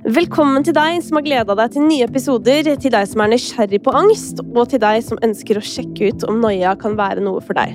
Velkommen 0.00 0.64
til 0.64 0.72
deg 0.72 1.02
som 1.04 1.18
har 1.18 1.24
gleda 1.26 1.54
deg 1.58 1.74
til 1.74 1.82
nye 1.84 2.06
episoder, 2.06 2.64
til 2.80 2.92
deg 2.94 3.04
som 3.04 3.20
er 3.20 3.28
nysgjerrig 3.34 3.82
på 3.84 3.92
angst, 3.92 4.38
og 4.40 4.70
til 4.72 4.80
deg 4.80 5.02
som 5.04 5.18
ønsker 5.20 5.58
å 5.60 5.62
sjekke 5.64 6.08
ut 6.08 6.22
om 6.24 6.38
noia 6.40 6.72
kan 6.80 6.94
være 6.96 7.20
noe 7.20 7.42
for 7.44 7.58
deg. 7.58 7.74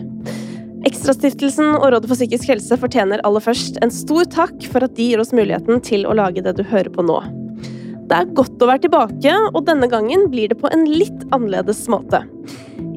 Ekstrastiftelsen 0.90 1.76
og 1.76 1.86
Rådet 1.94 2.10
for 2.10 2.18
psykisk 2.18 2.50
helse 2.50 2.80
fortjener 2.82 3.22
aller 3.30 3.46
først 3.46 3.78
en 3.86 3.94
stor 3.94 4.26
takk 4.34 4.66
for 4.72 4.88
at 4.88 4.96
de 4.98 5.06
gir 5.12 5.22
oss 5.22 5.36
muligheten 5.38 5.84
til 5.86 6.08
å 6.10 6.16
lage 6.18 6.42
det 6.42 6.56
du 6.58 6.64
hører 6.66 6.90
på 6.96 7.06
nå. 7.06 7.20
Det 8.10 8.18
er 8.18 8.34
godt 8.38 8.58
å 8.58 8.72
være 8.72 8.88
tilbake, 8.88 9.36
og 9.52 9.62
denne 9.70 9.90
gangen 9.92 10.26
blir 10.34 10.50
det 10.50 10.58
på 10.58 10.72
en 10.74 10.88
litt 10.90 11.28
annerledes 11.30 11.84
måte. 11.94 12.24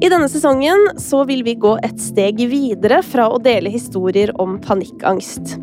I 0.01 0.09
denne 0.09 0.31
sesongen 0.31 0.87
så 0.97 1.21
vil 1.29 1.45
vi 1.45 1.53
gå 1.53 1.75
et 1.85 2.01
steg 2.01 2.41
videre 2.49 3.03
fra 3.05 3.29
å 3.29 3.37
dele 3.45 3.69
historier 3.73 4.33
om 4.41 4.57
panikkangst. 4.65 5.59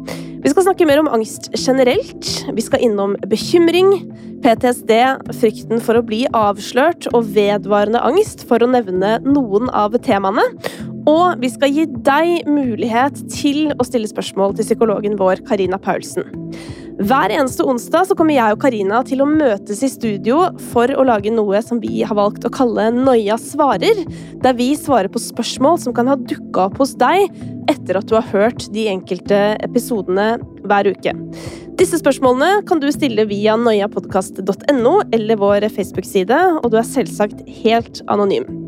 Vi 0.46 0.52
skal 0.52 0.62
snakke 0.62 0.86
mer 0.86 1.00
om 1.00 1.08
angst 1.10 1.48
generelt. 1.58 2.28
Vi 2.54 2.62
skal 2.62 2.84
innom 2.86 3.16
bekymring, 3.26 3.88
PTSD, 4.44 4.92
frykten 5.40 5.82
for 5.82 5.98
å 5.98 6.04
bli 6.06 6.20
avslørt 6.38 7.08
og 7.10 7.32
vedvarende 7.34 7.98
angst, 8.06 8.44
for 8.46 8.62
å 8.62 8.68
nevne 8.70 9.16
noen 9.26 9.66
av 9.74 9.96
temaene. 10.06 10.44
Og 11.10 11.42
vi 11.42 11.50
skal 11.50 11.74
gi 11.74 11.88
deg 12.06 12.46
mulighet 12.46 13.24
til 13.34 13.74
å 13.74 13.88
stille 13.90 14.06
spørsmål 14.06 14.54
til 14.54 14.68
psykologen 14.68 15.18
vår 15.18 15.42
Karina 15.50 15.82
Paulsen. 15.82 16.30
Hver 16.96 17.28
eneste 17.28 17.60
onsdag 17.68 18.06
så 18.08 18.14
kommer 18.16 18.32
jeg 18.32 18.54
og 18.54 18.62
Karina 18.62 19.02
til 19.04 19.20
å 19.20 19.26
møtes 19.28 19.82
i 19.84 19.90
studio 19.92 20.46
for 20.70 20.88
å 20.88 21.04
lage 21.04 21.28
noe 21.28 21.60
som 21.60 21.76
vi 21.82 22.00
har 22.00 22.16
valgt 22.16 22.46
å 22.48 22.52
kalle 22.52 22.86
Noia 22.94 23.36
svarer, 23.36 24.00
der 24.40 24.56
vi 24.56 24.70
svarer 24.80 25.12
på 25.12 25.20
spørsmål 25.20 25.76
som 25.82 25.92
kan 25.96 26.08
ha 26.08 26.16
dukka 26.16 26.70
opp 26.70 26.80
hos 26.80 26.96
deg 26.96 27.28
etter 27.68 28.00
at 28.00 28.08
du 28.08 28.16
har 28.16 28.24
hørt 28.32 28.70
de 28.72 28.88
enkelte 28.88 29.42
episodene 29.66 30.38
hver 30.64 30.88
uke. 30.96 31.12
Disse 31.76 32.00
spørsmålene 32.00 32.64
kan 32.64 32.80
du 32.80 32.88
stille 32.94 33.28
via 33.28 33.58
noiapodkast.no 33.60 35.00
eller 35.12 35.42
vår 35.42 35.68
Facebook-side, 35.76 36.38
og 36.62 36.70
du 36.72 36.80
er 36.80 36.94
selvsagt 36.96 37.44
helt 37.60 38.00
anonym. 38.08 38.65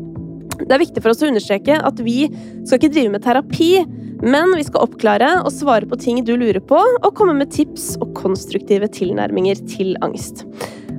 Det 0.59 0.75
er 0.75 0.81
viktig 0.81 1.01
for 1.03 1.13
oss 1.13 1.23
å 1.23 1.29
understreke 1.29 1.79
at 1.85 2.01
vi 2.03 2.27
skal 2.67 2.79
ikke 2.79 2.91
drive 2.93 3.13
med 3.13 3.23
terapi, 3.23 3.71
men 4.19 4.51
vi 4.57 4.65
skal 4.67 4.83
oppklare 4.83 5.29
og 5.45 5.53
svare 5.55 5.87
på 5.87 5.99
ting 6.01 6.19
du 6.27 6.33
lurer 6.35 6.59
på, 6.59 6.79
og 6.79 7.15
komme 7.15 7.37
med 7.37 7.53
tips 7.55 7.93
og 8.03 8.11
konstruktive 8.19 8.89
tilnærminger 8.91 9.61
til 9.71 9.95
angst. 10.05 10.43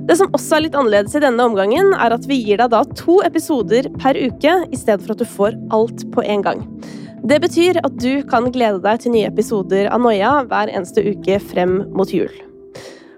Det 0.09 0.17
som 0.17 0.31
også 0.33 0.57
er 0.57 0.65
litt 0.65 0.77
annerledes 0.77 1.13
i 1.15 1.21
denne 1.23 1.45
omgangen, 1.45 1.93
er 1.93 2.15
at 2.15 2.25
vi 2.27 2.39
gir 2.41 2.57
deg 2.59 2.71
da 2.73 2.81
to 2.97 3.19
episoder 3.27 3.87
per 4.01 4.17
uke, 4.17 4.55
i 4.73 4.79
stedet 4.79 5.05
for 5.05 5.13
at 5.13 5.21
du 5.21 5.29
får 5.29 5.59
alt 5.77 6.07
på 6.15 6.25
en 6.25 6.45
gang. 6.47 6.65
Det 7.29 7.37
betyr 7.43 7.77
at 7.85 7.99
du 8.01 8.25
kan 8.25 8.49
glede 8.49 8.81
deg 8.81 9.03
til 9.03 9.13
nye 9.13 9.29
episoder 9.29 9.91
av 9.93 10.01
Noia 10.01 10.39
hver 10.49 10.73
eneste 10.73 11.05
uke 11.05 11.37
frem 11.51 11.83
mot 11.93 12.09
jul. 12.09 12.33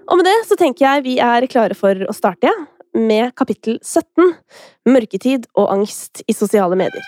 Og 0.04 0.20
med 0.20 0.28
det 0.28 0.36
så 0.44 0.60
tenker 0.60 0.84
jeg 0.84 1.06
vi 1.06 1.16
er 1.24 1.48
klare 1.48 1.76
for 1.78 2.04
å 2.04 2.12
starte, 2.12 2.52
ja 2.52 2.73
med 2.94 3.34
kapittel 3.36 3.80
17 3.82 4.32
Mørketid 4.88 5.48
og 5.58 5.72
angst 5.74 6.22
i 6.26 6.36
sosiale 6.36 6.78
medier. 6.78 7.04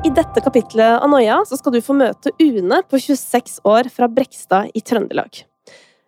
I 0.00 0.08
dette 0.16 0.40
kapitlet 0.40 0.96
av 0.96 1.10
Noia 1.12 1.42
skal 1.44 1.74
du 1.74 1.82
få 1.84 1.92
møte 1.98 2.32
Une 2.40 2.80
på 2.88 2.98
26 3.02 3.58
år 3.68 3.90
fra 3.92 4.08
Brekstad 4.08 4.70
i 4.72 4.80
Trøndelag. 4.80 5.42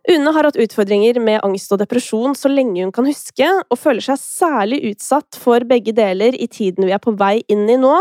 Une 0.09 0.33
har 0.35 0.49
hatt 0.49 0.59
utfordringer 0.59 1.21
med 1.23 1.43
angst 1.45 1.71
og 1.75 1.79
depresjon 1.83 2.35
så 2.35 2.51
lenge 2.51 2.83
hun 2.83 2.95
kan 2.95 3.07
huske, 3.07 3.47
og 3.47 3.79
føler 3.79 4.03
seg 4.03 4.19
særlig 4.19 4.81
utsatt 4.89 5.39
for 5.39 5.63
begge 5.69 5.95
deler 5.95 6.35
i 6.35 6.49
tiden 6.51 6.89
vi 6.89 6.95
er 6.97 7.03
på 7.03 7.15
vei 7.21 7.43
inn 7.53 7.69
i 7.71 7.79
nå 7.79 7.95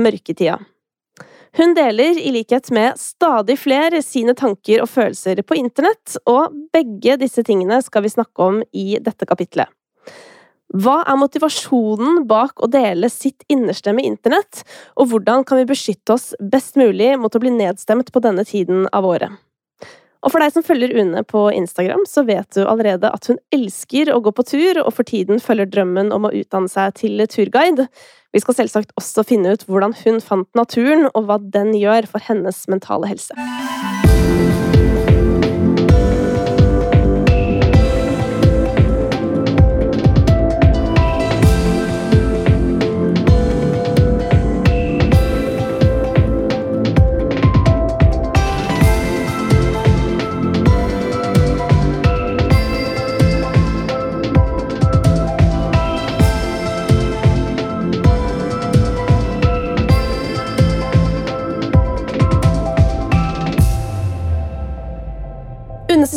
mørketida. 0.00 0.56
Hun 1.58 1.74
deler, 1.74 2.18
i 2.18 2.30
likhet 2.30 2.70
med 2.70 2.98
stadig 2.98 3.56
flere, 3.58 4.02
sine 4.06 4.36
tanker 4.38 4.84
og 4.84 4.90
følelser 4.92 5.42
på 5.42 5.58
internett, 5.58 6.14
og 6.30 6.54
begge 6.74 7.16
disse 7.18 7.42
tingene 7.46 7.80
skal 7.82 8.04
vi 8.06 8.12
snakke 8.12 8.46
om 8.46 8.60
i 8.70 9.00
dette 9.02 9.26
kapitlet. 9.26 9.70
Hva 10.70 11.00
er 11.02 11.18
motivasjonen 11.18 12.22
bak 12.30 12.62
å 12.62 12.68
dele 12.70 13.10
sitt 13.10 13.42
innerste 13.50 13.90
med 13.96 14.06
internett, 14.06 14.62
og 14.94 15.10
hvordan 15.10 15.42
kan 15.42 15.58
vi 15.58 15.66
beskytte 15.72 16.14
oss 16.14 16.28
best 16.38 16.78
mulig 16.78 17.16
mot 17.18 17.34
å 17.34 17.42
bli 17.42 17.50
nedstemt 17.50 18.12
på 18.14 18.22
denne 18.22 18.46
tiden 18.46 18.86
av 18.94 19.08
året? 19.08 19.34
Og 20.20 20.34
for 20.34 20.42
deg 20.42 20.52
som 20.52 20.64
følger 20.64 20.92
Une 21.00 21.22
på 21.24 21.46
Instagram, 21.56 22.02
så 22.08 22.26
vet 22.28 22.48
du 22.52 22.66
allerede 22.68 23.08
at 23.08 23.28
hun 23.30 23.38
elsker 23.56 24.10
å 24.12 24.20
gå 24.20 24.32
på 24.36 24.44
tur, 24.50 24.82
og 24.84 24.92
for 24.92 25.08
tiden 25.08 25.40
følger 25.40 25.70
drømmen 25.72 26.12
om 26.12 26.28
å 26.28 26.32
utdanne 26.36 26.68
seg 26.68 26.98
til 27.00 27.24
turguide. 27.24 27.88
Vi 28.34 28.42
skal 28.44 28.58
selvsagt 28.60 28.92
også 29.00 29.24
finne 29.26 29.56
ut 29.56 29.64
hvordan 29.66 29.96
hun 30.04 30.20
fant 30.20 30.50
naturen, 30.58 31.08
og 31.14 31.24
hva 31.24 31.40
den 31.40 31.72
gjør 31.78 32.10
for 32.10 32.28
hennes 32.28 32.66
mentale 32.68 33.08
helse. 33.08 34.69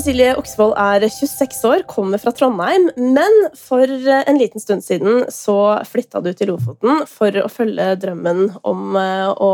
Cecilie 0.04 0.34
Oksvold 0.36 0.74
er 0.76 1.06
26 1.08 1.62
år, 1.64 1.82
kommer 1.88 2.20
fra 2.20 2.34
Trondheim, 2.36 2.90
men 3.00 3.38
for 3.56 3.88
en 3.88 4.36
liten 4.36 4.60
stund 4.60 4.84
siden 4.84 5.22
så 5.32 5.78
flytta 5.88 6.20
du 6.20 6.28
til 6.36 6.50
Lofoten 6.52 7.06
for 7.08 7.38
å 7.40 7.46
følge 7.48 7.86
drømmen 8.02 8.42
om 8.68 8.98
eh, 9.00 9.30
å 9.32 9.52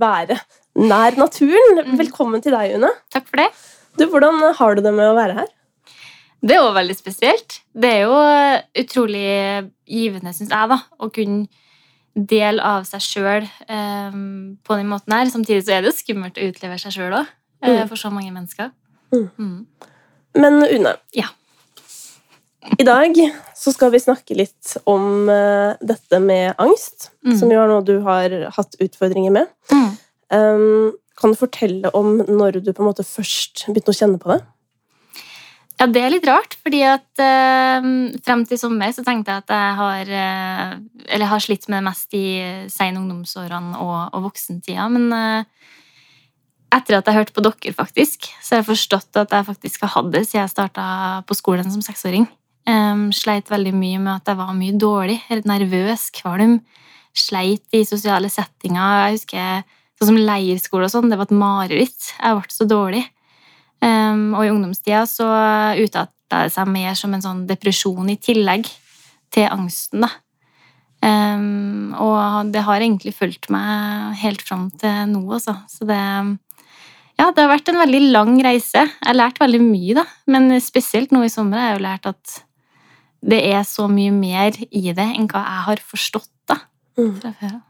være 0.00 0.40
nær 0.82 1.14
naturen. 1.20 1.78
Mm. 1.78 1.92
Velkommen 2.00 2.42
til 2.42 2.56
deg, 2.56 2.74
Une. 2.74 2.90
Takk 3.14 3.28
for 3.28 3.38
det. 3.38 3.46
Du, 3.94 4.08
Hvordan 4.10 4.42
har 4.58 4.74
du 4.74 4.80
det 4.82 4.92
med 4.96 5.06
å 5.06 5.12
være 5.14 5.36
her? 5.36 5.52
Det 6.42 6.56
er 6.56 6.66
jo 6.66 6.72
veldig 6.74 6.96
spesielt. 6.98 7.60
Det 7.70 7.92
er 7.92 8.02
jo 8.08 8.16
utrolig 8.82 9.22
givende, 9.86 10.32
syns 10.34 10.50
jeg, 10.50 10.72
da, 10.72 10.80
å 10.98 11.12
kunne 11.14 11.46
dele 12.34 12.72
av 12.74 12.90
seg 12.90 13.06
sjøl 13.06 13.46
um, 13.70 14.58
på 14.66 14.80
den 14.80 14.90
måten 14.90 15.14
her. 15.14 15.30
Samtidig 15.30 15.60
så 15.62 15.76
er 15.76 15.86
det 15.86 15.92
jo 15.94 16.00
skummelt 16.00 16.42
å 16.42 16.50
utlevere 16.50 16.82
seg 16.82 16.98
sjøl 16.98 17.20
òg, 17.20 17.30
mm. 17.62 17.86
for 17.86 18.02
så 18.02 18.10
mange 18.10 18.34
mennesker. 18.34 18.74
Mm. 19.14 19.66
Men 20.36 20.62
Une, 20.64 20.96
ja. 21.16 21.28
i 22.78 22.84
dag 22.84 23.16
så 23.56 23.72
skal 23.72 23.92
vi 23.94 24.02
snakke 24.02 24.36
litt 24.36 24.76
om 24.84 25.30
uh, 25.30 25.78
dette 25.80 26.20
med 26.22 26.58
angst, 26.62 27.10
mm. 27.24 27.36
som 27.38 27.52
jo 27.52 27.62
er 27.62 27.70
noe 27.70 27.86
du 27.86 27.96
har 28.04 28.34
hatt 28.56 28.76
utfordringer 28.82 29.32
med. 29.34 29.48
Mm. 29.72 29.88
Um, 30.34 30.92
kan 31.16 31.32
du 31.32 31.38
fortelle 31.38 31.90
om 31.96 32.18
når 32.20 32.60
du 32.60 32.72
på 32.74 32.84
en 32.84 32.90
måte 32.90 33.06
først 33.06 33.68
begynte 33.70 33.94
å 33.94 33.96
kjenne 33.96 34.20
på 34.20 34.34
det? 34.34 34.42
Ja, 35.76 35.84
det 35.92 36.00
er 36.00 36.12
litt 36.12 36.26
rart, 36.28 36.56
fordi 36.64 36.80
at 36.88 37.20
uh, 37.20 37.88
frem 38.24 38.44
til 38.48 38.60
sommer 38.60 38.92
så 38.96 39.04
tenkte 39.04 39.34
jeg 39.34 39.44
at 39.44 39.52
jeg 39.52 39.74
har 39.80 40.12
uh, 40.12 40.70
Eller 41.12 41.28
har 41.28 41.42
slitt 41.44 41.66
med 41.68 41.82
det 41.82 41.88
mest 41.88 42.16
i 42.16 42.26
sen 42.72 42.96
ungdomsårene 42.96 43.76
og, 43.84 43.98
og 44.16 44.30
voksentida, 44.30 44.88
men 44.92 45.10
uh, 45.12 45.72
etter 46.76 46.98
at 46.98 47.08
jeg 47.08 47.16
hørte 47.16 47.34
på 47.36 47.44
dere, 47.44 47.74
faktisk, 47.76 48.28
så 48.42 48.54
har 48.54 48.62
jeg 48.62 48.70
forstått 48.70 49.20
at 49.22 49.32
jeg 49.32 49.48
faktisk 49.48 49.86
har 49.86 49.94
hatt 49.96 50.10
det 50.12 50.26
siden 50.26 50.42
jeg 50.44 50.52
starta 50.52 50.86
på 51.26 51.36
skolen 51.38 51.70
som 51.72 51.84
seksåring. 51.84 52.26
Um, 52.66 53.08
sleit 53.14 53.50
veldig 53.50 53.72
mye 53.76 54.00
med 54.02 54.12
at 54.16 54.32
jeg 54.32 54.40
var 54.40 54.54
mye 54.56 54.74
dårlig. 54.74 55.20
Nervøs, 55.46 56.08
kvalm. 56.16 56.58
Sleit 57.16 57.76
i 57.76 57.84
sosiale 57.86 58.28
settinger. 58.32 59.06
Jeg 59.06 59.20
husker 59.20 59.76
sånn 59.96 60.10
som 60.10 60.18
leirskole 60.20 60.88
og 60.88 60.92
sånn. 60.92 61.08
Det 61.12 61.18
var 61.20 61.30
et 61.30 61.38
mareritt. 61.38 62.10
Jeg 62.18 62.40
ble 62.40 62.52
så 62.52 62.66
dårlig. 62.68 63.04
Um, 63.84 64.34
og 64.34 64.42
i 64.42 64.50
ungdomstida 64.50 65.04
så 65.08 65.28
utarta 65.78 66.42
det 66.46 66.54
seg 66.54 66.68
mer 66.72 66.96
som 66.98 67.12
en 67.14 67.22
sånn 67.22 67.44
depresjon 67.48 68.08
i 68.10 68.18
tillegg 68.18 68.66
til 69.34 69.46
angsten, 69.52 70.06
da. 70.06 70.10
Um, 71.06 71.92
og 72.02 72.50
det 72.50 72.64
har 72.66 72.80
egentlig 72.80 73.12
fulgt 73.14 73.50
meg 73.52 74.16
helt 74.22 74.42
fram 74.42 74.70
til 74.80 75.12
nå, 75.12 75.22
altså. 75.38 75.58
Så 75.70 75.86
det 75.86 76.00
ja, 77.16 77.30
det 77.30 77.42
har 77.42 77.52
vært 77.52 77.70
en 77.72 77.80
veldig 77.80 78.00
lang 78.12 78.34
reise. 78.44 78.82
Jeg 78.84 79.06
har 79.08 79.16
lært 79.16 79.40
veldig 79.40 79.62
mye, 79.64 79.94
da. 79.98 80.04
Men 80.32 80.50
spesielt 80.64 81.14
nå 81.14 81.22
i 81.24 81.32
sommer 81.32 81.60
har 81.60 81.70
jeg 81.70 81.78
jo 81.78 81.86
lært 81.86 82.10
at 82.12 82.34
det 83.26 83.38
er 83.48 83.62
så 83.66 83.86
mye 83.90 84.12
mer 84.14 84.58
i 84.68 84.92
det 84.94 85.06
enn 85.06 85.28
hva 85.30 85.40
jeg 85.42 85.64
har 85.70 85.80
forstått 85.92 86.30
da, 86.52 86.58
mm. 87.00 87.14
fra 87.22 87.32
før 87.40 87.54
av. 87.54 87.62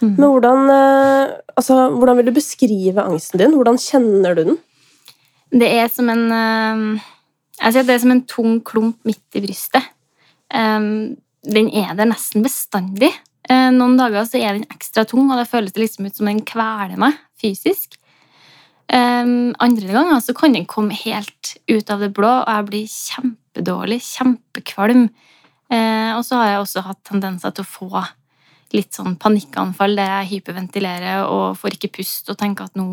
Mm. 0.00 0.14
Men 0.14 0.24
hvordan, 0.24 0.70
eh, 0.74 1.34
altså, 1.58 1.80
hvordan 1.94 2.18
vil 2.18 2.30
du 2.30 2.36
beskrive 2.36 3.02
angsten 3.02 3.42
din? 3.42 3.58
Hvordan 3.58 3.76
kjenner 3.80 4.38
du 4.38 4.46
den? 4.48 4.62
Det 5.54 5.68
er 5.70 5.90
som 5.92 6.08
en 6.10 6.24
sier 7.60 7.84
det 7.86 7.94
er 7.94 8.02
som 8.02 8.14
en 8.14 8.24
tung 8.26 8.56
klump 8.66 9.04
midt 9.06 9.38
i 9.38 9.42
brystet. 9.44 9.92
Den 10.50 11.68
er 11.70 11.94
der 11.94 12.08
nesten 12.08 12.42
bestandig. 12.44 13.12
Eh, 13.44 13.68
noen 13.74 13.98
dager 14.00 14.24
så 14.28 14.40
er 14.40 14.56
den 14.56 14.66
ekstra 14.72 15.04
tung, 15.08 15.28
og 15.28 15.38
det 15.40 15.50
føles 15.50 15.76
liksom 15.76 16.08
ut 16.08 16.16
som 16.16 16.30
den 16.30 16.40
kveler 16.48 16.96
meg 17.00 17.18
fysisk. 17.40 17.98
Um, 18.92 19.54
andre 19.64 19.94
ganger 19.94 20.20
så 20.20 20.34
kan 20.36 20.52
den 20.52 20.66
komme 20.68 20.94
helt 20.98 21.54
ut 21.70 21.88
av 21.90 22.02
det 22.04 22.10
blå, 22.14 22.28
og 22.42 22.50
jeg 22.50 22.66
blir 22.68 22.90
kjempedårlig, 22.92 24.00
kjempekvalm. 24.04 25.08
Uh, 25.72 26.12
og 26.18 26.22
så 26.26 26.38
har 26.40 26.52
jeg 26.52 26.60
også 26.60 26.84
hatt 26.84 27.00
tendenser 27.08 27.54
til 27.54 27.64
å 27.64 27.72
få 27.72 28.04
litt 28.74 28.96
sånn 28.96 29.16
panikkanfall 29.20 29.94
der 29.96 30.10
jeg 30.18 30.30
hyperventilerer 30.34 31.28
og 31.30 31.58
får 31.60 31.76
ikke 31.76 31.92
pust 32.00 32.28
og 32.32 32.38
tenker 32.40 32.68
at 32.68 32.78
nå, 32.78 32.88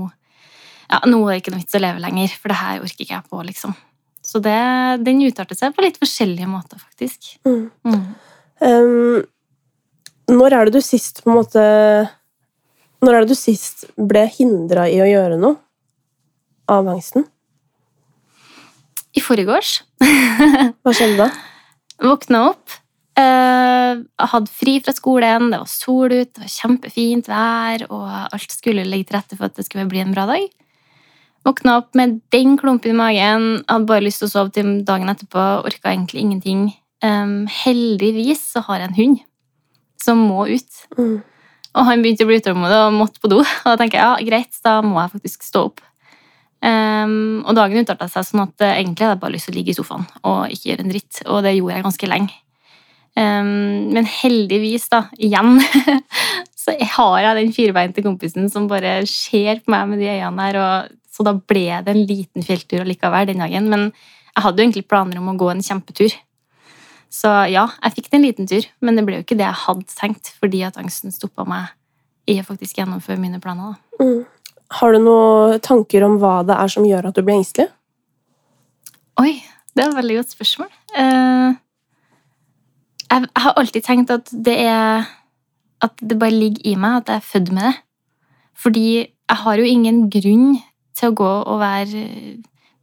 ja, 0.91 1.01
nå 1.09 1.21
er 1.25 1.33
det 1.33 1.41
ikke 1.41 1.55
noe 1.55 1.63
vits 1.63 1.77
å 1.77 1.81
leve 1.81 2.03
lenger, 2.03 2.35
for 2.37 2.53
det 2.53 2.59
her 2.61 2.85
orker 2.85 3.05
ikke 3.05 3.17
jeg 3.17 3.27
på, 3.31 3.41
liksom. 3.49 3.75
Så 4.21 4.39
det, 4.45 4.57
den 5.01 5.23
utarter 5.25 5.57
seg 5.57 5.73
på 5.73 5.83
litt 5.83 5.97
forskjellige 5.99 6.47
måter, 6.47 6.79
faktisk. 6.79 7.33
Mm. 7.47 7.63
Mm. 7.89 8.03
Um, 8.61 9.21
når 10.31 10.55
er 10.55 10.69
det 10.69 10.77
du 10.77 10.85
sist 10.85 11.23
på 11.23 11.31
en 11.31 11.39
måte 11.39 11.61
Når 13.01 13.15
er 13.15 13.23
det 13.23 13.33
du 13.33 13.35
sist 13.39 13.87
ble 13.97 14.21
hindra 14.29 14.85
i 14.87 14.99
å 15.01 15.07
gjøre 15.09 15.39
noe 15.41 15.57
av 16.71 16.89
angsten? 16.91 17.27
I 19.11 19.23
forgårs 19.23 19.81
Hva 20.81 20.93
skjedde 20.95 21.25
da? 21.25 21.31
våkna 22.01 22.47
opp, 22.51 22.79
Uh, 23.19 23.99
hadde 24.23 24.47
fri 24.55 24.77
fra 24.79 24.93
skolen, 24.95 25.49
det 25.51 25.57
var 25.59 25.67
sol 25.67 26.13
ute, 26.13 26.31
det 26.31 26.45
var 26.45 26.51
kjempefint 26.53 27.27
vær, 27.27 27.83
og 27.91 28.05
alt 28.07 28.53
skulle 28.55 28.85
legge 28.87 29.09
til 29.09 29.17
rette 29.17 29.35
for 29.35 29.49
at 29.49 29.57
det 29.59 29.65
skulle 29.67 29.89
bli 29.91 29.99
en 29.99 30.13
bra 30.15 30.23
dag. 30.29 30.45
Våkna 31.43 31.75
opp 31.81 31.97
med 31.97 32.21
den 32.33 32.55
klumpen 32.57 32.93
i 32.93 32.97
magen, 32.97 33.49
hadde 33.67 33.89
bare 33.89 34.05
lyst 34.05 34.23
til 34.23 34.29
å 34.29 34.31
sove 34.31 34.53
til 34.55 34.71
dagen 34.87 35.11
etterpå, 35.11 35.43
orka 35.67 35.91
egentlig 35.91 36.23
ingenting. 36.23 36.63
Um, 37.03 37.49
heldigvis 37.51 38.45
så 38.53 38.63
har 38.69 38.79
jeg 38.79 38.91
en 38.91 38.99
hund 38.99 39.21
som 40.01 40.23
må 40.31 40.47
ut. 40.47 40.81
Mm. 40.97 41.15
Og 41.71 41.87
han 41.87 42.03
begynte 42.03 42.25
å 42.25 42.29
bli 42.29 42.39
utålmodig 42.39 42.79
og 42.79 42.95
måtte 42.95 43.21
på 43.23 43.31
do. 43.31 43.41
Og 43.63 43.67
da 43.67 43.77
tenker 43.79 43.99
jeg 43.99 44.07
ja, 44.07 44.27
greit, 44.31 44.61
da 44.63 44.79
må 44.85 45.01
jeg 45.01 45.15
faktisk 45.17 45.45
stå 45.47 45.67
opp. 45.71 45.83
Um, 46.61 47.41
og 47.41 47.55
dagen 47.57 47.81
utarta 47.81 48.05
seg 48.11 48.27
sånn 48.27 48.43
at 48.43 48.61
uh, 48.61 48.75
egentlig 48.75 49.07
hadde 49.07 49.15
jeg 49.15 49.21
bare 49.23 49.33
lyst 49.33 49.47
til 49.49 49.55
å 49.55 49.57
ligge 49.57 49.73
i 49.73 49.77
sofaen 49.79 50.03
og 50.29 50.53
ikke 50.53 50.69
gjøre 50.69 50.83
en 50.85 50.91
dritt. 50.93 51.21
Og 51.25 51.43
det 51.45 51.55
gjorde 51.55 51.77
jeg 51.77 51.85
ganske 51.87 52.09
lenge. 52.11 52.35
Um, 53.17 53.91
men 53.91 54.07
heldigvis, 54.07 54.85
da, 54.93 55.03
igjen, 55.17 55.57
så 56.61 56.75
har 56.95 57.15
jeg 57.25 57.37
den 57.39 57.53
firbeinte 57.55 58.05
kompisen 58.05 58.49
som 58.53 58.69
bare 58.71 58.99
ser 59.09 59.63
på 59.63 59.73
meg 59.73 59.89
med 59.89 60.03
de 60.03 60.11
øynene 60.13 60.49
der. 60.51 60.59
Og, 60.61 60.97
så 61.11 61.25
da 61.27 61.33
ble 61.35 61.65
det 61.83 61.95
en 61.95 62.03
liten 62.07 62.45
fjelltur 62.45 62.85
allikevel 62.85 63.31
den 63.31 63.41
dagen. 63.43 63.69
Men 63.71 63.89
jeg 63.89 64.45
hadde 64.45 64.61
jo 64.61 64.67
egentlig 64.67 64.87
planer 64.87 65.19
om 65.19 65.31
å 65.33 65.37
gå 65.39 65.49
en 65.51 65.65
kjempetur. 65.65 66.13
Så 67.11 67.31
ja, 67.51 67.65
jeg 67.81 67.97
fikk 67.97 68.13
en 68.15 68.23
liten 68.23 68.47
tur, 68.47 68.63
men 68.79 68.95
det 68.95 69.03
ble 69.03 69.17
jo 69.17 69.25
ikke 69.25 69.35
det 69.35 69.43
jeg 69.43 69.63
hadde 69.65 69.97
tenkt, 69.97 70.29
fordi 70.39 70.61
at 70.63 70.77
angsten 70.79 71.11
stoppa 71.11 71.43
meg 71.43 71.73
i 72.31 72.37
å 72.39 72.45
faktisk 72.47 72.79
gjennomføre 72.79 73.19
mine 73.19 73.41
planer. 73.43 73.73
da. 73.73 74.05
Mm. 74.05 74.21
Har 74.71 74.93
du 74.93 75.01
noen 75.03 75.59
tanker 75.63 76.05
om 76.07 76.17
hva 76.21 76.41
det 76.47 76.55
er 76.55 76.71
som 76.71 76.85
gjør 76.87 77.09
at 77.09 77.17
du 77.17 77.23
blir 77.25 77.39
engstelig? 77.39 77.67
Oi, 79.19 79.33
det 79.75 79.83
er 79.83 79.89
et 79.89 79.97
veldig 79.97 80.17
godt 80.21 80.35
spørsmål. 80.35 80.69
Eh, 80.97 81.49
jeg, 83.11 83.25
jeg 83.27 83.43
har 83.45 83.57
alltid 83.59 83.87
tenkt 83.87 84.13
at 84.13 84.31
det 84.31 84.59
er 84.67 85.09
At 85.81 85.97
det 85.97 86.19
bare 86.19 86.29
ligger 86.29 86.61
i 86.69 86.75
meg, 86.77 87.01
at 87.01 87.07
jeg 87.09 87.15
er 87.15 87.25
født 87.25 87.51
med 87.51 87.63
det. 87.65 87.73
Fordi 88.53 88.85
jeg 89.01 89.37
har 89.43 89.57
jo 89.57 89.63
ingen 89.65 90.03
grunn 90.13 90.59
til 90.93 91.09
å 91.09 91.15
gå 91.17 91.29
og 91.49 91.57
være 91.57 92.03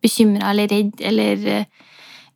bekymra 0.03 0.51
eller 0.51 0.67
redd 0.73 0.99
eller 1.07 1.45
eh, 1.47 1.69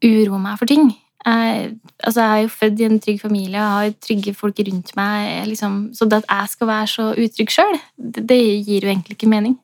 uroe 0.07 0.39
meg 0.39 0.61
for 0.61 0.71
ting. 0.71 0.93
Jeg, 1.23 1.75
altså 2.03 2.25
jeg 2.25 2.31
er 2.31 2.43
jo 2.43 2.49
født 2.51 2.81
i 2.81 2.87
en 2.89 3.01
trygg 3.03 3.21
familie, 3.23 3.59
jeg 3.59 3.75
har 3.77 3.93
trygge 4.03 4.35
folk 4.35 4.59
rundt 4.67 4.91
meg. 4.99 5.29
Liksom, 5.47 5.77
så 5.95 6.09
det 6.11 6.23
at 6.23 6.31
jeg 6.31 6.55
skal 6.55 6.71
være 6.73 6.89
så 6.91 7.07
utrygg 7.13 7.55
sjøl, 7.55 7.79
det, 7.97 8.25
det 8.31 8.41
gir 8.67 8.87
jo 8.87 8.91
egentlig 8.91 9.19
ikke 9.19 9.31
mening. 9.31 9.55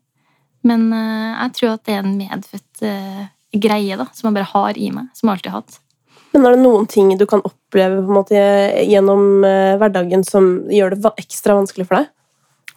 Men 0.66 0.88
uh, 0.92 1.34
jeg 1.44 1.54
tror 1.58 1.74
at 1.74 1.84
det 1.86 1.96
er 1.96 2.04
en 2.04 2.16
medfødt 2.18 2.86
uh, 2.86 3.26
greie 3.58 3.98
da, 3.98 4.08
som 4.14 4.28
jeg 4.28 4.38
bare 4.38 4.52
har 4.52 4.78
i 4.78 4.90
meg. 4.94 5.10
Som 5.16 5.28
jeg 5.28 5.38
alltid 5.38 5.52
har 5.52 5.62
hatt. 5.62 5.80
Men 6.34 6.44
er 6.44 6.54
det 6.54 6.62
noen 6.62 6.86
ting 6.90 7.10
du 7.18 7.24
kan 7.28 7.42
oppleve 7.46 8.02
måte, 8.06 8.38
gjennom 8.86 9.44
uh, 9.46 9.78
hverdagen 9.80 10.22
som 10.26 10.50
gjør 10.72 10.94
det 10.94 11.14
ekstra 11.24 11.56
vanskelig 11.58 11.88
for 11.88 12.02
deg? 12.02 12.12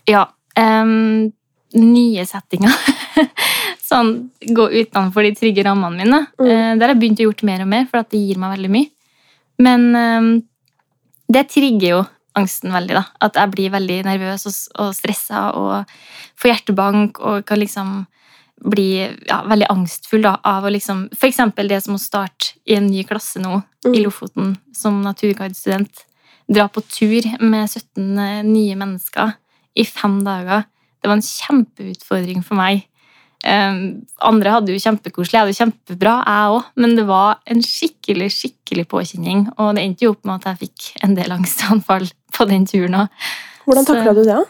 Ja. 0.10 0.25
Um, 0.57 1.31
nye 1.77 2.25
settinger. 2.27 2.74
sånn 3.91 4.13
gå 4.55 4.69
utenfor 4.81 5.27
de 5.27 5.33
trygge 5.38 5.65
rammene 5.67 5.99
mine. 6.05 6.21
Mm. 6.39 6.47
Eh, 6.47 6.71
det 6.77 6.85
har 6.88 6.93
jeg 6.95 7.01
begynt 7.03 7.21
å 7.21 7.27
gjøre 7.27 7.49
mer 7.51 7.65
og 7.65 7.71
mer, 7.75 7.85
for 7.91 8.07
det 8.07 8.23
gir 8.23 8.39
meg 8.41 8.55
veldig 8.55 8.71
mye. 8.77 8.89
Men 9.61 9.85
em, 9.99 10.31
det 11.31 11.45
trigger 11.53 11.88
jo 11.89 12.01
angsten 12.39 12.71
veldig. 12.73 12.95
da. 12.95 13.03
At 13.27 13.35
jeg 13.35 13.51
blir 13.53 13.73
veldig 13.73 13.99
nervøs 14.07 14.47
og, 14.47 14.55
og 14.81 14.95
stressa 14.95 15.49
og 15.59 15.91
får 16.39 16.53
hjertebank 16.53 17.19
og 17.19 17.43
kan 17.45 17.59
liksom 17.59 17.91
bli 18.61 19.01
ja, 19.25 19.39
veldig 19.49 19.67
angstfull 19.73 20.21
da, 20.21 20.35
av 20.45 20.67
å 20.67 20.71
liksom 20.71 21.07
eksempel 21.17 21.67
det 21.71 21.79
som 21.81 21.95
å 21.97 22.01
starte 22.01 22.53
i 22.69 22.75
en 22.77 22.88
ny 22.91 23.03
klasse 23.09 23.41
nå 23.41 23.61
Mm. 23.81 23.95
i 23.97 24.01
Lofoten 24.03 24.49
som 24.77 24.99
naturguidestudent. 25.01 26.03
Dra 26.45 26.67
på 26.69 26.83
tur 26.85 27.25
med 27.41 27.65
17 27.65 28.45
nye 28.45 28.75
mennesker 28.77 29.31
i 29.73 29.85
fem 29.89 30.19
dager. 30.23 30.67
Det 31.01 31.09
var 31.09 31.17
en 31.17 31.25
kjempeutfordring 31.25 32.43
for 32.45 32.59
meg. 32.59 32.83
Um, 33.41 34.03
andre 34.21 34.51
hadde 34.53 34.69
jo 34.69 34.81
kjempekoselig, 34.83 35.33
jeg 35.33 35.41
hadde 35.41 35.57
kjempebra, 35.57 36.11
jeg 36.29 36.49
òg, 36.53 36.65
men 36.83 36.91
det 36.93 37.05
var 37.07 37.39
en 37.49 37.63
skikkelig 37.65 38.27
skikkelig 38.35 38.85
påkjenning. 38.91 39.47
Og 39.57 39.73
det 39.77 39.85
endte 39.85 40.05
jo 40.05 40.11
opp 40.13 40.27
med 40.29 40.38
at 40.38 40.51
jeg 40.51 40.67
fikk 40.67 40.89
en 41.07 41.15
del 41.17 41.33
angstanfall 41.33 42.05
på 42.35 42.47
den 42.49 42.67
turen 42.69 42.99
òg. 43.01 43.23
Hvordan 43.65 43.88
takla 43.88 44.13
du 44.17 44.21
det? 44.27 44.41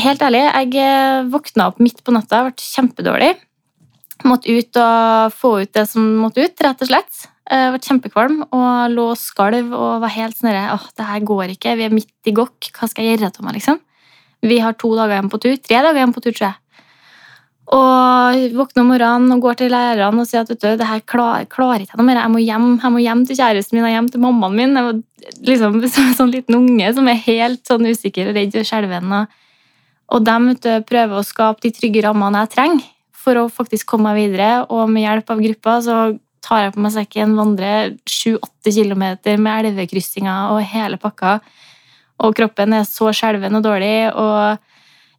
Helt 0.00 0.24
ærlig, 0.24 0.40
jeg 0.48 0.80
eh, 0.82 1.28
våkna 1.30 1.68
opp 1.70 1.82
midt 1.84 2.00
på 2.04 2.14
natta, 2.16 2.46
ble 2.48 2.56
kjempedårlig. 2.64 3.34
Måtte 4.28 4.52
ut 4.52 4.80
og 4.80 5.36
få 5.36 5.52
ut 5.62 5.72
det 5.76 5.84
som 5.88 6.08
måtte 6.20 6.42
ut, 6.44 6.64
rett 6.64 6.82
og 6.84 6.90
slett. 6.90 7.28
Jeg 7.50 7.74
ble 7.74 7.82
kjempekvalm 7.84 8.40
og 8.46 8.72
lå 8.94 9.06
og 9.12 9.20
skalv 9.20 9.72
og 9.74 10.02
var 10.02 10.12
helt 10.14 10.36
sånn 10.38 10.54
åh, 10.54 10.88
det 10.96 11.06
her 11.06 11.22
går 11.28 11.54
ikke, 11.54 11.76
vi 11.76 11.86
er 11.86 11.94
midt 11.94 12.30
i 12.30 12.34
gokk, 12.36 12.72
hva 12.76 12.88
skal 12.88 13.04
jeg 13.04 13.18
gjøre 13.18 13.32
av 13.32 13.46
meg, 13.46 13.56
liksom? 13.58 13.80
Vi 14.46 14.58
har 14.62 14.76
to 14.80 14.92
dager 14.96 15.18
igjen 15.18 15.30
på 15.32 15.40
tur, 15.42 15.56
tre 15.60 15.80
dager 15.84 16.00
igjen 16.00 16.14
på 16.16 16.22
tur, 16.24 16.32
tror 16.32 16.46
jeg. 16.48 16.58
Og 17.70 18.54
våkner 18.58 18.82
om 18.82 18.88
morgenen 18.90 19.34
og 19.36 19.44
går 19.44 19.60
til 19.60 19.70
lærerne 19.70 20.24
og 20.24 20.26
sier 20.26 20.42
at 20.42 20.48
vet 20.50 20.62
du, 20.62 20.70
det 20.80 20.86
her 20.88 21.02
klar, 21.06 21.44
klarer 21.46 21.84
ikke 21.84 21.94
jeg 21.94 22.00
noe 22.00 22.06
mer. 22.08 22.18
Jeg 22.18 22.32
må 22.32 22.40
hjem 22.42 22.70
jeg 22.82 22.94
må 22.94 23.02
hjem 23.04 23.26
til 23.28 23.38
kjæresten 23.38 23.76
min 23.78 23.86
og 23.86 23.92
hjem 23.94 24.08
til 24.10 24.22
mammaen 24.24 24.56
min. 24.58 24.78
Jeg 24.78 24.86
var 24.88 24.96
liksom 25.46 25.76
som 25.94 26.08
en 26.08 26.16
sånn 26.18 26.32
liten 26.34 26.58
unge 26.58 26.88
som 26.96 27.10
er 27.10 27.20
helt 27.28 27.62
sånn 27.70 27.86
usikker 27.86 28.32
og 28.32 28.38
redd 28.40 28.56
og 28.58 28.66
skjelven. 28.66 29.14
Og, 29.20 29.36
og 30.16 30.26
de 30.26 30.80
prøver 30.88 31.14
å 31.14 31.26
skape 31.26 31.62
de 31.66 31.72
trygge 31.76 32.02
rammene 32.08 32.42
jeg 32.42 32.52
trenger 32.56 32.88
for 33.20 33.38
å 33.38 33.46
faktisk 33.52 33.92
komme 33.92 34.10
meg 34.10 34.24
videre. 34.24 34.50
Og 34.66 34.90
med 34.90 35.06
hjelp 35.06 35.30
av 35.30 35.44
gruppa 35.44 35.76
så 35.86 36.00
tar 36.42 36.64
jeg 36.64 36.74
på 36.74 36.82
meg 36.82 36.94
sekken, 36.96 37.36
vandrer 37.38 37.94
7-8 38.08 38.74
kilometer 38.74 39.38
med 39.38 39.70
elvekryssinger 39.70 40.56
og 40.56 40.64
hele 40.72 40.98
pakka. 40.98 41.38
Og 42.20 42.34
kroppen 42.36 42.74
er 42.80 42.88
så 42.88 43.12
skjelven 43.14 43.60
og 43.60 43.62
dårlig. 43.68 44.10
og 44.10 44.58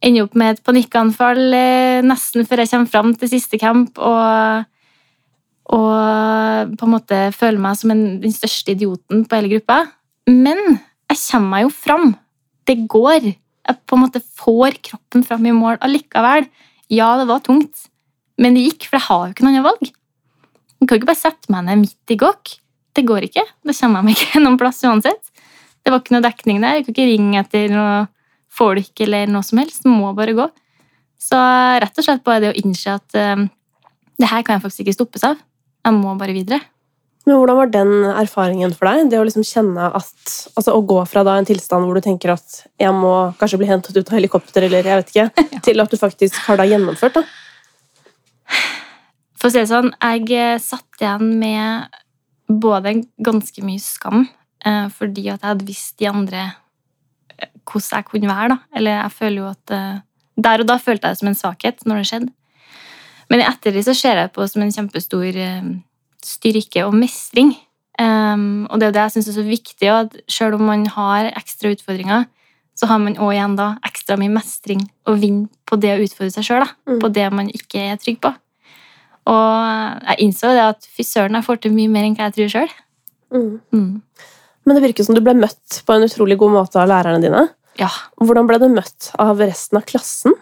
ender 0.02 0.26
opp 0.26 0.38
med 0.40 0.56
et 0.56 0.64
panikkanfall 0.66 1.42
eh, 1.56 2.02
nesten 2.06 2.48
før 2.48 2.64
jeg 2.64 2.72
kommer 2.74 2.92
fram 2.92 3.14
til 3.18 3.32
siste 3.32 3.60
camp. 3.62 4.00
Og, 4.02 4.66
og 5.78 6.74
på 6.78 6.88
en 6.88 6.94
måte 6.96 7.22
føler 7.38 7.62
meg 7.62 7.78
som 7.80 7.94
en, 7.94 8.06
den 8.24 8.34
største 8.36 8.74
idioten 8.76 9.26
på 9.26 9.40
hele 9.40 9.54
gruppa. 9.56 9.84
Men 10.30 10.60
jeg 11.12 11.22
kommer 11.28 11.54
meg 11.54 11.68
jo 11.68 11.72
fram. 11.76 12.12
Det 12.68 12.78
går. 12.90 13.32
Jeg 13.32 13.80
på 13.88 13.98
en 13.98 14.04
måte 14.06 14.24
får 14.42 14.80
kroppen 14.90 15.26
fram 15.28 15.46
i 15.46 15.56
mål 15.56 15.80
allikevel. 15.86 16.48
Ja, 16.92 17.14
det 17.20 17.28
var 17.30 17.44
tungt, 17.46 17.86
men 18.42 18.58
det 18.58 18.66
gikk, 18.66 18.90
for 18.90 18.98
jeg 18.98 19.08
har 19.08 19.22
jo 19.28 19.36
ikke 19.36 19.46
noe 19.46 19.54
annet 19.54 19.68
valg. 19.70 19.92
Jeg 20.82 20.90
kan 20.90 20.98
ikke 20.98 21.12
bare 21.12 21.22
sette 21.22 21.54
meg 21.54 21.68
ned 21.68 21.84
midt 21.86 22.14
i 22.14 22.18
gokk. 22.20 22.56
Det 22.98 23.06
går 23.08 23.28
ikke. 23.30 23.46
Da 23.64 23.76
kommer 23.78 24.02
jeg 24.02 24.08
meg 24.10 24.18
ikke 24.18 24.42
noen 24.46 24.58
plass 24.60 24.82
uansett. 24.88 25.46
Det 25.82 25.94
var 25.94 26.02
ikke 26.02 26.16
noe 26.16 26.26
dekning 26.26 26.60
der. 26.62 26.80
Jeg 26.80 26.88
kan 26.88 26.96
ikke 26.96 27.08
ringe 27.10 27.42
etter 27.42 27.72
noe 27.72 27.94
folk 28.52 29.04
eller 29.06 29.30
noe 29.32 29.46
som 29.46 29.62
helst. 29.62 29.86
Det 29.86 29.94
må 29.94 30.12
bare 30.18 30.36
gå. 30.38 30.48
Så 31.22 31.38
rett 31.38 31.98
og 31.98 32.06
slett 32.06 32.26
bare 32.26 32.44
det 32.44 32.52
å 32.52 32.60
innse 32.64 32.98
at 32.98 33.18
eh, 33.18 33.48
det 34.22 34.30
her 34.30 34.46
kan 34.46 34.58
jeg 34.58 34.66
faktisk 34.66 34.86
ikke 34.86 34.98
stoppes 35.00 35.26
av. 35.28 35.42
Jeg 35.86 35.98
må 35.98 36.14
bare 36.20 36.36
videre. 36.36 36.62
Men 37.26 37.38
hvordan 37.38 37.58
var 37.60 37.70
den 37.70 37.92
erfaringen 38.18 38.74
for 38.74 38.90
deg? 38.90 39.12
Det 39.12 39.20
å 39.22 39.26
liksom 39.28 39.46
kjenne 39.46 39.92
at 39.94 40.32
Altså 40.58 40.74
å 40.74 40.82
gå 40.86 40.98
fra 41.10 41.22
da 41.26 41.36
en 41.38 41.46
tilstand 41.46 41.86
hvor 41.86 41.98
du 41.98 42.02
tenker 42.04 42.34
at 42.34 42.64
jeg 42.82 42.94
må 42.98 43.14
kanskje 43.38 43.60
bli 43.62 43.70
hentet 43.70 43.98
ut 43.98 44.10
av 44.10 44.18
helikopter, 44.18 44.66
eller 44.66 44.90
jeg 44.90 45.02
vet 45.02 45.14
ikke, 45.14 45.46
til 45.68 45.84
at 45.84 45.94
du 45.94 46.00
faktisk 46.02 46.40
har 46.48 46.58
da 46.62 46.66
gjennomført, 46.70 47.22
da. 47.22 48.58
For 49.42 49.50
å 49.50 49.54
si 49.54 49.62
det 49.62 49.70
sånn, 49.70 49.90
jeg 49.94 50.26
eh, 50.38 50.62
satt 50.62 51.02
igjen 51.02 51.38
med 51.42 52.02
både 52.62 52.98
ganske 53.24 53.64
mye 53.66 53.82
skam, 53.82 54.26
eh, 54.66 54.88
fordi 54.94 55.30
at 55.30 55.40
jeg 55.40 55.48
hadde 55.48 55.70
visst 55.70 55.96
de 56.02 56.10
andre 56.10 56.44
hvordan 57.66 57.98
jeg 57.98 58.08
kunne 58.10 58.30
være, 58.30 58.50
da. 58.54 58.58
Eller 58.76 58.98
jeg 58.98 59.12
føler 59.18 59.42
jo 59.42 59.50
at 59.50 59.76
eh, 59.76 60.00
Der 60.42 60.64
og 60.64 60.68
da 60.68 60.78
følte 60.78 61.08
jeg 61.08 61.16
det 61.16 61.20
som 61.20 61.28
en 61.28 61.36
svakhet 61.36 61.84
når 61.86 61.96
det 62.02 62.08
skjedde. 62.10 62.32
Men 63.30 63.42
i 63.42 63.48
ettertid 63.48 63.84
så 63.86 63.94
ser 63.94 64.16
jeg 64.18 64.28
det 64.28 64.36
på 64.36 64.48
som 64.48 64.64
en 64.64 64.72
kjempestor 64.72 65.38
eh, 65.38 65.68
styrke 66.26 66.86
og 66.86 66.96
mestring. 66.96 67.54
Um, 68.00 68.66
og 68.72 68.80
det 68.80 68.88
er 68.88 68.94
det 68.96 69.02
jeg 69.04 69.14
syns 69.16 69.28
er 69.30 69.36
så 69.36 69.44
viktig, 69.46 69.90
at 69.92 70.16
selv 70.32 70.56
om 70.58 70.64
man 70.66 70.86
har 70.90 71.28
ekstra 71.38 71.74
utfordringer, 71.76 72.24
så 72.76 72.88
har 72.90 73.02
man 73.04 73.18
også 73.18 73.34
igjen 73.36 73.58
da 73.60 73.68
ekstra 73.86 74.18
mye 74.18 74.32
mestring 74.34 74.82
å 75.06 75.14
vinne 75.20 75.52
på 75.70 75.78
det 75.78 75.92
å 75.94 76.06
utfordre 76.06 76.32
seg 76.34 76.48
sjøl. 76.48 76.66
Mm. 76.90 77.00
På 77.04 77.12
det 77.14 77.28
man 77.36 77.52
ikke 77.52 77.84
er 77.92 78.00
trygg 78.02 78.22
på. 78.24 78.32
Og 79.30 80.08
jeg 80.08 80.26
innså 80.26 80.54
det 80.56 80.64
at 80.66 80.88
fy 80.90 81.06
søren, 81.06 81.38
jeg 81.38 81.46
får 81.46 81.62
til 81.62 81.76
mye 81.76 81.92
mer 81.92 82.08
enn 82.08 82.16
hva 82.18 82.30
jeg 82.30 82.38
tror 82.40 82.54
sjøl. 82.56 82.72
Mm. 83.32 83.52
Mm. 83.76 83.92
Men 84.66 84.78
det 84.78 84.86
virker 84.86 85.08
som 85.08 85.18
du 85.18 85.24
ble 85.26 85.34
møtt 85.40 85.82
på 85.86 85.96
en 85.96 86.06
utrolig 86.06 86.38
god 86.42 86.54
måte 86.54 86.80
av 86.82 86.90
lærerne 86.92 87.22
dine. 87.24 87.48
Ja. 87.80 87.90
Hvordan 88.22 88.50
ble 88.50 88.60
du 88.62 88.68
møtt 88.72 89.12
av 89.22 89.42
resten 89.42 89.80
av 89.80 89.88
klassen? 89.90 90.36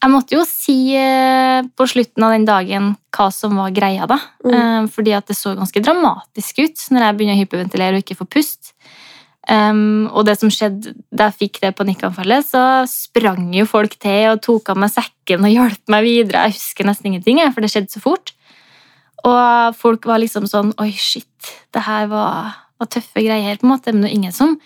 Jeg 0.00 0.08
måtte 0.14 0.32
jo 0.38 0.46
si 0.48 0.94
eh, 0.96 1.60
på 1.76 1.86
slutten 1.90 2.24
av 2.24 2.32
den 2.32 2.46
dagen 2.48 2.94
hva 3.12 3.26
som 3.34 3.58
var 3.60 3.74
greia, 3.76 4.06
da. 4.08 4.16
Mm. 4.46 4.54
Eh, 4.56 4.88
fordi 4.94 5.12
at 5.12 5.28
det 5.28 5.36
så 5.36 5.52
ganske 5.58 5.82
dramatisk 5.84 6.62
ut 6.62 6.86
når 6.94 7.04
jeg 7.04 7.18
begynner 7.18 7.36
å 7.36 7.42
hyperventilere 7.42 7.98
og 7.98 8.04
ikke 8.06 8.16
få 8.22 8.28
pust. 8.38 8.72
Um, 9.50 10.06
og 10.14 10.26
det 10.28 10.36
som 10.38 10.50
skjedde 10.52 10.92
da 11.10 11.26
jeg 11.30 11.38
fikk 11.40 11.60
det 11.64 11.72
panikkanfallet, 11.74 12.46
så 12.46 12.62
sprang 12.86 13.48
jo 13.56 13.64
folk 13.66 13.96
til 13.98 14.28
og 14.30 14.42
tok 14.44 14.70
av 14.70 14.78
meg 14.78 14.92
sekken 14.94 15.46
og 15.48 15.50
hjalp 15.50 15.92
meg 15.92 16.06
videre. 16.06 16.44
Jeg 16.46 16.58
husker 16.58 16.86
nesten 16.86 17.10
ingenting, 17.10 17.40
for 17.50 17.64
det 17.64 17.72
skjedde 17.72 17.92
så 17.92 18.02
fort. 18.04 18.34
Og 19.26 19.76
folk 19.76 20.06
var 20.08 20.22
liksom 20.22 20.46
sånn 20.48 20.70
Oi, 20.80 20.92
shit, 20.96 21.50
det 21.74 21.82
her 21.84 22.06
var, 22.12 22.54
var 22.80 22.90
tøffe 22.90 23.24
greier, 23.24 23.60
på 23.60 23.66
en 23.68 23.74
måte. 23.74 23.92
Men 23.92 24.02
det 24.02 24.10
var 24.10 24.16
ingen 24.18 24.36
som 24.36 24.56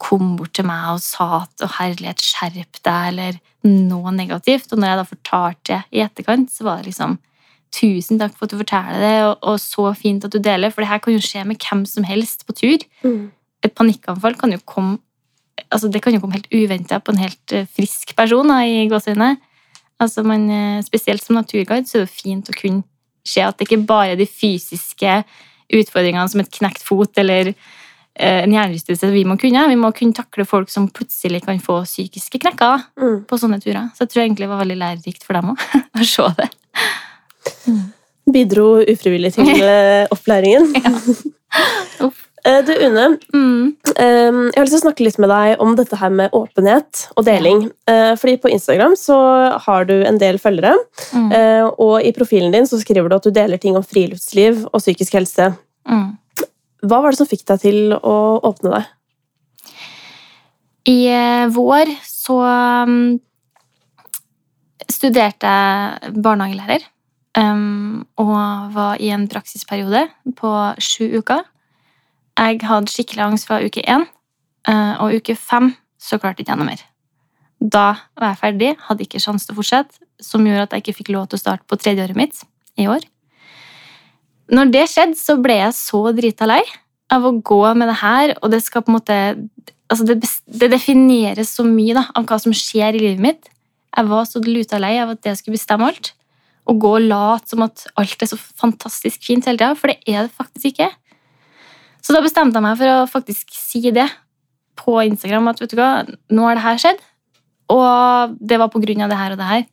kom 0.00 0.36
bort 0.38 0.54
til 0.56 0.66
meg 0.68 0.94
og 0.94 1.02
sa 1.04 1.42
at 1.42 1.64
å 1.64 1.70
herlighet, 1.78 2.22
skjerp 2.24 2.80
deg, 2.80 3.10
eller 3.12 3.40
noe 3.66 4.12
negativt. 4.16 4.70
Og 4.72 4.80
når 4.80 4.92
jeg 4.92 5.00
da 5.00 5.08
fortalte 5.08 5.66
det 5.74 5.98
i 5.98 6.04
etterkant, 6.04 6.52
så 6.52 6.68
var 6.68 6.80
det 6.80 6.92
liksom 6.92 7.18
Tusen 7.70 8.18
takk 8.18 8.32
for 8.34 8.48
at 8.48 8.50
du 8.50 8.58
forteller 8.58 8.98
det, 8.98 9.18
og, 9.22 9.44
og 9.46 9.60
så 9.62 9.84
fint 9.94 10.24
at 10.26 10.32
du 10.34 10.40
deler. 10.42 10.72
For 10.74 10.82
det 10.82 10.88
her 10.90 10.98
kan 11.04 11.14
jo 11.14 11.20
skje 11.22 11.44
med 11.46 11.62
hvem 11.62 11.84
som 11.86 12.02
helst 12.02 12.42
på 12.42 12.56
tur. 12.58 12.82
Mm. 13.06 13.28
Et 13.62 13.76
panikkanfall 13.78 14.34
kan 14.40 14.50
jo 14.50 14.58
komme 14.66 14.98
altså 15.68 15.90
det 15.92 16.02
kan 16.02 16.14
jo 16.14 16.20
komme 16.22 16.38
helt 16.38 16.50
uventa 16.50 16.98
på 16.98 17.12
en 17.12 17.20
helt 17.20 17.52
eh, 17.52 17.68
frisk 17.76 18.14
person 18.18 18.48
da, 18.48 18.62
i 18.64 18.88
gåseøynene. 18.90 19.36
Altså 20.00 20.24
man, 20.26 20.48
eh, 20.50 20.82
spesielt 20.82 21.24
som 21.24 21.36
naturguide 21.36 21.86
så 21.88 22.00
er 22.00 22.06
det 22.06 22.14
fint 22.14 22.50
å 22.50 22.56
kunne 22.56 22.82
se 23.26 23.44
at 23.44 23.58
det 23.58 23.68
ikke 23.68 23.84
bare 23.86 24.14
er 24.14 24.20
de 24.20 24.26
fysiske 24.26 25.20
utfordringene 25.72 26.28
som 26.32 26.40
et 26.42 26.50
knekt 26.50 26.82
fot 26.86 27.18
eller 27.22 27.52
eh, 27.52 28.42
en 28.44 28.52
hjernerystelse 28.54 29.10
vi 29.14 29.24
må 29.28 29.36
kunne. 29.40 29.66
Vi 29.70 29.76
må 29.80 29.92
kunne 29.96 30.16
takle 30.16 30.44
folk 30.48 30.70
som 30.72 30.88
plutselig 30.90 31.42
kan 31.46 31.60
få 31.62 31.82
psykiske 31.86 32.40
knekker 32.42 32.86
Mm. 33.00 33.20
på 33.30 33.38
sånne 33.40 33.60
turer. 33.62 33.90
Så 33.94 34.04
jeg 34.06 34.12
tror 34.14 34.22
egentlig 34.24 34.46
det 34.46 34.52
var 34.54 34.64
veldig 34.64 34.78
lærerikt 34.82 35.24
for 35.26 35.38
dem 35.38 35.52
òg 35.54 35.66
å 36.00 36.06
se 36.06 36.28
det. 36.40 36.50
Bidro 38.30 38.68
ufrivillig 38.86 39.32
til 39.34 39.48
opplæringen. 40.14 40.72
ja. 40.78 40.94
Uff. 42.06 42.26
Eh, 42.44 42.62
Du, 42.64 42.72
Une, 42.72 43.18
Mm. 43.34 43.76
jeg 43.84 44.56
har 44.56 44.64
lyst 44.64 44.72
til 44.72 44.80
å 44.80 44.86
snakke 44.86 45.04
litt 45.04 45.18
med 45.18 45.28
deg 45.28 45.60
om 45.60 45.74
dette 45.76 45.96
her 45.96 46.08
med 46.10 46.30
åpenhet 46.32 47.08
og 47.16 47.24
deling. 47.24 47.70
Eh, 47.86 48.14
Fordi 48.16 48.36
på 48.40 48.50
Instagram 48.50 48.94
så 48.96 49.58
har 49.60 49.84
du 49.84 50.02
en 50.04 50.18
del 50.18 50.38
følgere, 50.38 50.74
Mm. 51.12 51.32
eh, 51.32 51.70
og 51.78 52.02
i 52.02 52.12
profilen 52.12 52.52
din 52.52 52.64
så 52.64 52.80
skriver 52.80 53.08
du 53.08 53.16
at 53.16 53.22
du 53.22 53.30
deler 53.30 53.58
ting 53.58 53.76
om 53.76 53.82
friluftsliv 53.82 54.64
og 54.72 54.80
psykisk 54.80 55.12
helse. 55.12 55.56
Mm. 55.86 56.16
Hva 56.82 57.02
var 57.02 57.10
det 57.10 57.18
som 57.18 57.26
fikk 57.26 57.44
deg 57.44 57.60
til 57.60 57.92
å 57.92 58.40
åpne 58.42 58.70
deg? 58.72 58.86
I 60.86 61.46
vår 61.52 61.86
så 62.02 62.40
um, 62.84 63.20
studerte 64.88 65.46
jeg 65.46 66.14
barnehagelærer. 66.22 66.80
og 68.18 68.72
var 68.74 68.96
i 68.98 69.08
en 69.10 69.28
praksisperiode 69.28 70.08
på 70.36 70.74
sju 70.80 71.18
uker. 71.20 71.44
Jeg 72.40 72.62
hadde 72.64 72.88
skikkelig 72.88 73.24
angst 73.26 73.48
fra 73.48 73.60
uke 73.60 73.82
én, 73.84 74.06
eh, 74.68 74.94
og 75.02 75.18
uke 75.20 75.36
fem 75.36 75.74
så 76.00 76.16
klarte 76.16 76.40
jeg 76.40 76.48
ikke 76.48 76.56
enda 76.56 76.68
mer. 76.70 76.84
Da 77.60 77.86
var 78.16 78.32
jeg 78.32 78.40
ferdig, 78.40 78.70
hadde 78.86 79.04
ikke 79.04 79.20
sjanse 79.20 79.46
til 79.46 79.54
å 79.54 79.60
fortsette, 79.60 80.00
som 80.24 80.46
gjorde 80.46 80.68
at 80.68 80.76
jeg 80.76 80.84
ikke 80.84 80.98
fikk 81.02 81.10
lov 81.12 81.28
til 81.28 81.36
å 81.36 81.42
starte 81.42 81.68
på 81.68 81.76
tredjeåret 81.76 82.16
mitt 82.16 82.40
i 82.80 82.88
år. 82.88 83.04
Når 84.50 84.72
det 84.72 84.86
skjedde, 84.90 85.18
så 85.20 85.36
ble 85.40 85.58
jeg 85.60 85.76
så 85.76 86.00
drita 86.16 86.48
lei 86.48 86.62
av 87.12 87.26
å 87.26 87.34
gå 87.36 87.60
med 87.76 87.90
det 87.90 87.98
her, 88.00 88.32
og 88.40 88.54
det 88.54 88.62
skal 88.64 88.86
på 88.86 88.90
en 88.90 88.96
måte 88.96 89.18
altså 89.90 90.06
det, 90.06 90.16
det 90.46 90.70
defineres 90.72 91.52
så 91.58 91.66
mye 91.66 91.96
da, 91.98 92.06
av 92.16 92.24
hva 92.28 92.38
som 92.40 92.54
skjer 92.56 92.96
i 92.96 93.02
livet 93.04 93.22
mitt. 93.22 93.50
Jeg 93.90 94.08
var 94.08 94.26
så 94.28 94.42
luta 94.44 94.80
lei 94.80 94.94
av 95.02 95.12
at 95.12 95.22
det 95.26 95.36
skulle 95.38 95.58
bestemme 95.58 95.90
alt. 95.90 96.12
Og 96.70 96.78
gå 96.80 96.90
og 97.00 97.06
late 97.10 97.50
som 97.50 97.64
at 97.66 97.84
alt 97.98 98.22
er 98.22 98.30
så 98.30 98.38
fantastisk 98.38 99.24
fint 99.26 99.48
hele 99.48 99.58
tida, 99.58 99.74
for 99.78 99.90
det 99.90 99.98
er 100.06 100.28
det 100.28 100.36
faktisk 100.38 100.72
ikke. 100.72 100.90
Så 102.00 102.16
da 102.16 102.22
bestemte 102.24 102.58
jeg 102.58 102.64
meg 102.64 102.78
for 102.80 102.92
å 102.92 103.08
faktisk 103.10 103.52
si 103.56 103.82
det 103.94 104.08
på 104.80 104.96
Instagram 105.02 105.50
at 105.52 105.60
vet 105.60 105.74
du 105.74 105.78
hva, 105.80 105.90
nå 106.32 106.46
har 106.46 106.56
det 106.56 106.64
her 106.64 106.80
skjedd, 106.80 107.02
og 107.70 108.38
det 108.40 108.58
var 108.60 108.72
på 108.72 108.80
grunn 108.82 109.04
av 109.04 109.12
det 109.12 109.20
her 109.20 109.34
og 109.34 109.40
det 109.40 109.50
her. 109.50 109.66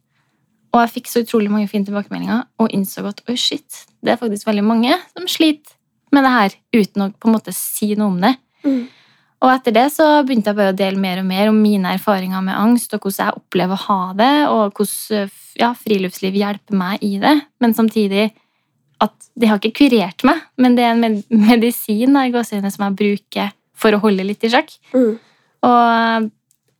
Og 0.75 0.81
jeg 0.83 0.93
fikk 0.97 1.09
så 1.09 1.23
utrolig 1.23 1.49
mange 1.51 1.69
fine 1.71 1.87
tilbakemeldinger 1.87 2.43
og 2.61 2.73
innså 2.75 3.05
at 3.09 3.23
oi 3.31 3.37
shit, 3.39 3.85
det 4.03 4.13
er 4.13 4.19
faktisk 4.19 4.49
veldig 4.49 4.65
mange 4.67 4.93
som 5.13 5.29
sliter 5.31 5.73
med 6.13 6.23
det 6.23 6.33
her 6.35 6.53
uten 6.75 7.03
å 7.03 7.09
på 7.15 7.29
en 7.29 7.35
måte 7.35 7.53
si 7.55 7.93
noe 7.95 8.11
om 8.11 8.19
det. 8.21 8.35
Mm. 8.67 8.83
Og 9.37 9.51
etter 9.53 9.73
det 9.75 9.85
så 9.93 10.05
begynte 10.25 10.49
jeg 10.49 10.57
bare 10.57 10.73
å 10.73 10.77
dele 10.77 10.97
mer 10.99 11.21
og 11.21 11.27
mer 11.29 11.51
om 11.51 11.57
mine 11.61 11.93
erfaringer 11.93 12.41
med 12.45 12.57
angst, 12.57 12.93
og 12.95 13.05
hvordan 13.05 13.27
jeg 13.27 13.37
opplever 13.37 13.77
å 13.77 13.83
ha 13.85 13.99
det, 14.17 14.33
og 14.49 14.79
hvordan 14.79 15.33
ja, 15.61 15.71
friluftsliv 15.77 16.37
hjelper 16.39 16.79
meg 16.79 17.05
i 17.05 17.17
det. 17.21 17.35
Men 17.61 17.75
samtidig 17.77 18.31
at 19.03 19.29
det 19.37 19.49
har 19.49 19.59
ikke 19.61 19.85
kurert 19.85 20.25
meg, 20.27 20.41
men 20.57 20.75
det 20.77 20.85
er 20.85 20.95
en 20.95 21.03
med 21.03 21.21
medisin 21.29 22.17
da, 22.17 22.25
i 22.25 22.33
gåseøynene 22.33 22.73
som 22.73 22.87
jeg 22.87 22.97
bruker 23.01 23.53
for 23.77 23.93
å 23.93 24.01
holde 24.01 24.25
litt 24.25 24.45
i 24.45 24.51
sjakk. 24.53 24.73
Mm. 24.95 25.17
Og 25.67 26.29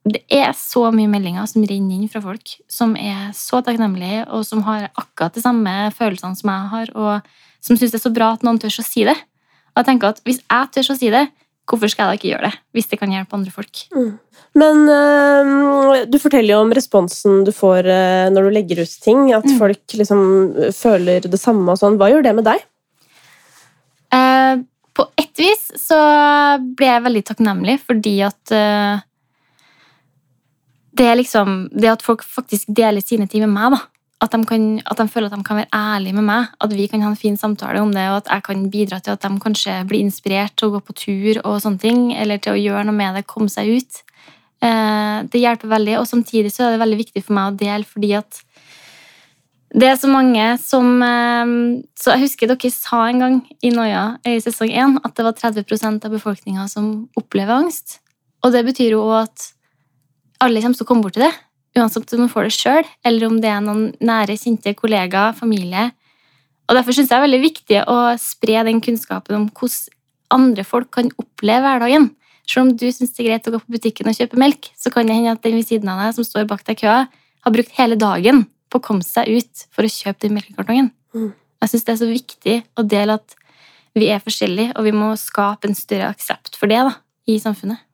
det 0.08 0.22
er 0.32 0.54
så 0.56 0.88
mye 0.96 1.10
meldinger 1.12 1.48
som 1.50 1.66
renner 1.68 1.98
inn 1.98 2.12
fra 2.12 2.22
folk 2.24 2.56
som 2.72 2.96
er 3.00 3.34
så 3.38 3.62
takknemlige, 3.66 4.24
og 4.32 4.46
som 4.48 4.64
har 4.68 4.90
akkurat 4.94 5.36
de 5.36 5.44
samme 5.44 5.74
følelsene 5.98 6.40
som 6.40 6.54
jeg 6.54 6.72
har, 6.74 6.94
og 6.96 7.28
som 7.64 7.78
syns 7.78 7.94
det 7.94 8.00
er 8.00 8.06
så 8.06 8.14
bra 8.16 8.32
at 8.36 8.46
noen 8.46 8.60
tør 8.62 8.80
å 8.82 8.86
si 8.86 9.04
det. 9.08 9.18
Og 9.74 9.82
jeg 9.82 9.90
tenker 9.92 10.14
at 10.14 10.24
Hvis 10.26 10.40
jeg 10.42 10.72
tør 10.74 10.94
å 10.94 10.98
si 10.98 11.12
det, 11.14 11.28
hvorfor 11.68 11.92
skal 11.92 12.06
jeg 12.06 12.10
da 12.10 12.18
ikke 12.20 12.30
gjøre 12.32 12.48
det? 12.50 12.60
Hvis 12.78 12.88
det 12.92 13.00
kan 13.02 13.12
hjelpe 13.12 13.36
andre 13.38 13.52
folk. 13.52 13.84
Men 14.58 14.84
øh, 14.90 16.06
du 16.08 16.18
forteller 16.22 16.56
jo 16.56 16.62
om 16.64 16.72
responsen 16.74 17.44
du 17.48 17.52
får 17.56 17.86
øh, 17.92 18.30
når 18.32 18.48
du 18.48 18.54
legger 18.56 18.82
ut 18.86 18.96
ting. 19.04 19.34
At 19.36 19.46
Mm. 19.46 19.58
folk 19.60 19.98
liksom 20.00 20.22
føler 20.74 21.28
det 21.28 21.40
samme 21.40 21.72
og 21.72 21.78
sånn. 21.82 21.98
Hva 22.00 22.10
gjør 22.14 22.24
det 22.24 22.36
med 22.40 22.48
deg? 22.48 22.64
Uh, 24.14 24.64
på 24.96 25.04
ett 25.20 25.36
vis 25.38 25.68
så 25.76 25.98
ble 26.78 26.88
jeg 26.88 27.04
veldig 27.04 27.24
takknemlig 27.28 27.76
fordi 27.84 28.14
at 28.24 28.54
uh, 28.56 29.02
det 30.98 31.06
er 31.06 31.20
liksom 31.20 31.68
Det 31.76 31.92
at 31.92 32.02
folk 32.02 32.24
faktisk 32.24 32.72
deler 32.74 33.04
sine 33.04 33.28
ting 33.28 33.44
med 33.44 33.52
meg, 33.54 33.76
da. 33.76 33.82
At 34.18 34.34
de, 34.34 34.40
kan, 34.50 34.64
at 34.82 34.98
de 34.98 35.06
føler 35.14 35.30
at 35.30 35.38
de 35.38 35.46
kan 35.46 35.60
være 35.60 35.70
ærlige 35.78 36.18
med 36.18 36.26
meg, 36.26 36.48
at 36.64 36.72
vi 36.74 36.88
kan 36.90 37.04
ha 37.06 37.12
en 37.12 37.20
fin 37.20 37.36
samtale 37.38 37.84
om 37.84 37.92
det, 37.94 38.08
og 38.10 38.24
at 38.24 38.32
jeg 38.32 38.44
kan 38.48 38.64
bidra 38.74 38.98
til 39.00 39.14
at 39.14 39.22
de 39.22 39.30
kanskje 39.44 39.76
blir 39.86 40.02
inspirert 40.02 40.56
til 40.58 40.72
å 40.72 40.74
gå 40.74 40.82
på 40.88 40.96
tur 40.98 41.40
og 41.44 41.60
sånne 41.62 41.84
ting, 41.84 42.08
eller 42.18 42.42
til 42.42 42.56
å 42.56 42.62
gjøre 42.62 42.88
noe 42.88 42.98
med 42.98 43.20
det, 43.20 43.28
komme 43.30 43.52
seg 43.54 43.70
ut. 43.78 44.02
Eh, 44.66 45.20
det 45.30 45.44
hjelper 45.44 45.70
veldig, 45.70 46.00
og 46.02 46.10
samtidig 46.10 46.50
så 46.50 46.66
er 46.66 46.74
det 46.74 46.82
veldig 46.82 47.00
viktig 47.04 47.24
for 47.28 47.38
meg 47.38 47.52
å 47.52 47.58
dele, 47.62 47.86
fordi 47.86 48.16
at 48.18 48.42
det 49.78 49.86
er 49.92 49.98
så 50.00 50.08
mange 50.08 50.44
som 50.64 51.02
eh, 51.04 51.50
Så 52.00 52.14
jeg 52.14 52.24
husker 52.24 52.48
dere 52.48 52.70
sa 52.72 53.02
en 53.10 53.20
gang 53.20 53.40
i 53.62 53.72
Noia 53.76 54.16
i 54.26 54.38
sesong 54.42 54.72
1 54.72 55.02
at 55.04 55.14
det 55.18 55.26
var 55.28 55.36
30% 55.36 56.08
av 56.08 56.14
befolkninga 56.14 56.66
som 56.72 57.10
opplever 57.20 57.54
angst. 57.54 58.00
Og 58.46 58.54
det 58.56 58.64
betyr 58.66 58.96
jo 58.96 59.04
at 59.18 59.52
alle 60.42 60.62
kommer 60.64 60.78
til 60.78 60.86
å 60.86 60.90
komme 60.90 61.06
borti 61.06 61.22
det. 61.22 61.34
Uansett 61.78 62.14
om 62.16 62.26
du 62.26 62.32
får 62.32 62.48
det 62.48 62.56
sjøl, 62.56 62.88
eller 63.06 63.28
om 63.28 63.38
det 63.42 63.50
er 63.52 63.62
noen 63.62 63.92
nære, 64.02 64.38
kjente 64.40 64.74
kollegaer, 64.78 65.36
familie. 65.38 65.92
Og 66.68 66.76
Derfor 66.76 66.96
syns 66.96 67.08
jeg 67.08 67.14
det 67.14 67.20
er 67.20 67.26
veldig 67.28 67.44
viktig 67.44 67.82
å 67.88 67.98
spre 68.20 68.64
den 68.68 68.82
kunnskapen 68.84 69.38
om 69.38 69.48
hvordan 69.54 69.94
andre 70.34 70.66
folk 70.68 70.90
kan 70.98 71.12
oppleve 71.22 71.64
hverdagen. 71.64 72.10
Selv 72.48 72.66
om 72.66 72.74
du 72.80 72.88
syns 72.92 73.14
det 73.16 73.24
er 73.24 73.30
greit 73.30 73.48
å 73.48 73.54
gå 73.54 73.62
på 73.64 73.76
butikken 73.78 74.10
og 74.10 74.18
kjøpe 74.18 74.40
melk, 74.40 74.70
så 74.76 74.92
kan 74.92 75.08
det 75.08 75.16
hende 75.16 75.36
at 75.36 75.44
den 75.44 75.56
ved 75.56 75.68
siden 75.68 75.92
av 75.92 76.02
deg 76.02 76.18
som 76.18 76.28
står 76.28 76.48
bak 76.50 76.66
deg 76.68 76.80
i 76.80 76.82
køa, 76.84 77.00
har 77.08 77.56
brukt 77.56 77.76
hele 77.78 77.96
dagen 78.00 78.46
på 78.68 78.80
å 78.80 78.84
komme 78.84 79.06
seg 79.06 79.30
ut 79.32 79.68
for 79.72 79.88
å 79.88 79.92
kjøpe 79.92 80.26
den 80.26 80.36
melkekartongen. 80.36 80.92
Mm. 81.16 81.32
Jeg 81.64 81.72
syns 81.72 81.88
det 81.88 81.94
er 81.94 82.02
så 82.02 82.10
viktig 82.10 82.56
å 82.76 82.86
dele 82.88 83.18
at 83.22 83.38
vi 83.98 84.12
er 84.14 84.24
forskjellige, 84.24 84.76
og 84.78 84.88
vi 84.88 84.94
må 84.96 85.14
skape 85.20 85.70
en 85.70 85.78
større 85.78 86.12
aksept 86.12 86.60
for 86.60 86.72
det 86.72 86.84
da, 86.90 86.98
i 87.28 87.40
samfunnet. 87.42 87.87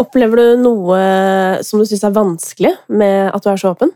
Opplever 0.00 0.40
du 0.40 0.62
noe 0.62 0.98
som 1.66 1.80
du 1.80 1.86
syns 1.88 2.04
er 2.06 2.16
vanskelig 2.16 2.72
med 2.88 3.30
at 3.34 3.44
du 3.44 3.50
er 3.52 3.60
så 3.60 3.74
åpen? 3.74 3.92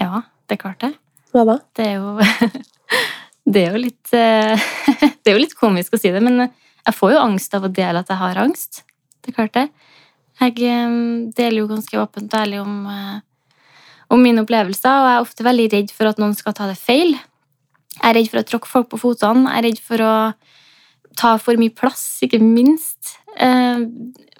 Ja, 0.00 0.24
det 0.48 0.56
er 0.56 0.62
klart 0.64 0.80
det. 0.82 0.94
Hva 1.34 1.44
da? 1.46 1.58
Det 1.76 1.86
er 1.86 2.00
jo 2.00 2.18
Det 3.54 3.60
er 3.60 3.74
jo 3.74 3.82
litt 3.82 4.14
eh, 4.16 4.64
Det 5.20 5.30
er 5.30 5.36
jo 5.36 5.42
litt 5.42 5.56
komisk 5.58 5.94
å 5.94 6.00
si 6.00 6.10
det, 6.14 6.22
men 6.24 6.46
jeg 6.46 6.96
får 6.96 7.14
jo 7.14 7.22
angst 7.22 7.54
av 7.56 7.66
å 7.66 7.72
dele 7.72 8.02
at 8.02 8.10
jeg 8.10 8.20
har 8.20 8.40
angst. 8.42 8.82
Det 9.22 9.32
er 9.32 9.36
klart 9.38 9.54
det. 9.56 9.68
Jeg 10.42 10.58
eh, 10.66 10.96
deler 11.36 11.62
jo 11.62 11.70
ganske 11.70 12.00
åpent 12.00 12.34
og 12.34 12.40
ærlig 12.40 12.60
om, 12.62 12.74
eh, 12.90 13.62
om 14.12 14.24
mine 14.24 14.42
opplevelser, 14.44 14.90
og 14.90 15.08
jeg 15.08 15.18
er 15.18 15.28
ofte 15.28 15.46
veldig 15.46 15.68
redd 15.76 15.94
for 15.94 16.10
at 16.10 16.20
noen 16.20 16.34
skal 16.36 16.56
ta 16.56 16.68
det 16.70 16.80
feil. 16.80 17.14
Jeg 17.94 18.08
er 18.10 18.18
redd 18.18 18.32
for 18.32 18.42
å 18.42 18.48
tråkke 18.48 18.70
folk 18.70 18.90
på 18.92 19.00
fotene. 19.04 19.46
Jeg 19.52 19.60
er 19.60 19.66
redd 19.68 19.82
for 19.84 20.04
å 20.04 20.14
ta 21.14 21.36
for 21.38 21.60
mye 21.60 21.72
plass, 21.74 22.04
ikke 22.26 22.42
minst. 22.42 23.14
Eh, 23.36 23.84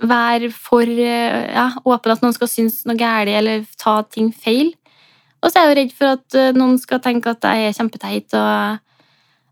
være 0.04 0.50
for 0.52 0.82
eh, 0.82 1.52
ja, 1.54 1.68
åpen 1.86 2.12
at 2.14 2.22
noen 2.24 2.34
skal 2.36 2.48
synes 2.50 2.82
noe 2.88 2.96
galt 2.98 3.28
eller 3.30 3.64
ta 3.80 4.02
ting 4.10 4.32
feil. 4.34 4.72
Og 5.44 5.50
så 5.52 5.60
er 5.60 5.66
jeg 5.66 5.70
jo 5.74 5.80
redd 5.82 5.92
for 5.98 6.12
at 6.14 6.34
eh, 6.40 6.52
noen 6.56 6.78
skal 6.80 7.00
tenke 7.04 7.30
at 7.34 7.44
jeg 7.44 7.68
er 7.68 7.76
kjempeteit. 7.76 8.32
Og, 8.32 8.80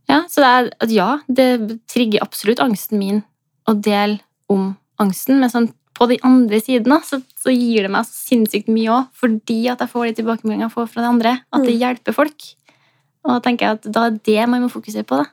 ja, 0.09 0.23
så 0.29 0.41
det 0.45 0.49
er, 0.51 0.71
at 0.87 0.91
ja, 0.95 1.11
det 1.29 1.49
trigger 1.93 2.25
absolutt 2.25 2.63
angsten 2.65 2.99
min 2.99 3.23
å 3.69 3.75
dele 3.79 4.21
om 4.53 4.73
angsten. 5.03 5.39
Men 5.43 5.53
sånn, 5.53 5.69
på 5.93 6.09
de 6.09 6.17
andre 6.25 6.59
sidene 6.65 6.99
så, 7.05 7.21
så 7.39 7.53
gir 7.53 7.85
det 7.85 7.93
meg 7.93 8.07
så 8.09 8.17
sinnssykt 8.33 8.71
mye 8.73 8.91
òg, 8.91 9.11
fordi 9.21 9.61
at 9.71 9.85
jeg 9.85 9.93
får 9.93 10.09
de 10.09 10.15
tilbakemeldingene 10.23 10.67
jeg 10.71 10.75
får 10.75 10.89
fra 10.91 11.05
de 11.05 11.11
andre. 11.13 11.37
At 11.53 11.63
det 11.67 11.77
Mm. 11.77 11.81
hjelper 11.85 12.17
folk. 12.17 12.49
Og 13.23 13.31
da 13.37 13.39
tenker 13.45 13.67
jeg 13.69 13.79
at 13.79 13.93
da 13.95 14.07
er 14.09 14.19
det 14.27 14.49
man 14.51 14.65
må 14.65 14.71
fokusere 14.73 15.05
på. 15.07 15.21
da. 15.23 15.29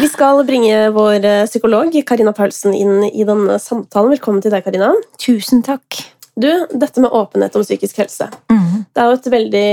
Vi 0.00 0.08
skal 0.08 0.40
bringe 0.46 0.90
vår 0.94 1.24
eh, 1.24 1.44
psykolog 1.46 1.94
Karina 2.06 2.32
Paulsen 2.32 2.74
inn 2.74 3.04
i 3.06 3.24
denne 3.26 3.58
samtalen. 3.62 4.12
Velkommen 4.16 4.42
til 4.42 4.54
deg, 4.54 4.64
Karina. 4.66 4.92
Tusen 5.22 5.62
takk. 5.66 6.00
Du, 6.34 6.50
dette 6.74 7.02
med 7.02 7.14
åpenhet 7.14 7.54
om 7.54 7.62
psykisk 7.62 8.00
helse. 8.02 8.26
Mm. 8.50 8.84
Det 8.90 9.02
er 9.02 9.10
jo 9.10 9.18
et 9.18 9.28
veldig 9.36 9.66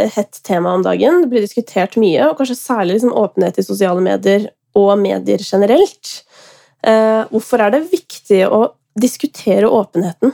eh, 0.00 0.12
hett 0.16 0.40
tema 0.46 0.72
om 0.78 0.84
dagen. 0.86 1.22
Det 1.24 1.32
blir 1.32 1.44
diskutert 1.44 1.98
mye, 2.00 2.30
og 2.30 2.38
kanskje 2.38 2.56
særlig 2.56 2.96
liksom 2.98 3.16
åpenhet 3.20 3.60
i 3.60 3.66
sosiale 3.66 4.04
medier 4.04 4.48
og 4.78 4.94
medier 5.02 5.42
generelt. 5.44 6.14
Eh, 6.86 7.26
hvorfor 7.32 7.66
er 7.66 7.74
det 7.74 7.90
viktig 7.90 8.46
å 8.48 8.70
diskutere 9.00 9.68
åpenheten? 9.68 10.32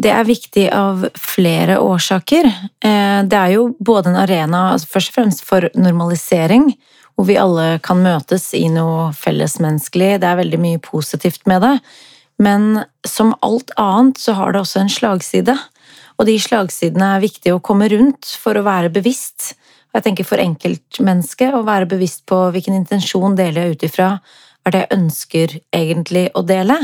Det 0.00 0.12
er 0.14 0.24
viktig 0.24 0.68
av 0.72 1.02
flere 1.18 1.76
årsaker. 1.82 2.46
Eh, 2.80 3.20
Det 3.28 3.36
er 3.36 3.52
jo 3.58 3.74
både 3.78 4.08
en 4.10 4.22
arena 4.22 4.70
altså 4.72 4.88
først 4.94 5.10
og 5.10 5.18
fremst 5.18 5.44
for 5.44 5.68
normalisering, 5.74 6.70
hvor 7.16 7.26
vi 7.28 7.38
alle 7.40 7.78
kan 7.84 8.00
møtes 8.02 8.50
i 8.56 8.66
noe 8.72 9.10
fellesmenneskelig. 9.16 10.18
Det 10.22 10.28
er 10.28 10.40
veldig 10.40 10.60
mye 10.62 10.80
positivt 10.82 11.44
med 11.50 11.62
det. 11.66 11.74
Men 12.40 12.84
som 13.06 13.34
alt 13.44 13.72
annet 13.80 14.20
så 14.20 14.34
har 14.38 14.52
det 14.52 14.62
også 14.62 14.80
en 14.84 14.92
slagside. 14.92 15.56
Og 16.20 16.28
de 16.28 16.36
slagsidene 16.40 17.14
er 17.16 17.24
viktige 17.24 17.56
å 17.56 17.64
komme 17.64 17.88
rundt 17.92 18.28
for 18.40 18.56
å 18.56 18.64
være 18.64 18.92
bevisst. 18.92 19.54
Og 19.90 19.98
jeg 19.98 20.06
tenker 20.06 20.28
for 20.28 20.40
enkeltmennesket 20.40 21.56
å 21.56 21.64
være 21.66 21.88
bevisst 21.90 22.24
på 22.30 22.38
hvilken 22.54 22.76
intensjon 22.78 23.36
deler 23.38 23.66
jeg 23.66 23.76
ut 23.76 23.86
ifra. 23.90 24.10
Hva 24.60 24.70
er 24.70 24.76
det 24.76 24.82
jeg 24.82 24.96
ønsker 24.98 25.54
egentlig 25.76 26.26
å 26.36 26.44
dele? 26.46 26.76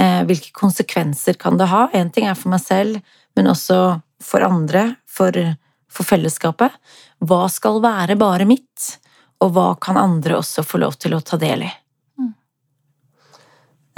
Eh, 0.00 0.22
Hvilke 0.28 0.52
konsekvenser 0.56 1.36
kan 1.40 1.60
det 1.60 1.68
ha? 1.70 1.86
En 1.92 2.10
ting 2.12 2.26
er 2.28 2.38
for 2.38 2.52
meg 2.52 2.62
selv, 2.64 3.00
men 3.36 3.50
også 3.52 4.00
for 4.24 4.44
andre, 4.44 4.96
for, 5.08 5.36
for 5.92 6.08
fellesskapet. 6.08 6.74
Hva 7.20 7.44
skal 7.52 7.80
være 7.84 8.16
bare 8.20 8.48
mitt, 8.48 8.96
og 9.40 9.52
hva 9.56 9.68
kan 9.80 9.98
andre 10.00 10.38
også 10.40 10.64
få 10.66 10.80
lov 10.82 10.98
til 11.00 11.16
å 11.16 11.22
ta 11.24 11.38
del 11.40 11.64
i? 11.66 11.70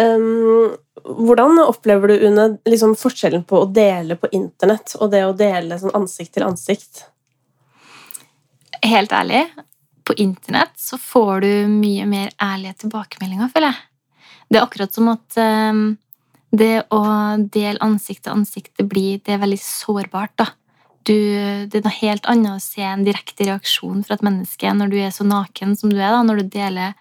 Um, 0.03 0.73
hvordan 1.05 1.59
opplever 1.67 2.09
du 2.09 2.27
Une, 2.27 2.47
liksom 2.67 2.95
forskjellen 2.99 3.45
på 3.45 3.61
å 3.61 3.69
dele 3.69 4.17
på 4.19 4.31
internett 4.33 4.95
og 4.99 5.11
det 5.13 5.25
å 5.27 5.35
dele 5.37 5.79
sånn 5.79 5.95
ansikt 5.99 6.35
til 6.37 6.47
ansikt? 6.47 7.05
Helt 8.83 9.13
ærlig, 9.15 9.45
på 10.05 10.17
internett 10.19 10.75
så 10.81 10.99
får 10.99 11.45
du 11.45 11.53
mye 11.71 12.07
mer 12.09 12.33
ærlige 12.43 12.83
tilbakemeldinger, 12.85 13.51
føler 13.53 13.71
jeg. 13.71 14.25
Det 14.49 14.59
er 14.59 14.67
akkurat 14.67 14.95
som 14.95 15.11
at 15.13 15.39
um, 15.39 15.85
det 16.53 16.75
å 16.93 17.03
dele 17.53 17.81
ansikt 17.85 18.27
til 18.27 18.35
ansikt, 18.35 18.73
det, 18.79 18.89
blir, 18.89 19.21
det 19.25 19.37
er 19.37 19.45
veldig 19.45 19.61
sårbart, 19.63 20.35
da. 20.41 20.51
Du, 21.09 21.15
det 21.67 21.79
er 21.79 21.85
noe 21.85 21.99
helt 21.99 22.27
annet 22.31 22.55
å 22.55 22.63
se 22.63 22.83
en 22.87 23.05
direkte 23.07 23.47
reaksjon 23.49 24.03
fra 24.07 24.19
et 24.19 24.27
menneske 24.27 24.75
når 24.77 24.93
du 24.93 24.99
er 25.03 25.15
så 25.15 25.27
naken 25.27 25.77
som 25.79 25.91
du 25.91 25.99
er, 25.99 26.13
da, 26.15 26.21
når 26.27 26.43
du 26.43 26.53
deler 26.53 26.99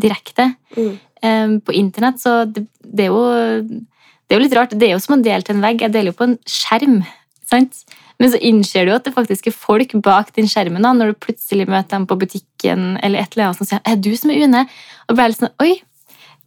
direkte. 0.00 0.54
Mm. 0.76 0.92
Um, 1.22 1.56
på 1.62 1.74
internett, 1.78 2.20
så 2.22 2.42
det, 2.48 2.64
det, 2.82 3.06
er 3.06 3.12
jo, 3.12 3.24
det 3.62 4.34
er 4.34 4.40
jo 4.40 4.44
litt 4.46 4.56
rart. 4.58 4.72
Det 4.74 4.88
er 4.88 4.96
jo 4.96 5.02
som 5.04 5.18
å 5.18 5.22
dele 5.22 5.44
til 5.46 5.58
en 5.58 5.64
vegg. 5.64 5.84
Jeg 5.84 5.94
deler 5.94 6.10
jo 6.10 6.18
på 6.18 6.30
en 6.30 6.38
skjerm. 6.48 7.02
sant? 7.46 7.84
Men 8.22 8.30
så 8.32 8.38
innser 8.38 8.86
du 8.86 8.92
at 8.94 9.06
det 9.06 9.14
faktisk 9.16 9.48
er 9.50 9.54
folk 9.56 9.94
bak 10.04 10.32
den 10.36 10.50
skjermen 10.50 10.84
da, 10.84 10.92
når 10.94 11.12
du 11.12 11.22
plutselig 11.26 11.66
møter 11.68 11.96
dem 11.96 12.08
på 12.10 12.18
butikken 12.20 12.92
eller 13.02 13.22
et 13.22 13.34
eller 13.34 13.48
annet 13.48 13.58
som 13.58 13.68
sier 13.68 13.82
'Er 13.82 13.96
du 13.96 14.14
som 14.16 14.30
er 14.30 14.44
Une?' 14.46 14.66
Og 15.08 15.16
blir 15.16 15.28
litt 15.28 15.42
sånn 15.42 15.56
'Oi, 15.58 15.82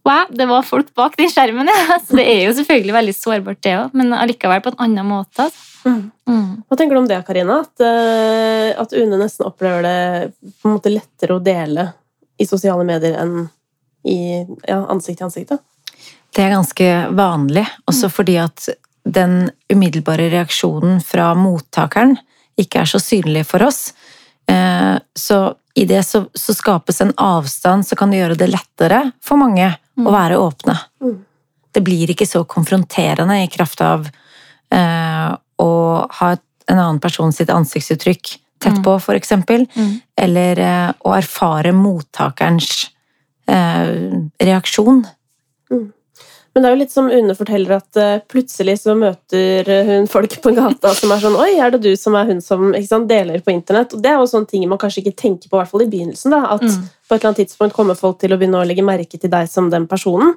wow, 0.06 0.30
det 0.30 0.46
var 0.48 0.64
folk 0.66 0.92
bak 0.94 1.16
den 1.18 1.30
skjermen', 1.32 1.68
ja. 1.68 1.98
Så 2.00 2.16
det 2.18 2.26
er 2.30 2.44
jo 2.46 2.54
selvfølgelig 2.56 2.94
veldig 2.96 3.14
sårbart, 3.16 3.62
det 3.66 3.74
òg, 3.80 3.96
men 3.98 4.14
allikevel 4.16 4.62
på 4.64 4.72
en 4.72 4.82
annen 4.86 5.08
måte. 5.10 5.48
Altså. 5.48 5.64
Mm. 5.86 6.00
Mm. 6.28 6.62
Hva 6.66 6.78
tenker 6.78 6.96
du 6.96 7.00
om 7.00 7.08
det, 7.10 7.20
Karina? 7.26 7.60
At, 7.62 7.84
eh, 7.84 8.70
at 8.80 8.94
Une 8.96 9.18
nesten 9.20 9.46
opplever 9.46 9.86
det 9.86 10.32
på 10.62 10.70
en 10.70 10.76
måte 10.78 10.90
lettere 10.90 11.36
å 11.36 11.42
dele 11.42 11.92
i 12.38 12.46
sosiale 12.46 12.84
medier 12.86 13.18
enn 13.22 13.48
i 14.06 14.18
ja, 14.66 14.84
ansikt 14.86 15.18
til 15.20 15.28
ansikt? 15.28 15.54
da? 15.54 15.58
Det 16.34 16.44
er 16.44 16.54
ganske 16.54 16.88
vanlig, 17.16 17.66
også 17.88 18.10
fordi 18.12 18.36
at 18.42 18.68
den 19.06 19.50
umiddelbare 19.72 20.28
reaksjonen 20.32 20.98
fra 21.02 21.30
mottakeren 21.38 22.16
ikke 22.58 22.82
er 22.82 22.90
så 22.90 23.00
synlig 23.02 23.46
for 23.46 23.62
oss. 23.66 23.92
Eh, 24.50 24.98
Så 25.16 25.54
i 25.74 25.84
det 25.84 26.02
så, 26.02 26.26
så 26.34 26.54
skapes 26.54 27.00
en 27.00 27.12
avstand 27.20 27.86
som 27.86 27.98
kan 28.00 28.12
gjøre 28.12 28.36
det 28.38 28.48
lettere 28.48 29.12
for 29.22 29.36
mange 29.36 29.68
å 30.04 30.12
være 30.12 30.38
åpne. 30.40 30.76
Mm. 31.02 31.16
Det 31.72 31.82
blir 31.84 32.10
ikke 32.12 32.26
så 32.28 32.44
konfronterende 32.48 33.38
i 33.42 33.48
kraft 33.52 33.80
av 33.84 34.08
eh, 34.72 35.30
å 35.62 35.70
ha 36.20 36.30
en 36.32 36.78
annen 36.78 37.00
person 37.00 37.32
sitt 37.32 37.52
ansiktsuttrykk 37.52 38.36
tett 38.58 38.78
Mm. 38.78 38.82
på, 38.82 38.98
eksempel. 39.14 39.66
Mm. 39.76 40.00
Eller 40.16 40.58
eh, 40.58 40.92
å 41.04 41.12
erfare 41.16 41.72
mottakerens 41.72 42.90
eh, 43.48 44.22
reaksjon. 44.40 45.04
Men 46.56 46.64
det 46.64 46.68
er 46.70 46.72
jo 46.72 46.80
litt 46.80 46.92
som 46.94 47.08
Une 47.12 47.34
forteller, 47.36 47.76
at 47.76 47.98
eh, 48.00 48.22
plutselig 48.32 48.78
så 48.80 48.94
møter 48.96 49.68
hun 49.84 50.06
folk 50.08 50.38
på 50.40 50.54
gata 50.56 50.94
som 50.96 51.10
er 51.12 51.20
sånn 51.20 51.34
Oi, 51.36 51.50
er 51.60 51.74
det 51.74 51.82
du 51.84 51.90
som 52.00 52.14
er 52.16 52.30
hun 52.30 52.38
som 52.40 52.70
sant, 52.80 53.10
deler 53.10 53.42
på 53.44 53.52
internett? 53.52 53.92
Og 53.92 54.00
det 54.00 54.08
er 54.08 54.16
jo 54.16 54.30
sånne 54.30 54.48
ting 54.48 54.64
man 54.70 54.80
kanskje 54.80 55.02
ikke 55.02 55.18
tenker 55.20 55.50
på, 55.50 55.58
i 55.58 55.60
hvert 55.60 55.68
fall 55.74 55.84
i 55.84 55.88
begynnelsen. 55.92 56.32
da, 56.32 56.38
At 56.54 56.64
Mm. 56.64 56.86
på 57.06 57.14
et 57.14 57.20
eller 57.20 57.28
annet 57.28 57.40
tidspunkt 57.42 57.76
kommer 57.76 57.94
folk 57.94 58.16
til 58.18 58.32
å 58.32 58.38
begynne 58.40 58.62
å 58.62 58.66
legge 58.66 58.82
merke 58.82 59.20
til 59.20 59.30
deg 59.30 59.50
som 59.52 59.68
den 59.70 59.84
personen. 59.86 60.32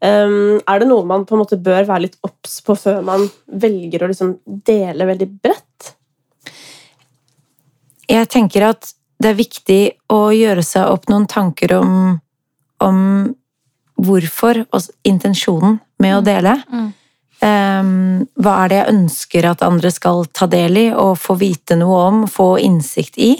Um, 0.00 0.60
er 0.62 0.78
det 0.78 0.86
noe 0.88 1.04
man 1.04 1.26
på 1.26 1.34
en 1.34 1.42
måte 1.42 1.58
bør 1.60 1.82
være 1.84 2.04
litt 2.06 2.16
obs 2.22 2.60
på 2.62 2.76
før 2.78 3.02
man 3.02 3.26
velger 3.50 4.04
å 4.06 4.08
liksom 4.12 4.38
dele 4.46 5.04
veldig 5.10 5.28
bredt? 5.42 5.90
Jeg 8.08 8.28
tenker 8.30 8.68
at 8.70 8.94
det 9.18 9.32
er 9.32 9.34
viktig 9.42 9.80
å 10.14 10.30
gjøre 10.30 10.62
seg 10.62 10.86
opp 10.86 11.10
noen 11.10 11.26
tanker 11.26 11.74
om, 11.80 12.20
om 12.80 13.34
hvorfor 13.96 14.62
og 14.66 14.88
intensjonen 15.08 15.80
med 16.02 16.18
å 16.18 16.24
dele. 16.24 16.56
Mm. 16.70 16.88
Um, 17.36 18.22
hva 18.40 18.62
er 18.62 18.70
det 18.72 18.78
jeg 18.78 18.92
ønsker 18.94 19.46
at 19.50 19.64
andre 19.64 19.90
skal 19.92 20.24
ta 20.32 20.48
del 20.48 20.78
i 20.80 20.86
og 20.96 21.18
få 21.20 21.36
vite 21.40 21.76
noe 21.76 21.98
om, 22.08 22.22
få 22.30 22.54
innsikt 22.64 23.18
i? 23.20 23.34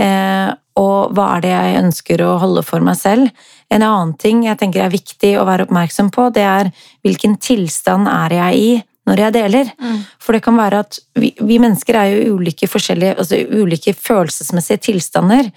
Uh, 0.00 0.54
og 0.80 1.12
hva 1.14 1.36
er 1.36 1.44
det 1.44 1.52
jeg 1.52 1.82
ønsker 1.82 2.24
å 2.24 2.32
holde 2.42 2.64
for 2.66 2.82
meg 2.84 2.96
selv? 2.98 3.44
En 3.70 3.84
annen 3.84 4.14
ting 4.18 4.42
jeg 4.46 4.58
tenker 4.60 4.82
er 4.82 4.94
viktig 4.94 5.34
å 5.38 5.46
være 5.46 5.68
oppmerksom 5.68 6.10
på, 6.14 6.30
det 6.34 6.46
er 6.48 6.72
hvilken 7.06 7.38
tilstand 7.42 8.10
er 8.10 8.34
jeg 8.40 8.64
i 8.64 8.74
når 9.04 9.20
jeg 9.20 9.36
deler? 9.36 9.70
Mm. 9.78 9.98
For 10.22 10.36
det 10.36 10.42
kan 10.46 10.58
være 10.58 10.80
at 10.86 10.98
vi, 11.20 11.34
vi 11.44 11.60
mennesker 11.62 11.98
er 12.00 12.10
jo 12.10 12.38
ulike, 12.38 12.68
altså 13.12 13.40
ulike 13.52 13.94
følelsesmessige 13.94 14.80
tilstander. 14.88 15.50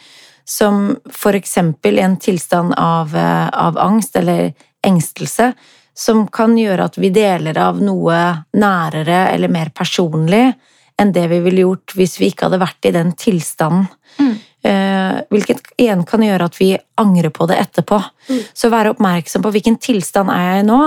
Som 0.48 0.96
eksempel 1.36 2.00
en 2.00 2.16
tilstand 2.24 2.74
av, 2.78 3.16
eh, 3.16 3.48
av 3.50 3.78
angst 3.78 4.16
eller 4.16 4.54
engstelse, 4.86 5.54
som 5.98 6.28
kan 6.28 6.56
gjøre 6.58 6.86
at 6.86 6.98
vi 6.98 7.10
deler 7.10 7.58
av 7.58 7.82
noe 7.82 8.18
nærere 8.54 9.32
eller 9.34 9.50
mer 9.50 9.72
personlig 9.76 10.54
enn 10.98 11.14
det 11.14 11.26
vi 11.32 11.40
ville 11.46 11.66
gjort 11.66 11.96
hvis 11.98 12.20
vi 12.22 12.30
ikke 12.32 12.48
hadde 12.48 12.62
vært 12.62 12.90
i 12.90 12.94
den 12.94 13.14
tilstanden. 13.18 13.88
Mm. 14.18 14.36
Eh, 14.68 15.18
hvilket 15.32 15.72
igjen 15.80 16.04
kan 16.08 16.24
gjøre 16.26 16.50
at 16.50 16.60
vi 16.60 16.72
angrer 17.02 17.34
på 17.34 17.48
det 17.50 17.60
etterpå. 17.62 18.00
Mm. 18.30 18.44
Så 18.54 18.72
være 18.74 18.94
oppmerksom 18.96 19.46
på 19.46 19.54
hvilken 19.56 19.78
tilstand 19.82 20.34
er 20.34 20.46
jeg 20.48 20.64
i 20.64 20.68
nå. 20.70 20.80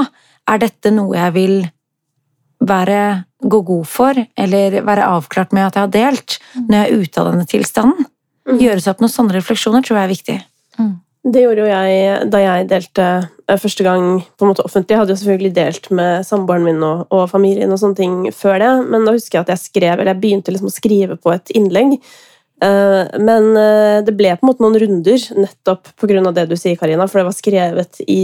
Er 0.50 0.62
dette 0.62 0.94
noe 0.94 1.18
jeg 1.18 1.36
vil 1.36 1.58
være, 2.60 3.02
gå 3.40 3.60
god 3.64 3.86
for, 3.88 4.18
eller 4.36 4.80
være 4.84 5.10
avklart 5.14 5.54
med 5.56 5.68
at 5.68 5.78
jeg 5.78 5.86
har 5.86 5.94
delt 5.94 6.40
når 6.58 6.76
jeg 6.76 6.82
er 6.86 7.04
ute 7.04 7.22
av 7.22 7.30
denne 7.30 7.46
tilstanden? 7.48 8.10
Mm. 8.50 8.58
Gjøre 8.64 8.82
seg 8.82 8.92
opp 8.94 9.04
noen 9.04 9.12
sånne 9.14 9.38
refleksjoner 9.38 9.86
tror 9.86 10.00
jeg 10.00 10.08
er 10.08 10.14
viktig. 10.14 10.38
Det 11.20 11.42
gjorde 11.42 11.66
jo 11.66 11.68
jeg 11.68 12.28
da 12.32 12.38
jeg 12.40 12.68
delte 12.70 13.06
eh, 13.20 13.58
første 13.60 13.84
gang 13.84 14.04
på 14.24 14.46
en 14.46 14.50
måte 14.54 14.64
offentlig. 14.64 14.94
Jeg 14.94 15.02
hadde 15.02 15.12
jo 15.12 15.20
selvfølgelig 15.20 15.52
delt 15.58 15.90
med 15.92 16.24
samboeren 16.24 16.64
min 16.64 16.80
og, 16.86 17.02
og 17.12 17.26
familien 17.28 17.74
og 17.74 17.80
sånne 17.82 17.98
ting 17.98 18.14
før 18.32 18.56
det, 18.62 18.70
men 18.88 19.04
da 19.04 19.12
husker 19.12 19.38
jeg 19.38 19.44
at 19.44 19.52
jeg 19.52 19.64
skrev, 19.66 19.92
eller 19.98 20.14
jeg 20.14 20.22
begynte 20.22 20.54
liksom 20.54 20.70
å 20.70 20.74
skrive 20.74 21.18
på 21.20 21.34
et 21.34 21.52
innlegg. 21.60 21.98
Eh, 22.64 23.02
Men 23.20 23.50
eh, 23.52 23.98
det 24.06 24.16
ble 24.16 24.32
på 24.32 24.46
en 24.46 24.52
måte 24.52 24.64
noen 24.64 24.80
runder 24.80 25.28
nettopp 25.44 25.92
av 26.00 26.34
det 26.40 26.46
du 26.48 26.56
sier, 26.56 26.80
Karina, 26.80 27.08
for 27.08 27.20
det 27.20 27.28
var 27.28 27.36
skrevet 27.36 28.00
i 28.08 28.22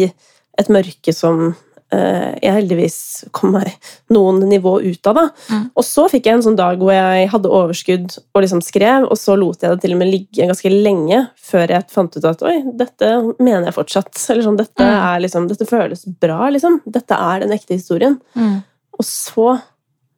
et 0.56 0.72
mørke 0.72 1.12
som 1.12 1.50
jeg 1.92 2.51
heldigvis 2.57 2.96
kom 3.37 3.53
meg 3.55 3.68
noen 4.11 4.40
nivå 4.51 4.72
ut 4.83 5.07
av. 5.07 5.14
da. 5.14 5.25
Mm. 5.53 5.64
Og 5.79 5.85
så 5.87 6.09
fikk 6.11 6.27
jeg 6.27 6.35
en 6.38 6.42
sånn 6.42 6.57
dag 6.59 6.81
hvor 6.83 6.90
jeg 6.92 7.29
hadde 7.31 7.53
overskudd 7.53 8.16
og 8.35 8.42
liksom 8.42 8.62
skrev, 8.66 9.07
og 9.07 9.14
så 9.20 9.37
lot 9.38 9.62
jeg 9.62 9.70
det 9.70 9.85
til 9.85 9.94
og 9.94 10.01
med 10.01 10.11
ligge 10.11 10.49
ganske 10.51 10.72
lenge 10.72 11.20
før 11.38 11.70
jeg 11.77 11.87
fant 11.94 12.16
ut 12.18 12.27
at 12.27 12.42
oi, 12.42 12.57
dette 12.75 13.12
mener 13.38 13.68
jeg 13.68 13.77
fortsatt. 13.79 14.12
Eller 14.35 14.42
sånn, 14.49 14.59
dette, 14.59 14.83
Mm. 14.83 14.94
er 14.99 15.20
liksom, 15.25 15.46
dette 15.49 15.66
føles 15.70 16.03
bra, 16.20 16.51
liksom. 16.51 16.81
Dette 16.87 17.14
er 17.14 17.40
den 17.46 17.55
ekte 17.55 17.79
historien. 17.79 18.18
Mm. 18.35 18.62
Og 18.99 19.05
så 19.07 19.61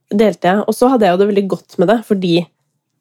delte 0.08 0.48
jeg, 0.48 0.64
og 0.64 0.72
så 0.74 0.88
hadde 0.88 1.04
jeg 1.04 1.12
jo 1.14 1.20
det 1.20 1.28
veldig 1.34 1.46
godt 1.52 1.78
med 1.78 1.88
det, 1.92 1.98
fordi 2.08 2.46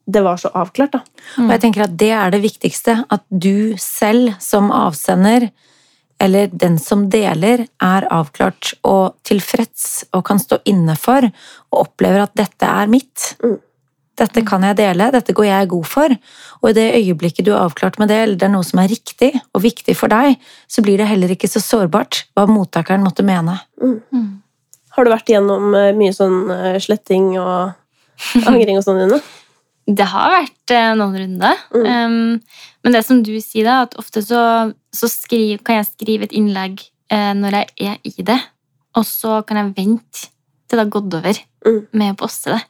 det 0.07 0.21
var 0.23 0.37
så 0.39 0.51
avklart, 0.55 0.91
da. 0.91 1.01
Og 1.43 1.49
jeg 1.51 1.61
tenker 1.63 1.83
at 1.83 1.95
det 1.99 2.11
er 2.15 2.31
det 2.31 2.39
viktigste. 2.43 2.93
At 3.11 3.23
du 3.31 3.75
selv 3.79 4.35
som 4.43 4.69
avsender, 4.71 5.49
eller 6.23 6.49
den 6.51 6.79
som 6.81 7.05
deler, 7.13 7.67
er 7.83 8.07
avklart 8.13 8.73
og 8.87 9.17
tilfreds 9.27 10.07
og 10.11 10.25
kan 10.27 10.41
stå 10.41 10.59
inne 10.69 10.97
for 10.97 11.27
og 11.27 11.79
opplever 11.83 12.25
at 12.25 12.35
dette 12.37 12.67
er 12.67 12.89
mitt. 12.91 13.33
Mm. 13.43 13.59
Dette 14.17 14.41
kan 14.47 14.63
jeg 14.65 14.79
dele, 14.79 15.11
dette 15.13 15.35
går 15.37 15.45
jeg 15.45 15.69
god 15.69 15.85
for. 15.85 16.15
Og 16.63 16.71
i 16.71 16.75
det 16.77 16.87
øyeblikket 16.97 17.45
du 17.45 17.51
er 17.53 17.61
avklart 17.61 17.99
med 18.01 18.09
det, 18.09 18.17
eller 18.23 18.39
det 18.39 18.47
er 18.47 18.53
noe 18.55 18.65
som 18.65 18.81
er 18.81 18.89
riktig 18.89 19.29
og 19.53 19.61
viktig 19.67 19.93
for 19.97 20.09
deg, 20.09 20.39
så 20.65 20.81
blir 20.85 20.97
det 20.97 21.09
heller 21.11 21.33
ikke 21.33 21.49
så 21.51 21.61
sårbart 21.61 22.23
hva 22.33 22.47
mottakeren 22.49 23.05
måtte 23.05 23.25
mene. 23.27 23.59
Mm. 23.77 24.41
Har 24.97 25.05
du 25.05 25.13
vært 25.13 25.29
igjennom 25.29 25.75
eh, 25.77 25.91
mye 25.93 26.15
sånn 26.15 26.47
eh, 26.49 26.79
sletting 26.81 27.35
og 27.37 27.77
angring 28.49 28.79
og 28.79 28.87
sånn 28.87 29.03
inne? 29.05 29.21
Det 29.87 30.07
har 30.09 30.33
vært 30.33 30.73
eh, 30.73 30.93
noen 30.97 31.19
runder. 31.21 31.61
Mm. 31.77 31.85
Um, 31.85 32.65
men 32.87 32.95
det 32.95 33.03
som 33.03 33.19
du 33.25 33.33
sier, 33.43 33.67
da, 33.67 33.81
at 33.83 33.97
ofte 33.99 34.21
så, 34.23 34.39
så 34.95 35.09
skriv, 35.11 35.59
kan 35.67 35.81
jeg 35.81 35.89
skrive 35.91 36.23
et 36.29 36.35
innlegg 36.39 36.79
eh, 37.11 37.33
når 37.35 37.57
jeg 37.59 37.67
er 37.91 37.99
i 38.07 38.23
det, 38.31 38.37
og 38.95 39.03
så 39.05 39.41
kan 39.45 39.59
jeg 39.59 39.73
vente 39.75 40.29
til 40.67 40.79
det 40.79 40.85
har 40.85 40.93
gått 40.95 41.13
over 41.19 41.43
Mm. 41.67 41.81
med 41.99 42.13
å 42.13 42.17
poste 42.21 42.53
det. 42.53 42.61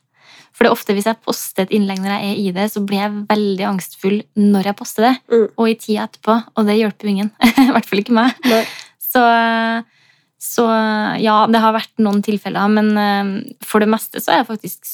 For 0.56 0.66
det 0.66 0.70
er 0.72 0.74
ofte 0.74 0.94
hvis 0.98 1.06
jeg 1.06 1.20
poster 1.22 1.68
et 1.68 1.74
innlegg 1.78 2.00
når 2.02 2.16
jeg 2.16 2.30
er 2.32 2.38
i 2.42 2.52
det, 2.56 2.64
så 2.74 2.82
blir 2.82 2.98
jeg 3.04 3.26
veldig 3.30 3.66
angstfull 3.68 4.16
når 4.42 4.70
jeg 4.72 4.78
poster 4.80 5.06
det, 5.06 5.12
Mm. 5.30 5.48
og 5.54 5.70
i 5.70 5.76
tida 5.78 6.08
etterpå, 6.08 6.38
og 6.58 6.66
det 6.66 6.78
hjelper 6.80 7.06
jo 7.06 7.14
ingen. 7.14 7.32
I 7.68 7.72
hvert 7.76 7.86
fall 7.86 8.02
ikke 8.02 8.16
meg. 8.18 8.34
Nei. 8.50 8.64
Så, 9.08 9.22
så 10.42 10.66
ja, 11.22 11.38
det 11.52 11.62
har 11.62 11.76
vært 11.78 11.94
noen 12.02 12.24
tilfeller, 12.26 12.68
men 12.74 12.90
eh, 12.98 13.54
for 13.66 13.84
det 13.86 13.90
meste 13.92 14.22
så 14.24 14.34
har 14.34 14.42
jeg 14.44 14.50
faktisk 14.50 14.90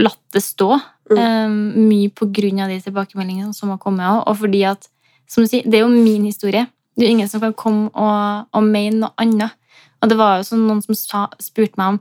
latt 0.00 0.20
det 0.34 0.42
stå. 0.42 0.70
Mm. 1.10 1.18
Um, 1.20 1.56
mye 1.90 2.08
på 2.16 2.30
grunn 2.32 2.62
av 2.64 2.70
de 2.72 2.78
tilbakemeldingene 2.80 3.52
som 3.52 3.72
har 3.74 3.80
kommet 3.82 4.06
også, 4.08 4.24
og 4.30 4.38
fordi 4.40 4.62
at, 4.70 4.88
som 5.28 5.44
du 5.44 5.50
sier, 5.50 5.66
det 5.68 5.80
er 5.80 5.84
jo 5.84 5.92
min 5.92 6.24
historie. 6.24 6.64
Det 6.94 7.04
er 7.04 7.10
jo 7.10 7.16
ingen 7.18 7.28
som 7.28 7.42
kan 7.42 7.56
komme 7.58 7.90
og, 7.92 8.48
og 8.54 8.64
mene 8.64 9.02
noe 9.02 9.12
annet. 9.20 9.52
Og 10.00 10.10
det 10.10 10.16
var 10.20 10.38
jo 10.38 10.46
sånn 10.48 10.64
noen 10.68 10.80
som 10.84 10.96
sa, 10.96 11.26
spurte 11.42 11.80
meg 11.80 11.96
om 11.96 12.00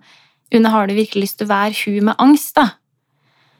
Une, 0.53 0.69
har 0.69 0.85
du 0.85 0.93
virkelig 0.93 1.23
lyst 1.23 1.39
til 1.39 1.47
å 1.47 1.49
være 1.49 1.73
hun 1.79 2.09
med 2.11 2.19
angst, 2.21 2.51
da? 2.59 2.75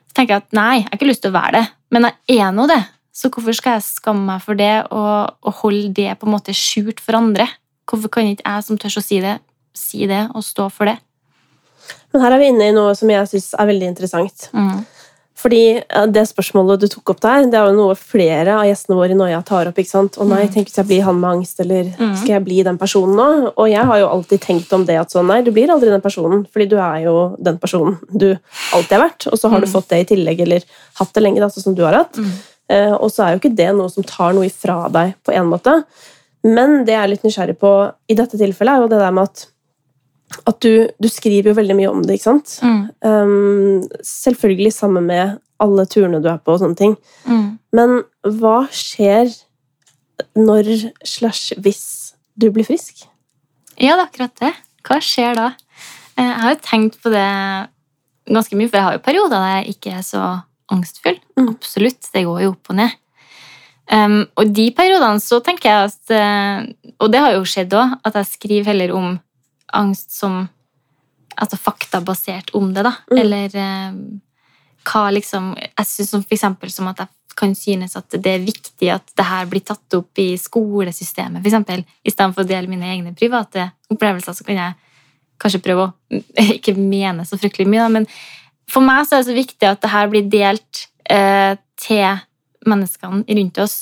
Så 0.06 0.19
tenker 0.19 0.36
jeg 0.36 0.43
at 0.43 0.51
nei, 0.53 0.75
jeg 0.77 0.89
har 0.91 0.99
ikke 0.99 1.08
lyst 1.10 1.23
til 1.25 1.32
å 1.34 1.38
være 1.39 1.56
det, 1.56 1.63
men 1.95 2.06
jeg 2.29 2.43
er 2.45 2.51
nå 2.53 2.67
det. 2.69 2.84
Så 3.13 3.32
hvorfor 3.34 3.56
skal 3.58 3.79
jeg 3.79 3.86
skamme 3.88 4.27
meg 4.27 4.43
for 4.45 4.58
det 4.58 4.75
og, 4.93 5.34
og 5.41 5.58
holde 5.63 5.89
det 5.97 6.12
på 6.21 6.27
en 6.29 6.36
måte 6.36 6.53
skjult 6.58 7.01
for 7.01 7.17
andre? 7.17 7.47
Hvorfor 7.89 8.13
kan 8.13 8.29
ikke 8.29 8.45
jeg 8.45 8.65
som 8.67 8.77
tør 8.77 8.99
å 9.01 9.03
si 9.06 9.19
det, 9.25 9.34
si 9.73 10.06
det 10.10 10.21
og 10.38 10.45
stå 10.45 10.67
for 10.73 10.91
det? 10.91 10.99
Men 12.13 12.23
her 12.23 12.36
er 12.36 12.41
vi 12.43 12.51
inne 12.53 12.69
i 12.69 12.75
noe 12.75 12.93
som 12.97 13.10
jeg 13.10 13.29
syns 13.32 13.49
er 13.58 13.69
veldig 13.69 13.89
interessant. 13.89 14.47
Mm. 14.53 14.84
Fordi 15.36 15.82
det 16.13 16.24
spørsmålet 16.30 16.80
du 16.80 16.88
tok 16.88 17.10
opp 17.10 17.19
der, 17.26 17.46
det 17.50 17.58
er 17.58 17.65
jo 17.72 17.76
noe 17.76 17.96
flere 17.98 18.54
av 18.54 18.67
gjestene 18.69 18.96
våre 18.96 19.12
i 19.12 19.17
Noia 19.17 19.39
tar 19.43 19.67
opp. 19.67 19.76
ikke 19.82 19.89
sant? 19.89 20.15
Å 20.22 20.28
nei, 20.28 20.43
Mm. 20.46 20.54
tenk 20.54 20.67
hvis 20.69 20.76
jeg 20.78 20.86
blir 20.86 21.02
han 21.04 21.19
med 21.19 21.30
angst, 21.32 21.60
eller 21.60 21.84
Mm. 21.98 22.15
skal 22.15 22.28
jeg 22.36 22.46
bli 22.46 22.63
den 22.63 22.78
personen 22.78 23.15
nå? 23.15 23.54
Og 23.58 23.67
jeg 23.69 23.84
har 23.84 23.98
jo 24.00 24.08
alltid 24.08 24.39
tenkt 24.41 24.72
om 24.74 24.86
det 24.86 24.96
at 25.00 25.10
sånn, 25.10 25.26
nei, 25.28 25.41
du 25.41 25.52
blir 25.52 25.67
aldri 25.69 25.89
den 25.89 26.02
personen, 26.02 26.46
fordi 26.48 26.69
du 26.69 26.78
er 26.78 27.04
jo 27.04 27.36
den 27.41 27.58
personen 27.58 27.98
du 28.15 28.38
alltid 28.74 28.91
har 29.00 29.10
vært, 29.10 29.28
og 29.34 29.39
så 29.39 29.50
har 29.50 29.60
du 29.60 29.65
Mm. 29.65 29.74
fått 29.74 29.88
det 29.89 30.00
i 30.12 30.15
tillegg, 30.15 30.39
eller 30.41 30.63
hatt 31.00 31.13
det 31.13 31.24
lenge, 31.24 31.39
da, 31.39 31.48
sånn 31.48 31.63
som 31.63 31.76
du 31.76 31.82
har 31.84 31.93
hatt. 31.93 32.17
Eh, 32.69 32.93
og 32.93 33.10
så 33.12 33.26
er 33.26 33.34
jo 33.38 33.39
ikke 33.50 33.56
det 33.56 33.76
noe 33.76 33.89
som 33.89 34.04
tar 34.04 34.34
noe 34.34 34.46
ifra 34.46 34.89
deg 34.91 35.15
på 35.26 35.34
en 35.34 35.50
måte. 35.50 35.84
Men 36.46 36.86
det 36.86 36.93
jeg 36.93 37.04
er 37.04 37.08
litt 37.08 37.24
nysgjerrig 37.24 37.58
på 37.58 37.93
i 38.10 38.13
dette 38.13 38.38
tilfellet, 38.38 38.69
er 38.78 38.82
jo 38.82 38.88
det 38.88 39.00
der 39.00 39.12
med 39.12 39.24
at, 39.24 39.48
at 40.50 40.60
du, 40.63 40.88
du 41.00 41.08
skriver 41.12 41.52
jo 41.52 41.58
veldig 41.58 41.76
mye 41.78 41.91
om 41.91 42.04
det, 42.04 42.17
ikke 42.17 42.30
sant? 42.32 42.58
Mm. 42.65 42.82
Um, 43.06 43.82
selvfølgelig 44.06 44.74
sammen 44.76 45.08
med 45.10 45.38
alle 45.63 45.86
turene 45.88 46.19
du 46.24 46.30
er 46.32 46.41
på 46.43 46.56
og 46.56 46.62
sånne 46.63 46.80
ting. 46.80 46.96
Mm. 47.30 47.46
Men 47.78 48.00
hva 48.39 48.63
skjer 48.74 49.32
når 50.38 50.69
slash 51.08 51.56
hvis 51.63 51.84
du 52.39 52.50
blir 52.54 52.67
frisk? 52.67 53.06
Ja, 53.78 53.96
det 53.96 54.02
er 54.02 54.08
akkurat 54.08 54.36
det. 54.41 54.52
Hva 54.86 55.00
skjer 55.04 55.38
da? 55.38 55.52
Eh, 56.17 56.26
Jeg 56.26 56.41
har 56.41 56.54
jo 56.54 56.63
tenkt 56.65 57.00
på 57.02 57.13
det 57.13 57.28
ganske 58.30 58.58
mye, 58.58 58.69
for 58.69 58.80
jeg 58.80 58.88
har 58.88 58.98
jo 58.98 59.06
perioder 59.06 59.38
der 59.39 59.56
jeg 59.58 59.78
ikke 59.78 59.96
er 59.98 60.04
så 60.06 60.26
angstfull. 60.74 61.17
Mm. 61.39 61.50
Absolutt. 61.56 62.12
Det 62.13 62.26
går 62.28 62.43
jo 62.46 62.54
opp 62.54 62.74
og 62.74 62.80
ned. 62.82 63.00
Um, 63.91 64.22
og 64.39 64.54
de 64.56 64.69
periodene 64.72 65.19
så 65.19 65.41
tenker 65.43 65.67
jeg 65.67 65.89
at 65.89 66.12
eh, 66.15 66.93
Og 67.04 67.10
det 67.12 67.19
har 67.19 67.34
jo 67.36 67.41
skjedd 67.43 67.74
òg, 67.76 67.98
at 68.08 68.15
jeg 68.15 68.30
skriver 68.30 68.69
heller 68.72 68.93
om 68.96 69.17
angst 69.75 70.12
som 70.15 70.45
Altså 71.33 71.57
faktabasert 71.57 72.51
om 72.53 72.67
det, 72.75 72.83
da. 72.86 72.91
Mm. 73.09 73.17
Eller 73.17 73.55
eh, 73.57 73.95
hva 74.86 74.99
liksom 75.15 75.47
Jeg 75.57 75.88
syns 75.89 76.12
som 76.13 76.21
for 76.21 76.36
eksempel 76.36 76.69
som 76.69 76.91
at 76.91 77.01
jeg 77.01 77.09
kan 77.39 77.55
synes 77.57 77.95
at 77.97 78.13
det 78.13 78.29
er 78.29 78.45
viktig 78.45 78.91
at 78.93 79.07
det 79.17 79.25
her 79.25 79.47
blir 79.49 79.63
tatt 79.65 79.95
opp 79.97 80.19
i 80.21 80.36
skolesystemet, 80.38 81.41
for 81.41 81.49
eksempel. 81.49 81.81
Istedenfor 82.05 82.45
å 82.45 82.49
dele 82.51 82.69
mine 82.69 82.91
egne 82.93 83.15
private 83.17 83.71
opplevelser, 83.89 84.36
så 84.38 84.45
kan 84.45 84.59
jeg 84.59 84.75
kanskje 85.41 85.63
prøve 85.65 85.88
å 85.88 86.21
ikke 86.59 86.75
mene 86.77 87.25
så 87.25 87.39
fryktelig 87.41 87.65
mye, 87.71 87.88
da, 87.88 87.89
men 87.89 88.05
for 88.69 88.86
meg 88.86 89.07
så 89.07 89.17
er 89.17 89.23
det 89.23 89.31
så 89.31 89.39
viktig 89.39 89.69
at 89.69 89.81
det 89.81 89.91
her 89.95 90.12
blir 90.12 90.29
delt 90.29 90.83
eh, 91.09 91.57
til 91.81 92.21
menneskene 92.69 93.25
rundt 93.39 93.59
oss, 93.65 93.77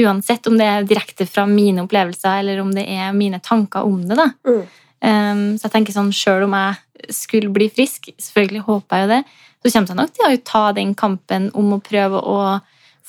uansett 0.00 0.46
om 0.52 0.60
det 0.60 0.68
er 0.68 0.86
direkte 0.92 1.24
fra 1.24 1.46
mine 1.48 1.86
opplevelser, 1.86 2.42
eller 2.42 2.60
om 2.62 2.70
det 2.74 2.84
er 2.84 3.16
mine 3.16 3.40
tanker 3.40 3.88
om 3.88 4.04
det. 4.04 4.20
da. 4.20 4.28
Mm. 4.46 4.62
Um, 5.00 5.56
så 5.56 5.64
jeg 5.68 5.72
tenker 5.72 5.94
sånn, 5.96 6.12
Selv 6.12 6.44
om 6.44 6.52
jeg 6.52 7.14
skulle 7.16 7.48
bli 7.52 7.70
frisk, 7.72 8.10
selvfølgelig 8.20 8.66
håper 8.66 8.96
jeg 8.98 9.06
jo 9.06 9.12
det, 9.14 9.20
så 9.64 9.72
kommer 9.72 9.88
jeg 9.88 9.96
nok 9.96 10.12
til 10.12 10.26
å 10.26 10.42
ta 10.44 10.64
den 10.76 10.94
kampen 10.94 11.50
om 11.56 11.72
å 11.72 11.80
prøve 11.80 12.20
å 12.20 12.60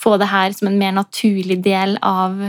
få 0.01 0.17
det 0.17 0.29
her 0.31 0.51
som 0.55 0.69
en 0.69 0.77
mer 0.79 0.91
naturlig 0.95 1.59
del 1.63 1.97
av, 2.01 2.39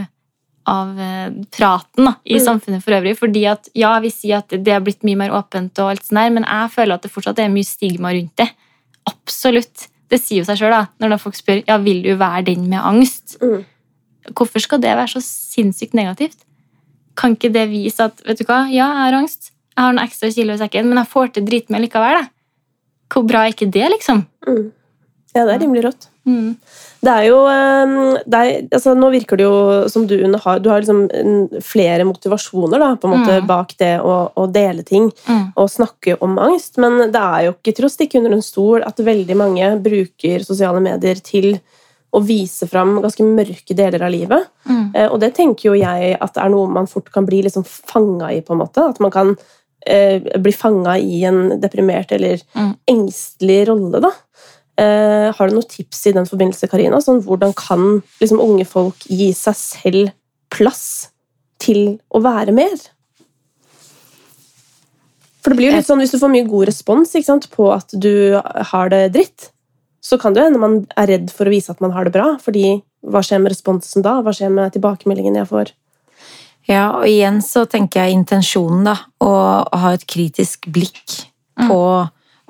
av 0.71 1.01
eh, 1.01 1.31
praten 1.51 2.07
da, 2.07 2.15
i 2.25 2.39
Mm. 2.39 2.45
samfunnet 2.47 2.83
for 2.85 2.95
øvrig. 2.95 3.17
Fordi 3.19 3.43
at 3.51 3.69
ja, 3.75 3.99
vi 4.01 4.11
sier 4.11 4.39
at 4.39 4.49
det 4.49 4.73
har 4.73 4.81
blitt 4.81 5.03
mye 5.03 5.19
mer 5.19 5.31
åpent, 5.35 5.77
og 5.79 5.91
alt 5.91 6.05
sånt 6.07 6.19
der, 6.23 6.31
men 6.31 6.45
jeg 6.47 6.71
føler 6.71 6.95
at 6.95 7.03
det 7.03 7.11
fortsatt 7.13 7.39
er 7.43 7.49
mye 7.51 7.67
stigma 7.67 8.13
rundt 8.15 8.37
det. 8.37 8.49
Absolutt. 9.11 9.89
Det 10.09 10.21
sier 10.21 10.43
jo 10.43 10.45
seg 10.45 10.59
sjøl 10.61 10.87
når 11.01 11.09
da 11.15 11.19
folk 11.19 11.35
spør 11.35 11.63
ja, 11.67 11.77
vil 11.83 12.03
du 12.05 12.15
være 12.17 12.45
den 12.53 12.69
med 12.71 12.81
angst. 12.81 13.37
Mm. 13.43 13.65
Hvorfor 14.35 14.61
skal 14.63 14.79
det 14.81 14.95
være 14.95 15.09
så 15.09 15.21
sinnssykt 15.25 15.95
negativt? 15.95 16.39
Kan 17.19 17.37
ikke 17.37 17.53
det 17.53 17.67
vise 17.71 18.01
at 18.09 18.23
vet 18.27 18.39
du 18.41 18.45
hva, 18.49 18.63
ja, 18.73 18.87
jeg 18.89 19.03
har 19.07 19.19
angst, 19.19 19.51
jeg 19.77 19.83
har 19.85 19.93
noen 19.93 20.05
ekstra 20.07 20.31
kilo 20.33 20.55
i 20.55 20.61
sekken, 20.63 20.89
men 20.89 21.01
jeg 21.03 21.11
får 21.13 21.35
til 21.35 21.45
drit 21.49 21.69
med 21.73 21.85
likevel? 21.85 22.23
Da. 22.23 22.29
Hvor 23.13 23.27
bra 23.29 23.45
er 23.47 23.53
ikke 23.53 23.71
det, 23.73 23.89
liksom? 23.99 24.25
Mm. 24.49 24.71
Ja, 25.35 25.47
det 25.49 25.53
er 25.55 25.61
rimelig 25.63 25.83
rått. 25.87 26.09
Mm. 26.29 26.57
Det 27.03 27.11
er 27.11 27.25
jo 27.27 27.39
um, 27.51 27.93
det 28.31 28.39
er, 28.39 28.51
altså, 28.77 28.93
Nå 28.95 29.09
virker 29.11 29.41
det 29.41 29.43
jo 29.43 29.89
som 29.91 30.05
du 30.07 30.13
har 30.45 30.61
Du 30.63 30.69
har 30.71 30.85
liksom 30.85 31.01
flere 31.67 32.05
motivasjoner 32.07 32.79
da, 32.79 32.91
på 32.95 33.09
en 33.09 33.15
måte 33.17 33.41
Mm. 33.41 33.47
bak 33.49 33.73
det 33.81 33.97
å, 34.07 34.31
å 34.39 34.45
dele 34.47 34.85
ting 34.87 35.11
Mm. 35.27 35.53
og 35.57 35.69
snakke 35.73 36.15
om 36.23 36.39
angst, 36.39 36.79
men 36.79 37.11
det 37.11 37.19
er 37.19 37.49
jo 37.49 37.55
ikke 37.57 37.75
til 37.75 37.89
å 37.89 37.91
stikke 37.91 38.19
under 38.21 38.37
en 38.37 38.43
stol 38.45 38.85
at 38.87 38.97
veldig 39.03 39.37
mange 39.37 39.73
bruker 39.83 40.45
sosiale 40.47 40.81
medier 40.81 41.19
til 41.19 41.59
å 42.13 42.21
vise 42.25 42.67
fram 42.69 42.99
ganske 43.01 43.25
mørke 43.25 43.75
deler 43.77 44.03
av 44.05 44.13
livet. 44.13 44.49
Mm. 44.69 44.95
Eh, 44.95 45.09
Og 45.09 45.21
det 45.21 45.33
tenker 45.35 45.71
jo 45.71 45.75
jeg 45.79 46.17
at 46.21 46.37
er 46.37 46.49
noe 46.53 46.69
man 46.69 46.87
fort 46.87 47.11
kan 47.13 47.25
bli 47.25 47.43
liksom 47.43 47.65
fanga 47.65 48.33
i, 48.33 48.41
på 48.45 48.53
en 48.53 48.61
måte. 48.61 48.85
At 48.85 49.01
man 49.01 49.11
kan 49.11 49.37
eh, 49.87 50.21
bli 50.39 50.53
fanga 50.53 50.99
i 51.01 51.25
en 51.25 51.59
deprimert 51.61 52.13
eller 52.13 52.43
Mm. 52.55 52.75
engstelig 52.87 53.67
rolle, 53.69 54.01
da. 54.01 54.11
Eh, 54.79 55.33
har 55.33 55.49
du 55.49 55.55
noen 55.55 55.69
tips 55.69 56.07
i 56.07 56.13
den 56.13 56.25
forbindelse, 56.27 56.69
Karina? 56.69 57.01
Sånn, 57.01 57.23
hvordan 57.25 57.53
kan 57.57 58.03
liksom, 58.21 58.41
unge 58.41 58.65
folk 58.67 58.97
gi 59.09 59.33
seg 59.33 59.55
selv 59.55 60.13
plass 60.51 61.09
til 61.59 61.99
å 62.15 62.21
være 62.23 62.53
mer? 62.53 62.77
For 65.43 65.51
det 65.51 65.59
blir 65.59 65.71
jo 65.73 65.77
litt 65.77 65.87
sånn, 65.89 65.99
Hvis 65.99 66.13
du 66.15 66.19
får 66.23 66.31
mye 66.31 66.49
god 66.49 66.69
respons 66.71 67.13
sant, 67.25 67.49
på 67.51 67.73
at 67.75 67.89
du 67.99 68.39
har 68.73 68.89
det 68.89 69.13
dritt, 69.13 69.51
så 70.03 70.19
kan 70.19 70.35
det 70.35 70.43
hende 70.47 70.61
man 70.63 70.81
er 70.99 71.13
redd 71.13 71.31
for 71.31 71.47
å 71.47 71.53
vise 71.53 71.71
at 71.73 71.81
man 71.83 71.95
har 71.95 72.05
det 72.09 72.15
bra. 72.17 72.37
fordi 72.43 72.83
hva 73.03 73.23
skjer 73.23 73.43
med 73.43 73.53
responsen 73.55 74.03
da? 74.03 74.21
Hva 74.23 74.35
skjer 74.35 74.51
med 74.51 74.75
tilbakemeldingen 74.75 75.39
jeg 75.41 75.51
får? 75.51 75.73
Ja, 76.71 76.85
og 77.01 77.07
igjen 77.11 77.41
så 77.43 77.65
tenker 77.67 78.05
jeg 78.05 78.15
intensjonen, 78.15 78.85
da. 78.87 78.97
Å 79.23 79.33
ha 79.67 79.93
et 79.95 80.07
kritisk 80.07 80.69
blikk 80.71 81.17
på 81.59 81.81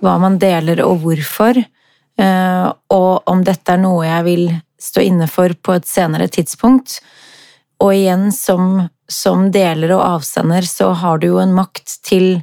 hva 0.03 0.17
man 0.21 0.39
deler 0.39 0.83
og 0.85 1.01
hvorfor. 1.05 1.57
eh, 2.19 2.73
Og 2.93 3.23
om 3.27 3.45
dette 3.45 3.73
er 3.73 3.81
noe 3.81 4.05
jeg 4.05 4.25
vil 4.25 4.45
stå 4.79 5.01
inne 5.01 5.29
for 5.31 5.55
på 5.55 5.77
et 5.79 5.87
senere 5.87 6.29
tidspunkt. 6.29 7.01
Og 7.81 7.95
igjen, 7.95 8.31
som, 8.33 8.89
som 9.09 9.51
deler 9.51 9.95
og 9.97 10.05
avsender, 10.21 10.63
så 10.63 10.93
har 10.93 11.19
du 11.19 11.29
jo 11.33 11.39
en 11.39 11.55
makt 11.55 12.03
til 12.05 12.43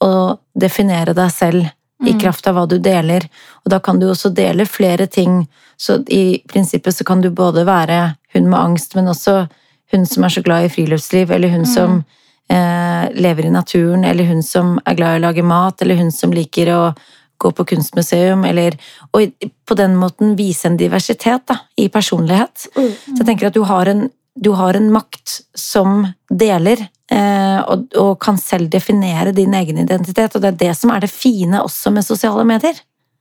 å 0.00 0.38
definere 0.56 1.12
deg 1.14 1.30
selv 1.30 1.68
i 2.06 2.12
Mm. 2.12 2.20
kraft 2.20 2.46
av 2.46 2.54
hva 2.54 2.66
du 2.68 2.78
deler. 2.78 3.28
Og 3.64 3.70
da 3.70 3.78
kan 3.78 3.98
du 4.00 4.06
også 4.06 4.34
dele 4.34 4.64
flere 4.66 5.06
ting. 5.06 5.48
Så 5.78 6.04
i 6.08 6.42
prinsippet 6.48 6.94
så 6.94 7.04
kan 7.04 7.20
du 7.20 7.30
både 7.30 7.64
være 7.66 8.16
hun 8.34 8.48
med 8.48 8.58
angst, 8.58 8.94
men 8.94 9.06
også 9.06 9.48
hun 9.92 10.06
som 10.06 10.24
er 10.24 10.28
så 10.28 10.42
glad 10.42 10.64
i 10.64 10.68
friluftsliv, 10.68 11.30
eller 11.30 11.48
hun 11.48 11.60
Mm. 11.66 11.74
som 11.74 12.04
eh, 12.52 13.08
lever 13.14 13.44
i 13.46 13.50
naturen, 13.50 14.04
eller 14.04 14.24
hun 14.24 14.42
som 14.42 14.80
er 14.84 14.94
glad 14.94 15.14
i 15.14 15.18
å 15.20 15.26
lage 15.28 15.42
mat, 15.44 15.82
eller 15.82 15.94
hun 15.94 16.10
som 16.10 16.30
liker 16.32 16.66
å 16.66 16.94
gå 17.38 17.52
på 17.54 17.64
kunstmuseum, 17.64 18.44
eller 18.44 18.72
Og 19.14 19.32
på 19.66 19.76
den 19.76 19.94
måten 19.96 20.36
vise 20.36 20.66
en 20.66 20.76
diversitet 20.76 21.46
da, 21.46 21.56
i 21.78 21.88
personlighet. 21.88 22.66
Mm. 22.76 22.90
Så 22.92 23.16
jeg 23.18 23.26
tenker 23.26 23.46
at 23.46 23.54
du 23.54 23.62
har 23.62 23.86
en, 23.86 24.10
du 24.40 24.52
har 24.52 24.74
en 24.74 24.90
makt 24.90 25.42
som 25.54 26.12
deler, 26.30 26.88
og, 27.10 27.88
og 27.98 28.12
kan 28.22 28.36
selv 28.38 28.70
definere 28.70 29.32
din 29.34 29.54
egen 29.54 29.78
identitet, 29.82 30.36
og 30.36 30.42
det 30.44 30.52
er 30.52 30.60
det 30.60 30.74
som 30.78 30.92
er 30.94 31.00
det 31.02 31.10
fine 31.10 31.62
også 31.64 31.90
med 31.94 32.06
sosiale 32.06 32.44
medier. 32.46 32.78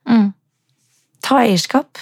Mm. 0.10 0.30
Ta 1.26 1.42
eierskap. 1.42 1.98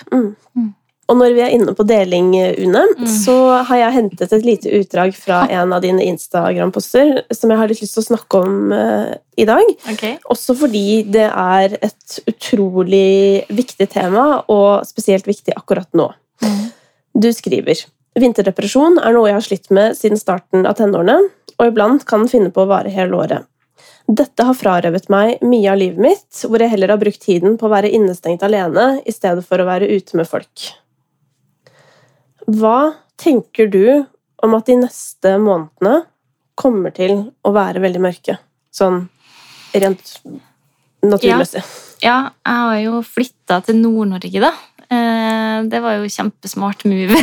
Og 1.07 1.15
når 1.15 1.35
vi 1.37 1.39
er 1.39 1.53
inne 1.55 1.71
på 1.71 1.85
deling, 1.87 2.33
Une, 2.59 2.81
Mm. 2.97 3.07
så 3.07 3.63
har 3.63 3.77
jeg 3.77 3.93
hentet 3.93 4.33
et 4.33 4.43
lite 4.43 4.67
utdrag 4.75 5.13
fra 5.15 5.45
en 5.47 5.71
av 5.71 5.81
dine 5.81 6.03
Instagram-poster 6.03 7.23
som 7.31 7.49
jeg 7.49 7.57
har 7.61 7.67
litt 7.71 7.81
lyst 7.81 7.95
til 7.95 8.03
å 8.03 8.09
snakke 8.09 8.41
om 8.43 8.73
uh, 8.75 9.13
i 9.39 9.45
dag. 9.47 9.63
Okay. 9.93 10.17
Også 10.29 10.55
fordi 10.59 11.03
det 11.07 11.29
er 11.31 11.77
et 11.79 12.19
utrolig 12.27 13.45
viktig 13.47 13.87
tema, 13.89 14.43
og 14.51 14.83
spesielt 14.85 15.27
viktig 15.27 15.55
akkurat 15.55 15.87
nå. 15.95 16.09
Mm. 16.43 16.65
Du 17.15 17.31
skriver 17.31 17.85
Vinterdepresjon 18.17 18.97
er 19.01 19.13
noe 19.13 19.29
jeg 19.29 19.37
har 19.37 19.45
slitt 19.45 19.69
med 19.73 19.97
siden 19.97 20.17
starten 20.17 20.65
av 20.65 20.77
tenårene, 20.79 21.19
og 21.57 21.69
iblant 21.69 22.05
kan 22.07 22.23
den 22.23 22.31
finne 22.31 22.53
på 22.53 22.63
å 22.63 22.69
vare 22.69 22.93
hele 22.93 23.17
året. 23.17 23.45
Dette 24.07 24.45
har 24.47 24.55
frarøvet 24.55 25.09
meg 25.11 25.41
mye 25.43 25.69
av 25.69 25.79
livet 25.81 25.99
mitt, 25.99 26.41
hvor 26.47 26.63
jeg 26.63 26.71
heller 26.71 26.93
har 26.93 27.01
brukt 27.01 27.21
tiden 27.21 27.57
på 27.59 27.67
å 27.67 27.73
være 27.73 27.91
innestengt 27.93 28.45
alene 28.45 29.01
i 29.03 29.13
stedet 29.13 29.43
for 29.45 29.59
å 29.59 29.67
være 29.67 29.89
ute 29.91 30.17
med 30.17 30.29
folk. 30.29 30.69
Hva 32.47 32.93
tenker 33.19 33.67
du 33.67 34.05
om 34.45 34.55
at 34.55 34.69
de 34.69 34.77
neste 34.79 35.33
månedene 35.41 36.05
kommer 36.57 36.95
til 36.95 37.19
å 37.43 37.51
være 37.53 37.83
veldig 37.83 38.03
mørke? 38.05 38.37
Sånn 38.71 39.03
rent 39.75 40.15
naturmessig. 41.03 41.65
Ja, 42.01 42.31
jeg 42.47 42.63
har 42.63 42.79
jo 42.85 43.01
flytta 43.03 43.59
til 43.67 43.81
Nord-Norge, 43.81 44.39
da. 44.41 44.53
Eh, 44.91 45.63
Det 45.67 45.79
var 45.83 45.97
jo 45.97 46.09
kjempesmart 46.11 46.85
move. 46.85 47.17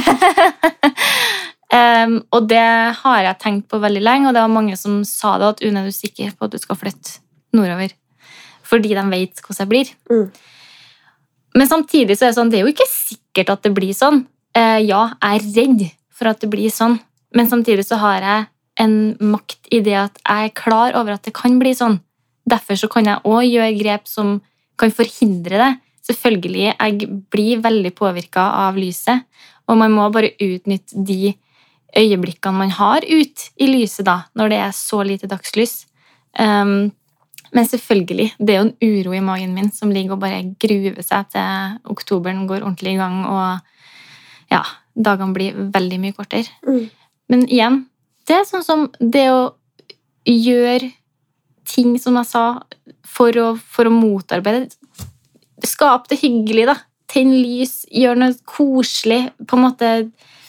um, 1.73 2.17
og 2.35 2.49
det 2.51 2.65
har 3.01 3.21
jeg 3.25 3.41
tenkt 3.41 3.69
på 3.71 3.81
veldig 3.83 4.03
lenge, 4.03 4.29
og 4.29 4.35
det 4.35 4.43
var 4.43 4.53
mange 4.53 4.77
som 4.77 5.03
sa 5.09 5.37
det, 5.39 5.53
at 5.55 5.63
Une, 5.65 5.81
er 5.81 5.89
du 5.89 5.95
sikker 5.95 6.35
på 6.35 6.49
at 6.49 6.55
du 6.55 6.59
skal 6.61 6.79
flytte 6.81 7.21
nordover? 7.55 7.95
Fordi 8.65 8.95
de 8.95 9.07
vet 9.13 9.41
hvordan 9.41 9.63
jeg 9.63 9.71
blir. 9.71 9.93
Mm. 10.11 10.31
Men 11.55 11.71
samtidig 11.71 12.17
så 12.19 12.27
er 12.27 12.33
det 12.33 12.39
sånn, 12.39 12.51
det 12.51 12.59
er 12.59 12.67
jo 12.67 12.75
ikke 12.75 12.91
sikkert 12.91 13.55
at 13.55 13.63
det 13.63 13.75
blir 13.77 13.95
sånn. 13.95 14.25
Uh, 14.57 14.81
ja, 14.83 15.15
jeg 15.23 15.39
er 15.39 15.47
redd 15.61 15.87
for 16.15 16.31
at 16.31 16.43
det 16.43 16.51
blir 16.51 16.71
sånn, 16.71 16.99
men 17.35 17.49
samtidig 17.51 17.87
så 17.87 17.99
har 18.03 18.23
jeg 18.23 18.51
en 18.83 18.95
makt 19.23 19.71
i 19.75 19.81
det 19.87 19.95
at 19.99 20.19
jeg 20.19 20.51
er 20.51 20.57
klar 20.59 20.97
over 20.99 21.15
at 21.15 21.27
det 21.27 21.35
kan 21.37 21.59
bli 21.61 21.75
sånn. 21.77 22.01
Derfor 22.51 22.79
så 22.79 22.91
kan 22.91 23.07
jeg 23.09 23.23
òg 23.25 23.47
gjøre 23.47 23.79
grep 23.79 24.11
som 24.11 24.37
kan 24.79 24.93
forhindre 24.95 25.61
det. 25.61 25.71
Selvfølgelig, 26.05 26.75
jeg 26.75 27.09
blir 27.33 27.63
veldig 27.65 27.95
påvirka 27.97 28.45
av 28.67 28.77
lyset, 28.77 29.25
og 29.65 29.79
man 29.81 29.95
må 29.95 30.11
bare 30.13 30.35
utnytte 30.43 31.01
de 31.07 31.33
øyeblikkene 31.97 32.59
man 32.59 32.75
har 32.75 33.07
ut 33.07 33.47
i 33.57 33.69
lyset 33.71 34.05
da, 34.07 34.19
når 34.37 34.53
det 34.53 34.61
er 34.61 34.75
så 34.77 35.01
lite 35.07 35.31
dagslys. 35.31 35.87
Um, 36.37 36.93
men 37.55 37.69
selvfølgelig, 37.71 38.33
det 38.39 38.55
er 38.55 38.61
jo 38.61 38.67
en 38.67 38.77
uro 38.83 39.15
i 39.15 39.23
magen 39.23 39.55
min 39.55 39.71
som 39.73 39.93
ligger 39.95 40.17
og 40.17 40.25
bare 40.25 40.43
gruer 40.61 40.99
seg 41.07 41.31
til 41.33 41.79
oktoberen 41.95 42.49
går 42.51 42.65
ordentlig 42.65 42.97
i 42.97 43.01
gang, 43.01 43.21
og 43.31 44.53
ja, 44.53 44.65
dagene 44.95 45.37
blir 45.37 45.61
veldig 45.75 46.01
mye 46.03 46.17
kortere. 46.17 46.51
Mm. 46.67 46.89
Men 47.31 47.47
igjen, 47.47 47.85
det 48.27 48.41
er 48.41 48.49
sånn 48.49 48.67
som 48.67 48.89
det 48.99 49.29
å 49.33 49.55
gjøre 50.29 50.91
ting, 51.69 51.95
som 52.03 52.19
jeg 52.21 52.29
sa, 52.29 52.45
for 53.09 53.37
å, 53.41 53.53
for 53.57 53.89
å 53.89 53.95
motarbeide 53.95 54.67
Skap 55.69 56.09
det 56.11 56.21
hyggelig, 56.23 56.69
da. 56.71 56.79
Tenn 57.11 57.33
lys, 57.37 57.83
gjør 57.93 58.19
noe 58.21 58.37
koselig. 58.49 59.27
På 59.49 59.59
en 59.59 59.67
måte 59.69 59.91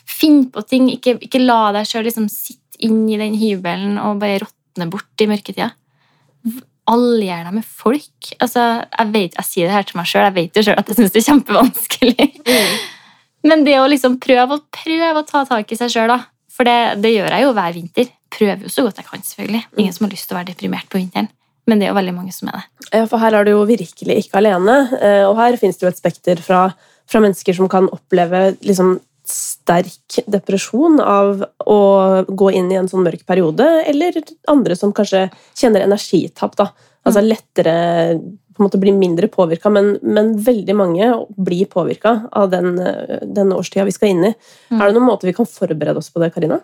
Finn 0.05 0.43
på 0.53 0.61
ting. 0.69 0.89
Ikke, 0.93 1.15
ikke 1.25 1.41
la 1.41 1.71
deg 1.75 1.87
sjøl 1.89 2.05
liksom 2.05 2.27
sitte 2.29 2.61
inn 2.85 3.07
i 3.09 3.17
den 3.19 3.33
hybelen 3.39 3.97
og 4.01 4.19
bare 4.21 4.43
råtne 4.43 4.87
bort 4.91 5.23
i 5.23 5.27
mørketida. 5.29 5.71
Allier 6.91 7.47
deg 7.47 7.55
med 7.55 7.65
folk. 7.65 8.29
Altså, 8.37 8.65
jeg, 8.85 9.09
vet, 9.15 9.37
jeg 9.39 9.49
sier 9.49 9.71
det 9.71 9.77
her 9.77 9.87
til 9.89 9.97
meg 9.97 10.09
sjøl, 10.11 10.27
jeg 10.27 10.35
vet 10.35 10.59
jo 10.59 10.65
sjøl 10.67 10.81
at 10.81 10.91
jeg 10.91 10.99
syns 10.99 11.15
det 11.15 11.21
er 11.21 11.27
kjempevanskelig. 11.31 12.27
Men 13.49 13.65
det 13.65 13.79
å 13.81 13.89
liksom 13.89 14.19
prøve, 14.21 14.59
prøve 14.73 15.21
å 15.21 15.25
ta 15.25 15.43
tak 15.49 15.73
i 15.73 15.79
seg 15.79 15.93
sjøl, 15.93 16.13
da. 16.13 16.19
For 16.55 16.67
det, 16.67 17.01
det 17.03 17.11
gjør 17.15 17.33
jeg 17.33 17.45
jo 17.45 17.55
hver 17.57 17.75
vinter. 17.75 18.13
Prøver 18.35 18.67
jo 18.67 18.71
så 18.71 18.85
godt 18.85 19.01
jeg 19.01 19.09
kan, 19.09 19.25
selvfølgelig. 19.25 19.63
Ingen 19.79 19.95
som 19.95 20.05
har 20.05 20.13
lyst 20.13 20.29
til 20.29 20.37
å 20.37 20.39
være 20.39 20.51
deprimert 20.53 20.87
på 20.91 21.01
vinteren. 21.01 21.31
Men 21.65 21.81
det 21.81 21.87
er 21.87 21.93
jo 21.93 21.97
veldig 21.97 22.13
mange 22.13 22.33
som 22.35 22.51
er 22.51 22.61
det. 22.61 22.87
Ja, 22.91 23.05
for 23.09 23.21
her 23.21 23.33
er 23.33 23.45
du 23.47 23.55
jo 23.55 23.65
virkelig 23.65 24.19
ikke 24.21 24.37
alene. 24.41 24.77
eh, 24.99 25.23
Og 25.25 25.35
her 25.39 25.57
finnes 25.57 25.79
det 25.79 25.87
jo 25.87 25.91
et 25.91 26.01
spekter 26.01 26.41
fra, 26.45 26.67
fra 27.09 27.21
mennesker 27.23 27.57
som 27.57 27.69
kan 27.71 27.89
oppleve 27.89 28.55
liksom 28.61 28.99
sterk 29.25 30.19
depresjon 30.29 30.99
av 31.01 31.41
å 31.65 31.79
gå 32.29 32.51
inn 32.53 32.69
i 32.69 32.77
en 32.77 32.89
sånn 32.89 33.01
mørk 33.07 33.25
periode, 33.25 33.65
eller 33.89 34.19
andre 34.51 34.77
som 34.77 34.93
kanskje 34.93 35.25
kjenner 35.57 35.81
energitap. 35.81 36.55
da. 36.59 36.69
Altså 37.05 37.23
lettere 37.25 37.73
på 38.55 38.61
en 38.63 38.69
måte 38.69 38.79
blir 38.79 38.95
mindre 38.95 39.27
påvirka, 39.27 39.69
men, 39.73 39.97
men 40.01 40.31
veldig 40.39 40.75
mange 40.77 41.09
blir 41.35 41.67
påvirka 41.67 42.29
av 42.31 42.53
den, 42.53 42.77
eh, 42.79 43.25
den 43.25 43.51
årstida 43.51 43.83
vi 43.85 43.91
skal 43.91 44.13
inn 44.13 44.29
i. 44.29 44.33
Mm. 44.71 44.79
Er 44.79 44.85
det 44.85 44.95
noen 44.95 45.09
måte 45.09 45.27
vi 45.27 45.33
kan 45.35 45.49
forberede 45.49 45.99
oss 45.99 46.07
på 46.13 46.21
det, 46.23 46.31
Karina? 46.33 46.61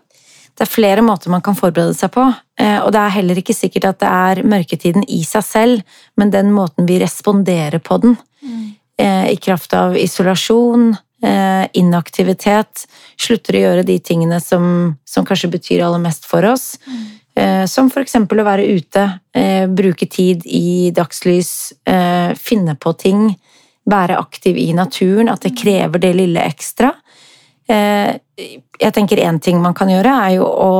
Det 0.57 0.65
er 0.65 0.69
flere 0.69 1.01
måter 1.01 1.31
man 1.31 1.41
kan 1.41 1.55
forberede 1.57 1.95
seg 1.97 2.11
på, 2.13 2.25
eh, 2.59 2.79
og 2.83 2.91
det 2.93 2.99
er 3.01 3.15
heller 3.15 3.39
ikke 3.39 3.55
sikkert 3.55 3.87
at 3.87 3.99
det 4.03 4.09
er 4.11 4.43
mørketiden 4.43 5.05
i 5.07 5.23
seg 5.25 5.45
selv, 5.47 5.81
men 6.19 6.33
den 6.33 6.51
måten 6.53 6.85
vi 6.89 6.99
responderer 7.01 7.79
på 7.79 7.97
den. 8.03 8.17
eh, 8.97 9.31
I 9.31 9.35
kraft 9.35 9.73
av 9.73 9.95
isolasjon, 9.97 10.97
eh, 11.23 11.67
inaktivitet, 11.73 12.85
slutter 13.17 13.55
å 13.55 13.61
gjøre 13.63 13.85
de 13.85 13.99
tingene 13.99 14.41
som, 14.41 14.97
som 15.05 15.25
kanskje 15.25 15.51
betyr 15.51 15.85
aller 15.85 15.99
mest 16.03 16.25
for 16.25 16.45
oss. 16.45 16.77
Eh, 17.35 17.65
Som 17.65 17.89
eksempel 17.89 18.41
å 18.41 18.43
være 18.43 18.67
ute, 18.67 19.19
bruke 19.71 20.05
tid 20.09 20.43
i 20.45 20.91
dagslys, 20.91 21.73
finne 22.35 22.75
på 22.75 22.91
ting, 22.99 23.37
være 23.85 24.17
aktiv 24.19 24.57
i 24.57 24.73
naturen, 24.73 25.29
at 25.29 25.41
det 25.41 25.55
krever 25.57 25.99
det 25.99 26.13
lille 26.13 26.43
ekstra. 26.43 26.91
Eh, 27.71 28.17
Jeg 28.81 28.93
tenker 28.95 29.19
én 29.21 29.37
ting 29.39 29.59
man 29.61 29.75
kan 29.77 29.87
gjøre, 29.91 30.09
er 30.25 30.31
jo 30.39 30.45
å 30.47 30.71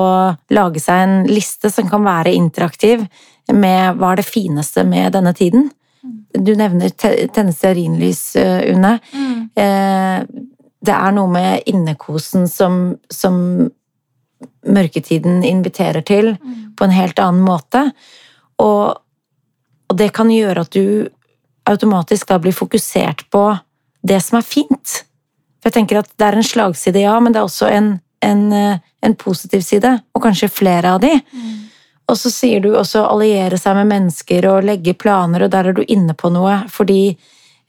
lage 0.49 0.79
seg 0.81 1.03
en 1.03 1.27
liste 1.29 1.69
som 1.69 1.85
kan 1.89 2.01
være 2.03 2.31
interaktiv 2.33 3.03
med 3.53 3.99
hva 3.99 4.13
er 4.13 4.21
det 4.21 4.25
fineste 4.25 4.81
med 4.87 5.13
denne 5.13 5.33
tiden. 5.37 5.67
Du 6.33 6.55
nevner 6.57 6.89
te- 6.89 7.27
tenne 7.29 7.53
stearinlys, 7.53 8.35
eh, 8.41 8.71
Une. 8.73 8.95
Mm. 9.13 9.51
Det 10.81 10.95
er 10.95 11.11
noe 11.13 11.29
med 11.29 11.61
innekosen 11.69 12.47
som, 12.49 12.95
som 13.13 13.69
mørketiden 14.65 15.43
inviterer 15.45 16.01
til, 16.01 16.33
på 16.75 16.87
en 16.87 16.95
helt 16.95 17.19
annen 17.21 17.43
måte. 17.45 17.83
Og, 18.57 18.97
og 19.91 19.97
det 19.97 20.09
kan 20.17 20.31
gjøre 20.33 20.65
at 20.65 20.73
du 20.73 21.07
automatisk 21.69 22.27
da 22.31 22.39
blir 22.41 22.55
fokusert 22.57 23.27
på 23.29 23.45
det 24.01 24.17
som 24.25 24.39
er 24.39 24.47
fint. 24.47 25.03
For 25.61 25.69
jeg 25.69 25.73
tenker 25.77 25.99
at 26.01 26.09
det 26.17 26.25
er 26.27 26.37
en 26.39 26.43
slagside, 26.47 27.03
ja, 27.03 27.19
men 27.21 27.33
det 27.33 27.39
er 27.41 27.45
også 27.47 27.69
en, 27.69 27.91
en, 28.25 28.45
eh, 28.53 28.79
en 29.05 29.15
positiv 29.15 29.61
side, 29.61 29.91
og 30.15 30.23
kanskje 30.23 30.49
flere 30.49 30.95
av 30.95 31.01
de. 31.03 31.13
Og 32.09 32.17
så 32.17 32.31
sier 32.33 32.59
du 32.59 32.73
også 32.75 33.05
alliere 33.07 33.57
seg 33.61 33.77
med 33.77 33.87
mennesker 33.93 34.45
og 34.49 34.65
legge 34.67 34.93
planer, 34.97 35.45
og 35.45 35.51
der 35.53 35.69
er 35.69 35.73
du 35.77 35.83
inne 35.87 36.15
på 36.17 36.31
noe. 36.33 36.63
Fordi 36.67 37.15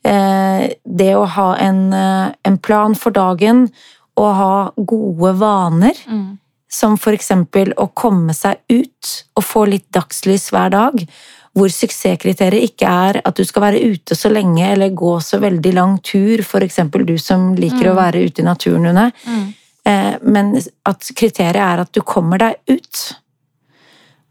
eh, 0.05 0.73
det 0.83 1.13
å 1.15 1.27
ha 1.37 1.51
en, 1.63 1.93
eh, 1.93 2.33
en 2.49 2.57
plan 2.59 2.95
for 2.99 3.13
dagen 3.15 3.69
og 4.17 4.35
ha 4.35 4.55
gode 4.77 5.35
vaner, 5.39 5.95
Mm. 6.09 6.39
som 6.69 6.97
for 6.97 7.13
eksempel 7.13 7.73
å 7.77 7.91
komme 7.95 8.33
seg 8.35 8.57
ut 8.71 9.25
og 9.37 9.45
få 9.45 9.67
litt 9.69 9.87
dagslys 9.93 10.51
hver 10.51 10.71
dag, 10.73 11.07
hvor 11.55 11.69
suksesskriteriet 11.69 12.65
ikke 12.71 12.89
er 12.89 13.21
at 13.29 13.37
du 13.37 13.45
skal 13.45 13.63
være 13.67 13.81
ute 13.93 14.17
så 14.17 14.31
lenge 14.33 14.65
eller 14.73 14.95
gå 14.97 15.19
så 15.21 15.39
veldig 15.43 15.73
lang 15.77 15.99
tur, 16.03 16.41
eksempel 16.65 17.05
du 17.07 17.19
som 17.19 17.55
liker 17.55 17.91
å 17.91 17.95
Mm. 17.95 17.99
være 18.01 18.23
ute 18.25 18.41
i 18.41 18.45
naturen, 18.45 18.87
Une, 18.87 19.13
Mm. 19.27 19.55
eh, 19.85 20.19
men 20.23 20.57
at 20.87 21.01
kriteriet 21.15 21.57
er 21.57 21.81
at 21.81 21.93
du 21.93 22.01
kommer 22.01 22.39
deg 22.39 22.55
ut. 22.69 23.17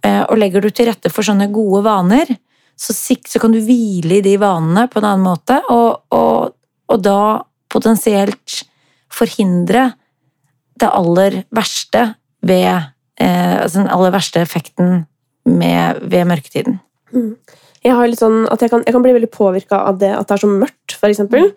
Eh, 0.04 0.24
Og 0.30 0.38
legger 0.38 0.62
du 0.62 0.70
til 0.72 0.88
rette 0.88 1.12
for 1.12 1.22
sånne 1.22 1.52
gode 1.54 1.84
vaner, 1.84 2.26
så, 2.76 2.92
så 2.94 3.40
kan 3.40 3.52
du 3.52 3.60
hvile 3.62 4.18
i 4.18 4.22
de 4.22 4.38
vanene 4.38 4.88
på 4.90 4.98
en 4.98 5.06
annen 5.06 5.24
måte, 5.24 5.62
og, 5.70 6.02
og, 6.12 6.54
og 6.90 7.02
da 7.04 7.44
potensielt 7.70 8.64
forhindre 9.12 9.94
det 10.80 10.90
aller 10.90 11.44
verste 11.54 12.16
ved 12.42 12.66
eh, 13.20 13.62
altså 13.62 13.84
den 13.84 13.90
aller 13.94 14.12
verste 14.12 14.42
effekten 14.42 15.06
med, 15.46 16.00
ved 16.10 16.26
mørketiden. 16.26 16.80
Jeg 17.82 17.96
har 17.98 18.06
litt 18.08 18.20
sånn 18.22 18.44
at 18.54 18.62
jeg 18.62 18.70
kan, 18.70 18.84
jeg 18.86 18.94
kan 18.94 19.02
bli 19.02 19.14
veldig 19.16 19.30
påvirka 19.34 19.80
av 19.90 19.96
det 19.98 20.12
at 20.14 20.28
det 20.30 20.36
er 20.36 20.42
så 20.44 20.50
mørkt, 20.52 20.94
for 21.02 21.10
eksempel. 21.10 21.48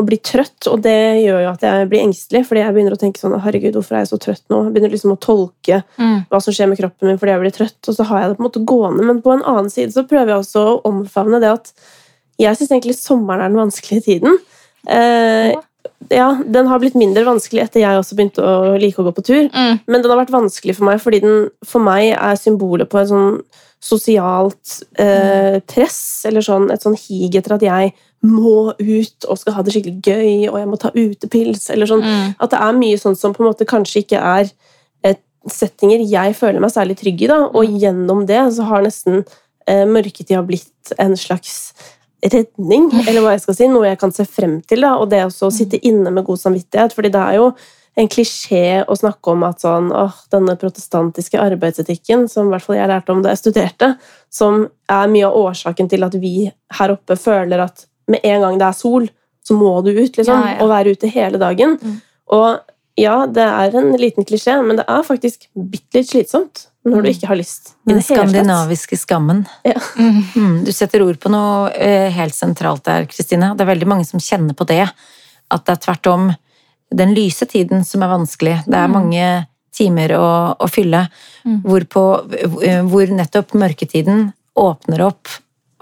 Og 0.00 0.06
bli 0.08 0.16
trøtt, 0.24 0.66
og 0.72 0.80
det 0.82 0.94
gjør 1.20 1.42
jo 1.44 1.50
at 1.50 1.66
jeg 1.66 1.88
blir 1.90 2.00
engstelig, 2.06 2.40
fordi 2.48 2.62
jeg 2.62 2.72
begynner 2.72 2.96
å 2.96 3.00
tenke 3.02 3.20
sånn 3.20 3.34
Herregud, 3.44 3.76
hvorfor 3.76 3.98
er 3.98 4.04
jeg 4.06 4.08
så 4.14 4.18
trøtt 4.22 4.46
nå? 4.48 4.62
Jeg 4.64 4.72
begynner 4.72 4.94
liksom 4.94 5.12
å 5.12 5.18
tolke 5.20 5.82
Mm. 6.00 6.24
hva 6.30 6.40
som 6.40 6.56
skjer 6.56 6.70
med 6.70 6.78
kroppen 6.80 7.08
min 7.08 7.18
fordi 7.18 7.34
jeg 7.34 7.40
blir 7.44 7.54
trøtt, 7.58 7.88
og 7.88 7.94
så 7.98 8.06
har 8.08 8.20
jeg 8.22 8.30
det 8.30 8.38
på 8.38 8.42
en 8.44 8.48
måte 8.48 8.64
gående. 8.64 9.04
Men 9.04 9.20
på 9.22 9.34
en 9.34 9.44
annen 9.44 9.70
side 9.70 9.92
så 9.92 10.08
prøver 10.08 10.32
jeg 10.32 10.40
også 10.40 10.64
å 10.64 10.80
omfavne 10.88 11.40
det 11.40 11.52
at 11.52 11.72
jeg 12.38 12.56
syns 12.56 12.72
egentlig 12.72 12.96
sommeren 12.96 13.44
er 13.44 13.52
den 13.52 13.60
vanskelige 13.60 14.04
tiden. 14.08 14.38
Eh, 14.88 15.52
ja, 16.10 16.28
den 16.44 16.66
har 16.66 16.80
blitt 16.80 16.96
mindre 16.96 17.24
vanskelig 17.24 17.62
etter 17.62 17.80
jeg 17.84 18.00
også 18.00 18.16
begynte 18.16 18.42
å 18.42 18.72
like 18.80 19.00
å 19.00 19.04
gå 19.04 19.12
på 19.14 19.24
tur. 19.24 19.50
Mm. 19.52 19.80
Men 19.86 20.02
den 20.02 20.10
har 20.10 20.24
vært 20.24 20.32
vanskelig 20.34 20.76
for 20.76 20.88
meg 20.88 21.00
fordi 21.04 21.20
den 21.20 21.50
for 21.64 21.84
meg 21.84 22.14
er 22.16 22.40
symbolet 22.40 22.88
på 22.88 22.98
en 23.00 23.06
sånn 23.12 23.38
sosialt 23.84 24.80
eh, 25.00 25.60
press, 25.68 26.00
eller 26.28 26.44
sånn, 26.44 26.70
et 26.72 26.84
sånn 26.84 26.96
hig 26.96 27.36
etter 27.36 27.56
at 27.58 27.64
jeg 27.66 27.92
må 28.24 28.72
ut 28.78 29.26
og 29.28 29.36
skal 29.36 29.58
ha 29.58 29.64
det 29.64 29.74
skikkelig 29.74 30.00
gøy, 30.00 30.46
og 30.48 30.56
jeg 30.60 30.68
må 30.70 30.78
ta 30.80 30.92
utepils, 30.94 31.66
eller 31.74 31.90
sånn. 31.90 32.04
Mm. 32.04 32.30
At 32.40 32.54
det 32.54 32.60
er 32.64 32.78
mye 32.78 33.00
sånn 33.00 33.18
som 33.20 33.34
på 33.36 33.44
en 33.44 33.50
måte 33.50 33.68
kanskje 33.68 34.04
ikke 34.04 34.20
er 34.20 34.48
et, 35.04 35.20
settinger 35.52 36.06
jeg 36.08 36.36
føler 36.38 36.64
meg 36.64 36.72
særlig 36.72 36.96
trygg 37.02 37.26
i, 37.26 37.28
da, 37.28 37.42
og 37.52 37.76
gjennom 37.82 38.24
det 38.30 38.40
så 38.56 38.70
har 38.70 38.86
nesten 38.86 39.20
eh, 39.68 39.84
mørketida 39.84 40.40
blitt 40.48 40.94
en 40.96 41.16
slags 41.20 41.74
redning, 42.24 42.88
eller 43.04 43.20
hva 43.20 43.34
jeg 43.34 43.44
skal 43.44 43.58
si, 43.58 43.68
noe 43.68 43.90
jeg 43.90 44.00
kan 44.00 44.14
se 44.16 44.24
frem 44.24 44.62
til, 44.64 44.86
da, 44.86 44.94
og 44.96 45.10
det 45.12 45.26
også 45.26 45.50
å 45.50 45.54
sitte 45.54 45.80
inne 45.84 46.12
med 46.14 46.24
god 46.24 46.40
samvittighet, 46.40 46.96
fordi 46.96 47.12
det 47.12 47.20
er 47.20 47.42
jo 47.42 47.50
en 47.96 48.08
klisjé 48.10 48.84
å 48.90 48.96
snakke 48.98 49.30
om 49.30 49.44
at 49.46 49.60
sånn, 49.62 49.92
åh, 49.94 50.14
denne 50.32 50.56
protestantiske 50.58 51.38
arbeidsetikken, 51.38 52.28
som 52.28 52.48
i 52.48 52.50
hvert 52.54 52.62
fall 52.66 52.76
jeg 52.80 52.88
lærte 52.90 53.12
om 53.14 53.22
da 53.22 53.30
jeg 53.34 53.38
studerte, 53.44 53.92
som 54.34 54.64
er 54.90 55.06
mye 55.12 55.28
av 55.28 55.36
årsaken 55.44 55.88
til 55.92 56.02
at 56.06 56.14
vi 56.18 56.50
her 56.78 56.94
oppe 56.96 57.16
føler 57.16 57.62
at 57.68 57.86
med 58.10 58.20
en 58.26 58.40
gang 58.42 58.58
det 58.58 58.66
er 58.66 58.72
sol, 58.78 59.06
så 59.46 59.54
må 59.56 59.76
du 59.84 59.90
ut, 59.92 60.16
liksom, 60.16 60.34
Ja, 60.40 60.54
ja. 60.56 60.62
og 60.64 60.70
være 60.72 60.90
ute 60.96 61.06
hele 61.12 61.38
dagen. 61.38 61.78
Mm. 61.80 62.00
Og 62.32 62.60
ja, 62.96 63.26
det 63.26 63.42
er 63.46 63.74
en 63.78 63.92
liten 63.98 64.24
klisjé, 64.24 64.54
men 64.64 64.76
det 64.76 64.84
er 64.88 65.02
faktisk 65.06 65.48
bitte 65.54 65.98
litt 66.00 66.08
slitsomt 66.10 66.66
når 66.84 67.02
du 67.02 67.08
Mm. 67.08 67.14
ikke 67.14 67.26
har 67.28 67.36
lyst. 67.36 67.68
i 67.86 67.90
Den 67.92 67.96
det 67.98 68.06
hele 68.06 68.20
tatt. 68.20 68.28
skandinaviske 68.30 68.96
skammen. 68.98 69.46
Ja. 69.64 69.78
Mm, 70.36 70.64
du 70.64 70.72
setter 70.72 71.02
ord 71.02 71.18
på 71.18 71.30
noe 71.30 71.70
eh, 71.74 72.10
helt 72.10 72.34
sentralt 72.34 72.84
der, 72.84 73.06
Kristine. 73.06 73.54
Det 73.56 73.62
er 73.64 73.72
veldig 73.74 73.86
mange 73.88 74.04
som 74.06 74.20
kjenner 74.20 74.52
på 74.54 74.66
det. 74.66 74.90
At 75.50 75.64
det 75.64 75.72
er 75.78 75.80
tvert 75.92 76.06
om 76.12 76.34
den 76.94 77.14
lyse 77.16 77.46
tiden 77.50 77.84
som 77.84 78.02
er 78.02 78.08
vanskelig. 78.12 78.64
Det 78.66 78.74
er 78.78 78.88
Mm. 78.88 78.92
mange 78.92 79.46
timer 79.74 80.08
å, 80.16 80.56
å 80.58 80.68
fylle 80.70 81.08
Mm. 81.44 81.62
hvorpå, 81.62 82.04
hvor 82.88 83.06
nettopp 83.10 83.52
mørketiden 83.52 84.32
åpner 84.56 85.00
opp 85.06 85.28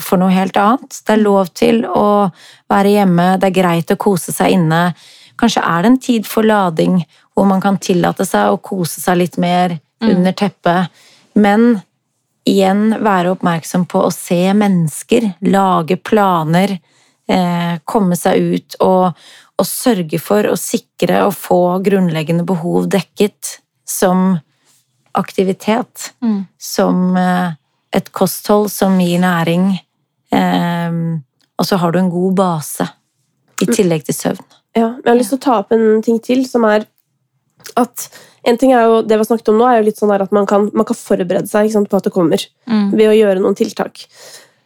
for 0.00 0.16
noe 0.18 0.30
helt 0.32 0.56
annet. 0.56 1.02
Det 1.06 1.12
er 1.14 1.22
lov 1.22 1.52
til 1.54 1.82
å 1.84 2.32
være 2.70 2.90
hjemme, 2.96 3.38
det 3.38 3.44
er 3.50 3.62
greit 3.62 3.86
å 3.92 3.96
kose 3.96 4.32
seg 4.32 4.52
inne. 4.56 4.94
Kanskje 5.38 5.62
er 5.62 5.82
det 5.82 5.90
en 5.92 5.98
tid 5.98 6.26
for 6.26 6.42
lading 6.42 7.04
hvor 7.36 7.46
man 7.46 7.60
kan 7.60 7.78
tillate 7.78 8.26
seg 8.26 8.50
å 8.50 8.60
kose 8.60 9.00
seg 9.00 9.18
litt 9.18 9.38
mer 9.38 9.78
Mm. 10.02 10.10
under 10.16 10.32
teppet. 10.32 10.88
Men 11.36 11.82
igjen 12.48 12.98
være 13.00 13.30
oppmerksom 13.36 13.86
på 13.86 14.02
å 14.04 14.12
se 14.12 14.52
mennesker, 14.52 15.34
lage 15.42 15.96
planer, 16.02 16.78
eh, 17.28 17.78
komme 17.86 18.16
seg 18.16 18.54
ut 18.54 18.74
og, 18.80 19.14
og 19.62 19.68
sørge 19.68 20.18
for 20.20 20.48
å 20.50 20.56
sikre 20.58 21.22
og 21.28 21.34
få 21.38 21.60
grunnleggende 21.86 22.44
behov 22.48 22.88
dekket 22.92 23.58
som 23.88 24.40
aktivitet, 25.14 26.12
Mm. 26.22 26.46
som 26.58 27.16
eh, 27.16 27.52
et 27.92 28.10
kosthold 28.12 28.70
som 28.72 28.98
gir 28.98 29.20
næring, 29.20 29.78
eh, 30.32 30.90
og 31.58 31.66
så 31.68 31.76
har 31.78 31.92
du 31.92 31.98
en 32.00 32.10
god 32.10 32.34
base 32.38 32.88
i 33.62 33.66
tillegg 33.68 34.04
til 34.08 34.14
søvn. 34.16 34.44
Ja, 34.74 34.94
jeg 34.96 35.06
har 35.10 35.18
lyst 35.18 35.30
til 35.34 35.38
å 35.38 35.44
ta 35.44 35.58
opp 35.60 35.72
en 35.76 36.00
ting 36.02 36.18
til, 36.24 36.46
som 36.48 36.64
er 36.64 36.86
at 37.76 38.08
en 38.44 38.56
ting 38.58 38.72
er 38.72 38.86
jo, 38.88 39.02
Det 39.02 39.14
vi 39.14 39.20
har 39.20 39.28
snakket 39.28 39.50
om 39.52 39.58
nå, 39.60 39.66
er 39.68 39.76
jo 39.82 39.86
litt 39.86 39.98
sånn 40.00 40.10
der 40.10 40.22
at 40.24 40.32
man 40.32 40.46
kan, 40.46 40.70
man 40.74 40.84
kan 40.88 40.96
forberede 40.96 41.46
seg 41.46 41.68
ikke 41.68 41.76
sant, 41.76 41.90
på 41.92 41.96
at 42.00 42.04
det 42.08 42.12
kommer, 42.12 42.40
Mm. 42.66 42.90
ved 42.96 43.08
å 43.12 43.14
gjøre 43.14 43.40
noen 43.40 43.54
tiltak. 43.54 44.06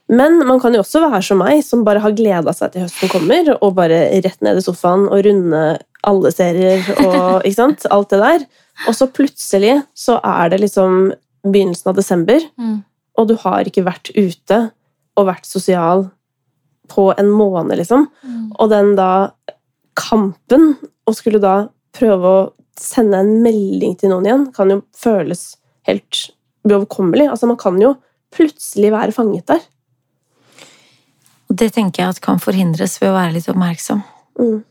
Men 0.09 0.39
man 0.47 0.61
kan 0.63 0.75
jo 0.77 0.85
også 0.85 1.01
være 1.03 1.23
som 1.27 1.41
meg, 1.43 1.65
som 1.67 1.83
bare 1.87 1.99
har 2.05 2.13
gleda 2.15 2.53
seg 2.55 2.73
til 2.73 2.85
høsten 2.85 3.11
kommer, 3.11 3.49
og 3.61 3.75
bare 3.75 4.05
rett 4.23 4.43
ned 4.45 4.61
i 4.61 4.63
sofaen 4.63 5.09
og 5.09 5.25
runde 5.27 5.63
alle 6.07 6.31
serier 6.31 6.85
og 7.03 7.43
ikke 7.47 7.57
sant, 7.59 7.87
alt 7.91 8.13
det 8.15 8.21
der. 8.23 8.45
Og 8.87 8.95
så 8.95 9.09
plutselig 9.11 9.81
så 9.99 10.21
er 10.23 10.53
det 10.53 10.61
liksom 10.63 11.09
begynnelsen 11.47 11.91
av 11.91 11.97
desember, 11.99 12.41
Mm. 12.59 12.85
og 13.19 13.29
du 13.29 13.35
har 13.43 13.65
ikke 13.67 13.85
vært 13.87 14.11
ute 14.15 14.61
og 15.17 15.27
vært 15.27 15.47
sosial 15.49 16.07
på 16.93 17.09
en 17.19 17.31
måned, 17.33 17.75
liksom. 17.81 18.07
Mm. 18.23 18.53
Og 18.61 18.71
den 18.71 18.95
da 18.99 19.11
kampen, 19.99 20.75
å 21.07 21.15
skulle 21.17 21.41
da 21.43 21.69
prøve 21.97 22.31
å 22.31 22.41
sende 22.79 23.23
en 23.25 23.39
melding 23.43 23.95
til 23.99 24.13
noen 24.13 24.27
igjen, 24.29 24.45
kan 24.55 24.71
jo 24.71 24.83
føles 24.95 25.57
helt 25.89 26.27
uoverkommelig. 26.67 27.31
Altså, 27.33 27.49
man 27.49 27.57
kan 27.61 27.79
jo 27.81 27.95
plutselig 28.35 28.91
være 28.93 29.15
fanget 29.17 29.47
der. 29.49 29.63
Og 31.47 31.59
det 31.61 31.73
tenker 31.77 32.03
jeg 32.03 32.15
at 32.15 32.23
kan 32.25 32.41
forhindres 32.43 32.99
ved 33.03 33.13
å 33.13 33.19
være 33.19 33.37
litt 33.39 33.51
oppmerksom. 33.53 34.03
Mm. 34.37 34.65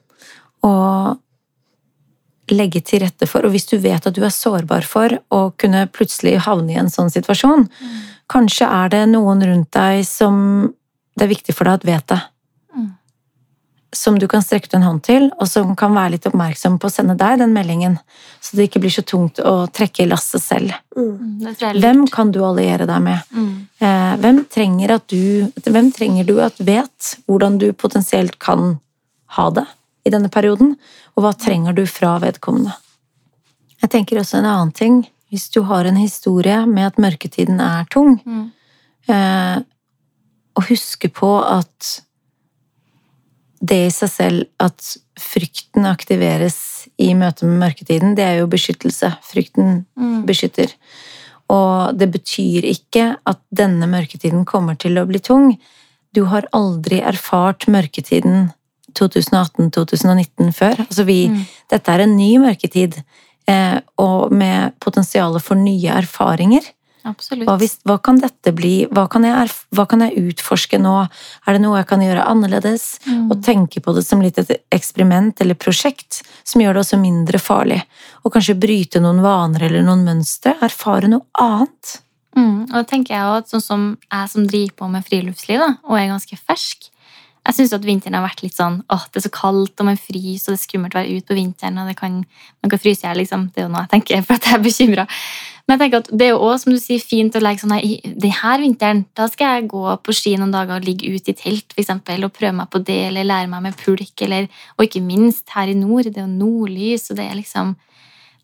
og 0.65 2.53
legge 2.53 2.81
til 2.85 3.01
rette 3.01 3.25
for. 3.29 3.45
Og 3.45 3.55
hvis 3.55 3.67
du 3.69 3.77
vet 3.81 4.05
at 4.05 4.13
du 4.13 4.21
er 4.25 4.33
sårbar 4.33 4.85
for 4.85 5.17
å 5.33 5.47
kunne 5.57 5.87
plutselig 5.93 6.37
havne 6.45 6.75
i 6.75 6.79
en 6.79 6.91
sånn 6.93 7.09
situasjon, 7.13 7.67
kanskje 8.31 8.69
er 8.69 8.91
det 8.93 9.03
noen 9.11 9.41
rundt 9.45 9.71
deg 9.73 10.03
som 10.05 10.69
det 11.15 11.25
er 11.25 11.31
viktig 11.31 11.55
for 11.55 11.69
deg 11.69 11.79
at 11.79 11.87
vet 11.87 12.07
det. 12.11 12.19
Som 13.95 14.17
du 14.19 14.25
kan 14.27 14.43
strekke 14.43 14.67
ut 14.67 14.73
en 14.75 14.83
hånd 14.83 15.01
til, 15.07 15.29
og 15.39 15.47
som 15.47 15.69
kan 15.79 15.93
være 15.95 16.15
litt 16.17 16.25
oppmerksom 16.27 16.73
på 16.81 16.89
å 16.89 16.91
sende 16.91 17.13
deg 17.15 17.37
den 17.39 17.53
meldingen. 17.55 17.93
Så 18.43 18.57
det 18.57 18.65
ikke 18.67 18.81
blir 18.83 18.91
så 18.91 19.05
tungt 19.07 19.39
å 19.39 19.53
trekke 19.71 20.03
i 20.03 20.09
lasset 20.09 20.43
selv. 20.43 20.73
Mm. 20.97 21.45
Hvem 21.79 22.01
kan 22.11 22.33
du 22.35 22.41
alliere 22.43 22.87
deg 22.89 23.01
med? 23.05 23.21
Mm. 23.31 23.53
Eh, 23.79 24.15
Hvem 24.19 24.41
trenger, 24.51 24.95
at 24.97 25.07
du, 25.07 25.47
hvem 25.63 25.91
trenger 25.95 26.27
du 26.27 26.33
at 26.43 26.59
vet 26.59 27.13
hvordan 27.29 27.57
du 27.61 27.69
potensielt 27.73 28.35
kan 28.43 28.75
ha 29.37 29.49
det 29.55 29.65
i 30.05 30.11
denne 30.13 30.29
perioden, 30.29 30.75
og 31.15 31.23
hva 31.23 31.31
trenger 31.39 31.73
du 31.73 31.85
fra 31.89 32.17
vedkommende? 32.21 32.75
Jeg 33.81 33.91
tenker 33.95 34.19
også 34.19 34.39
en 34.41 34.45
annen 34.51 34.71
ting. 34.75 34.99
Hvis 35.31 35.47
du 35.55 35.61
har 35.67 35.85
en 35.87 35.97
historie 35.97 36.65
med 36.69 36.91
at 36.91 36.99
mørketiden 37.01 37.61
er 37.63 37.87
tung, 37.91 38.19
Mm. 38.25 38.51
eh, 39.07 39.61
og 40.55 40.63
huske 40.69 41.09
på 41.11 41.31
at 41.43 42.01
det 43.71 43.81
i 43.87 43.91
seg 43.93 44.11
selv 44.11 44.45
at 44.61 44.89
frykten 45.19 45.85
aktiveres 45.89 46.57
i 47.01 47.13
møte 47.17 47.47
med 47.47 47.59
mørketiden, 47.63 48.15
det 48.17 48.23
er 48.25 48.39
jo 48.41 48.47
beskyttelse. 48.51 49.13
Frykten 49.25 49.85
Mm. 49.97 50.25
beskytter. 50.27 50.73
Og 51.49 51.97
det 51.97 52.09
betyr 52.11 52.65
ikke 52.65 53.17
at 53.25 53.39
denne 53.53 53.87
mørketiden 53.87 54.45
kommer 54.45 54.77
til 54.77 54.97
å 54.97 55.05
bli 55.07 55.19
tung. 55.19 55.57
Du 56.13 56.25
har 56.25 56.47
aldri 56.53 57.01
erfart 57.01 57.67
mørketiden 57.67 58.51
2018-2019 58.95 60.51
før. 60.53 60.75
Altså 60.85 61.05
vi, 61.05 61.27
Mm. 61.29 61.45
Dette 61.69 61.89
er 61.91 61.99
en 62.01 62.15
ny 62.17 62.37
mørketid, 62.37 63.03
eh, 63.47 63.79
og 63.97 64.31
med 64.31 64.73
potensial 64.79 65.39
for 65.39 65.55
nye 65.55 65.89
erfaringer. 65.89 66.61
Absolutt. 67.05 67.45
Hva, 67.45 67.57
hvis, 67.61 67.75
hva 67.85 67.99
kan 68.01 68.17
dette 68.21 68.53
bli? 68.55 68.87
Hva 68.89 69.05
kan, 69.11 69.27
jeg, 69.27 69.51
hva 69.77 69.85
kan 69.89 70.01
jeg 70.01 70.31
utforske 70.31 70.79
nå? 70.81 70.93
Er 71.45 71.55
det 71.55 71.61
noe 71.61 71.77
jeg 71.77 71.89
kan 71.91 72.01
gjøre 72.01 72.25
annerledes? 72.31 72.87
Mm. 73.05 73.27
Og 73.29 73.43
tenke 73.45 73.83
på 73.85 73.93
det 73.93 74.05
som 74.07 74.23
litt 74.25 74.39
et 74.41 74.55
eksperiment 74.73 75.43
eller 75.45 75.59
prosjekt 75.59 76.23
som 76.43 76.63
gjør 76.63 76.73
det 76.75 76.85
også 76.85 76.99
mindre 77.01 77.41
farlig. 77.41 77.83
Og 78.25 78.33
kanskje 78.33 78.57
bryte 78.57 79.03
noen 79.03 79.21
vaner 79.25 79.67
eller 79.69 79.85
noen 79.85 80.01
mønstre. 80.07 80.57
Erfare 80.65 81.11
noe 81.11 81.29
annet. 81.41 81.99
Mm, 82.35 82.65
og 82.65 82.73
da 82.73 82.83
tenker 82.89 83.15
jeg 83.15 83.23
også, 83.29 83.37
at 83.45 83.53
sånn 83.53 83.63
som 83.63 83.85
jeg 84.01 84.33
som 84.33 84.49
driver 84.49 84.75
på 84.81 84.91
med 84.91 85.05
friluftsliv, 85.07 85.61
da, 85.61 85.77
og 85.87 85.95
er 85.95 86.11
ganske 86.11 86.35
fersk 86.35 86.89
Jeg 87.45 87.55
syns 87.55 87.73
at 87.77 87.85
vinteren 87.85 88.17
har 88.17 88.25
vært 88.25 88.41
litt 88.41 88.57
sånn 88.57 88.79
åh, 88.91 89.03
det 89.13 89.21
er 89.21 89.23
så 89.27 89.31
kaldt, 89.31 89.77
og 89.79 89.87
man 89.87 89.99
fryser, 90.01 90.49
og 90.49 90.55
det 90.55 90.57
er 90.57 90.63
skummelt 90.65 90.95
å 90.95 90.99
være 90.99 91.15
ute 91.15 91.29
på 91.29 91.37
vinteren, 91.37 91.77
og 91.79 91.87
det 91.87 91.95
kan, 91.99 92.17
man 92.65 92.73
kan 92.73 92.81
fryse 92.81 93.05
i 93.05 93.07
hjel, 93.07 93.21
liksom. 93.21 93.45
Det 93.53 93.61
er 93.61 93.67
jo 93.67 93.71
noe 93.71 93.85
jeg 93.85 93.91
tenker, 93.93 94.25
for 94.25 94.39
at 94.39 94.49
jeg 94.49 94.57
er 94.57 94.63
bekymra. 94.65 95.05
Men 95.65 95.79
jeg 95.79 95.81
tenker 95.81 96.03
at 96.03 96.09
det 96.13 96.27
er 96.27 96.35
jo 96.35 96.43
også, 96.45 96.65
som 96.65 96.75
du 96.75 96.81
sier, 96.81 97.01
fint 97.01 97.35
å 97.35 97.41
legge 97.41 97.63
sånn 97.63 97.73
her, 97.73 98.11
denne 98.21 98.57
vinteren 98.61 98.99
da 99.17 99.25
skal 99.31 99.55
jeg 99.55 99.69
gå 99.71 99.95
på 100.05 100.13
ski 100.13 100.35
noen 100.37 100.53
dager 100.53 100.77
og 100.77 100.85
ligge 100.85 101.09
ute 101.09 101.33
i 101.33 101.39
telt, 101.39 101.73
for 101.73 101.81
eksempel, 101.81 102.27
og 102.27 102.35
prøve 102.35 102.53
meg 102.59 102.69
på 102.69 102.83
det, 102.85 102.99
eller 103.07 103.25
lære 103.25 103.49
meg 103.49 103.63
med 103.65 103.79
pulk, 103.79 104.13
eller 104.21 104.45
Og 104.77 104.85
ikke 104.85 105.01
minst 105.01 105.49
her 105.55 105.71
i 105.71 105.77
nord, 105.77 106.05
det 106.05 106.21
er 106.21 106.27
jo 106.27 106.37
nordlys, 106.37 107.09
og 107.09 107.17
det 107.17 107.25
er 107.25 107.41
liksom 107.41 107.73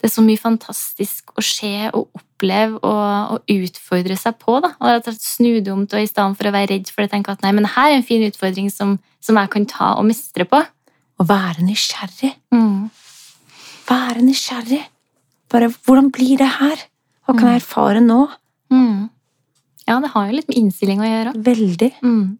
det 0.02 0.08
er 0.08 0.14
så 0.16 0.24
mye 0.26 0.42
fantastisk 0.42 1.30
å 1.38 1.44
se 1.46 1.76
og 1.94 2.08
oppleve 2.18 2.80
og, 2.82 3.36
og 3.36 3.52
utfordre 3.54 4.16
seg 4.18 4.40
på. 4.42 4.56
Da. 4.64 4.72
Og 4.82 4.88
rett 4.90 5.06
og 5.06 5.14
slett 5.14 5.28
snu 5.28 5.50
det 5.62 5.70
om 5.70 5.84
til, 5.86 6.02
i 6.02 6.10
stedet 6.10 6.40
for 6.40 6.50
å 6.50 6.54
være 6.56 6.72
redd 6.72 6.90
for 6.90 7.06
det, 7.06 7.12
tenke 7.12 7.36
at 7.36 7.46
nei, 7.46 7.52
men 7.54 7.70
her 7.70 7.92
er 7.92 8.00
en 8.00 8.08
fin 8.08 8.26
utfordring 8.26 8.72
som, 8.74 8.96
som 9.22 9.38
jeg 9.38 9.52
kan 9.54 9.68
ta 9.70 9.92
og 10.00 10.08
mestre 10.10 10.48
på. 10.50 10.64
Å 11.22 11.28
være 11.30 11.68
nysgjerrig. 11.68 12.32
Mm. 12.50 12.90
Være 13.92 14.26
nysgjerrig. 14.26 14.82
Bare 15.54 15.70
hvordan 15.70 16.10
blir 16.16 16.42
det 16.42 16.50
her? 16.58 16.82
Hva 17.32 17.40
kan 17.40 17.54
jeg 17.54 17.62
erfare 17.64 18.04
nå? 18.04 18.20
Mm. 18.72 19.08
Ja, 19.88 19.98
det 20.04 20.12
har 20.14 20.28
jo 20.30 20.36
litt 20.38 20.48
med 20.52 20.58
innstilling 20.60 21.00
å 21.02 21.08
gjøre. 21.08 21.32
Veldig. 21.48 21.92
Mm. 22.04 22.38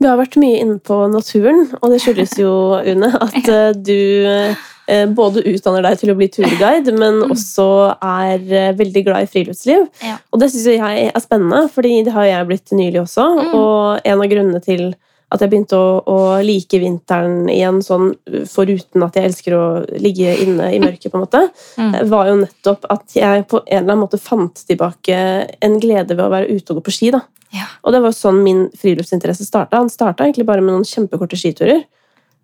Vi 0.00 0.06
har 0.10 0.18
vært 0.20 0.36
mye 0.40 0.60
inne 0.60 0.78
på 0.84 0.96
naturen, 1.12 1.66
og 1.80 1.90
det 1.92 2.00
skyldes 2.04 2.36
jo, 2.40 2.52
Une, 2.90 3.08
at 3.14 3.48
eh, 3.48 3.70
du 3.76 3.94
eh, 4.28 5.06
både 5.16 5.44
utdanner 5.48 5.84
deg 5.86 5.98
til 6.02 6.12
å 6.12 6.16
bli 6.18 6.28
turguide, 6.32 6.92
men 6.92 7.22
Mm. 7.24 7.32
også 7.32 7.66
er 8.04 8.42
eh, 8.52 8.72
veldig 8.76 9.04
glad 9.06 9.24
i 9.24 9.30
friluftsliv. 9.30 9.86
Ja. 10.04 10.18
Og 10.32 10.40
det 10.42 10.50
syns 10.52 10.66
jeg 10.74 11.08
er 11.10 11.24
spennende, 11.24 11.68
fordi 11.72 12.02
det 12.04 12.12
har 12.12 12.26
jeg 12.28 12.48
blitt 12.50 12.74
nylig 12.76 13.00
også. 13.06 13.24
Mm. 13.38 13.54
Og 13.56 14.00
en 14.04 14.20
av 14.24 14.30
grunnene 14.34 14.60
til 14.64 14.94
at 15.32 15.40
jeg 15.40 15.50
begynte 15.50 15.74
å, 15.76 16.02
å 16.06 16.16
like 16.44 16.78
vinteren 16.78 17.48
igjen, 17.50 17.80
sånn 17.82 18.12
foruten 18.46 19.02
at 19.02 19.14
jeg 19.18 19.24
elsker 19.30 19.56
å 19.56 19.64
ligge 19.98 20.34
inne 20.44 20.68
i 20.74 20.78
mørket, 20.78 21.10
på 21.10 21.18
en 21.18 21.24
måte, 21.24 21.40
Mm. 21.76 22.08
var 22.08 22.26
jo 22.28 22.36
nettopp 22.44 22.84
at 22.90 23.14
jeg 23.16 23.46
på 23.48 23.62
en 23.66 23.78
eller 23.82 23.92
annen 23.92 24.04
måte 24.04 24.20
fant 24.20 24.54
tilbake 24.68 25.16
en 25.60 25.80
glede 25.80 26.14
ved 26.14 26.24
å 26.26 26.30
være 26.30 26.50
ute 26.54 26.70
og 26.70 26.78
gå 26.82 26.84
på 26.90 26.92
ski. 26.98 27.10
da. 27.10 27.22
Ja. 27.52 27.66
Og 27.84 27.92
det 27.92 28.02
var 28.02 28.10
sånn 28.10 28.42
min 28.44 28.68
friluftsinteresse 28.70 29.44
starta. 29.46 29.76
Han 29.76 29.88
starta 29.90 30.24
egentlig 30.24 30.46
bare 30.46 30.60
med 30.60 30.74
noen 30.74 30.84
kjempekorte 30.86 31.36
skiturer. 31.38 31.84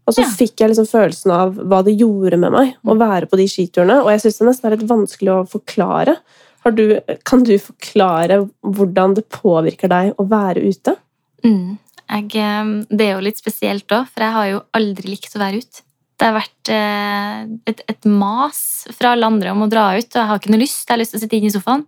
Og 0.06 0.14
så 0.14 0.22
Ja. 0.22 0.28
fikk 0.28 0.56
jeg 0.58 0.70
liksom 0.70 0.86
følelsen 0.88 1.30
av 1.30 1.54
hva 1.54 1.84
det 1.84 1.96
gjorde 1.98 2.38
med 2.38 2.50
meg 2.52 2.74
å 2.84 2.96
være 2.98 3.26
på 3.28 3.36
de 3.36 3.46
skiturene. 3.46 4.02
Og 4.02 4.08
jeg 4.10 4.20
syns 4.22 4.38
det 4.38 4.46
nesten 4.48 4.64
er 4.72 4.76
litt 4.76 4.88
vanskelig 4.88 5.30
å 5.30 5.48
forklare. 5.48 6.16
Har 6.64 6.72
du, 6.72 7.00
kan 7.24 7.42
du 7.44 7.56
forklare 7.58 8.50
hvordan 8.64 9.14
det 9.14 9.28
påvirker 9.30 9.88
deg 9.88 10.14
å 10.16 10.26
være 10.28 10.62
ute? 10.66 10.96
Mm. 11.44 11.78
Jeg, 12.10 12.26
eh, 12.34 12.72
det 12.90 13.06
er 13.06 13.14
jo 13.14 13.22
litt 13.24 13.38
spesielt 13.38 13.94
òg, 13.94 14.08
for 14.10 14.24
jeg 14.24 14.34
har 14.34 14.50
jo 14.50 14.64
aldri 14.76 15.12
likt 15.12 15.36
å 15.36 15.42
være 15.42 15.62
ute. 15.62 15.84
Det 16.20 16.26
har 16.28 16.36
vært 16.36 16.70
eh, 16.74 17.36
et, 17.70 17.80
et 17.88 18.08
mas 18.10 18.58
fra 18.92 19.14
alle 19.14 19.28
andre 19.30 19.54
om 19.54 19.62
å 19.64 19.70
dra 19.72 19.86
ut, 19.96 20.10
og 20.10 20.18
jeg 20.18 20.28
har 20.28 20.40
ikke 20.40 20.52
noe 20.52 20.60
lyst. 20.60 20.82
Jeg 20.84 20.92
har 20.92 21.00
lyst 21.00 21.14
til 21.14 21.20
å 21.20 21.22
sitte 21.22 21.38
inne 21.38 21.48
i 21.48 21.54
sofaen 21.54 21.86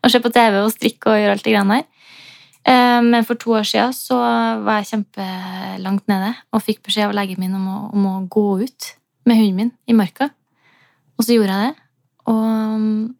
og 0.00 0.12
se 0.12 0.20
på 0.20 0.32
TV 0.32 0.58
og 0.60 0.72
strikke 0.74 1.12
og 1.12 1.20
gjøre 1.20 1.36
alt 1.36 1.46
det 1.46 1.54
greiene 1.54 1.78
der. 1.78 1.86
Eh, 2.68 3.00
Men 3.06 3.24
for 3.28 3.40
to 3.40 3.54
år 3.56 3.64
siden 3.68 3.94
så 3.96 4.18
var 4.66 4.80
jeg 4.80 4.90
kjempelangt 4.90 6.10
nede 6.12 6.34
og 6.52 6.64
fikk 6.66 6.82
beskjed 6.88 7.08
av 7.08 7.16
legen 7.16 7.40
min 7.40 7.56
om 7.56 7.70
å, 7.70 7.78
om 7.96 8.10
å 8.10 8.16
gå 8.28 8.46
ut 8.66 8.90
med 9.28 9.40
hunden 9.40 9.56
min 9.56 9.72
i 9.88 9.96
marka. 9.96 10.28
Og 11.16 11.24
så 11.24 11.36
gjorde 11.36 11.56
jeg 11.56 11.70
det. 11.70 11.88
Og 12.32 12.44
mm, 12.80 13.14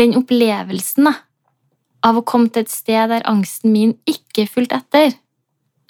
den 0.00 0.14
opplevelsen 0.18 1.06
da, 1.06 1.14
av 2.06 2.18
å 2.18 2.24
komme 2.26 2.50
til 2.52 2.64
et 2.64 2.72
sted 2.72 3.10
der 3.12 3.26
angsten 3.28 3.72
min 3.74 3.94
ikke 4.08 4.46
fulgte 4.50 4.80
etter, 4.80 5.14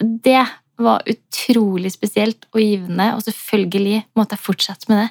det 0.01 0.43
var 0.81 1.05
utrolig 1.09 1.91
spesielt 1.93 2.47
og 2.51 2.61
givende, 2.61 3.11
og 3.15 3.23
selvfølgelig 3.25 4.03
måtte 4.17 4.37
jeg 4.37 4.45
fortsette 4.45 4.89
med 4.91 5.03
det. 5.03 5.09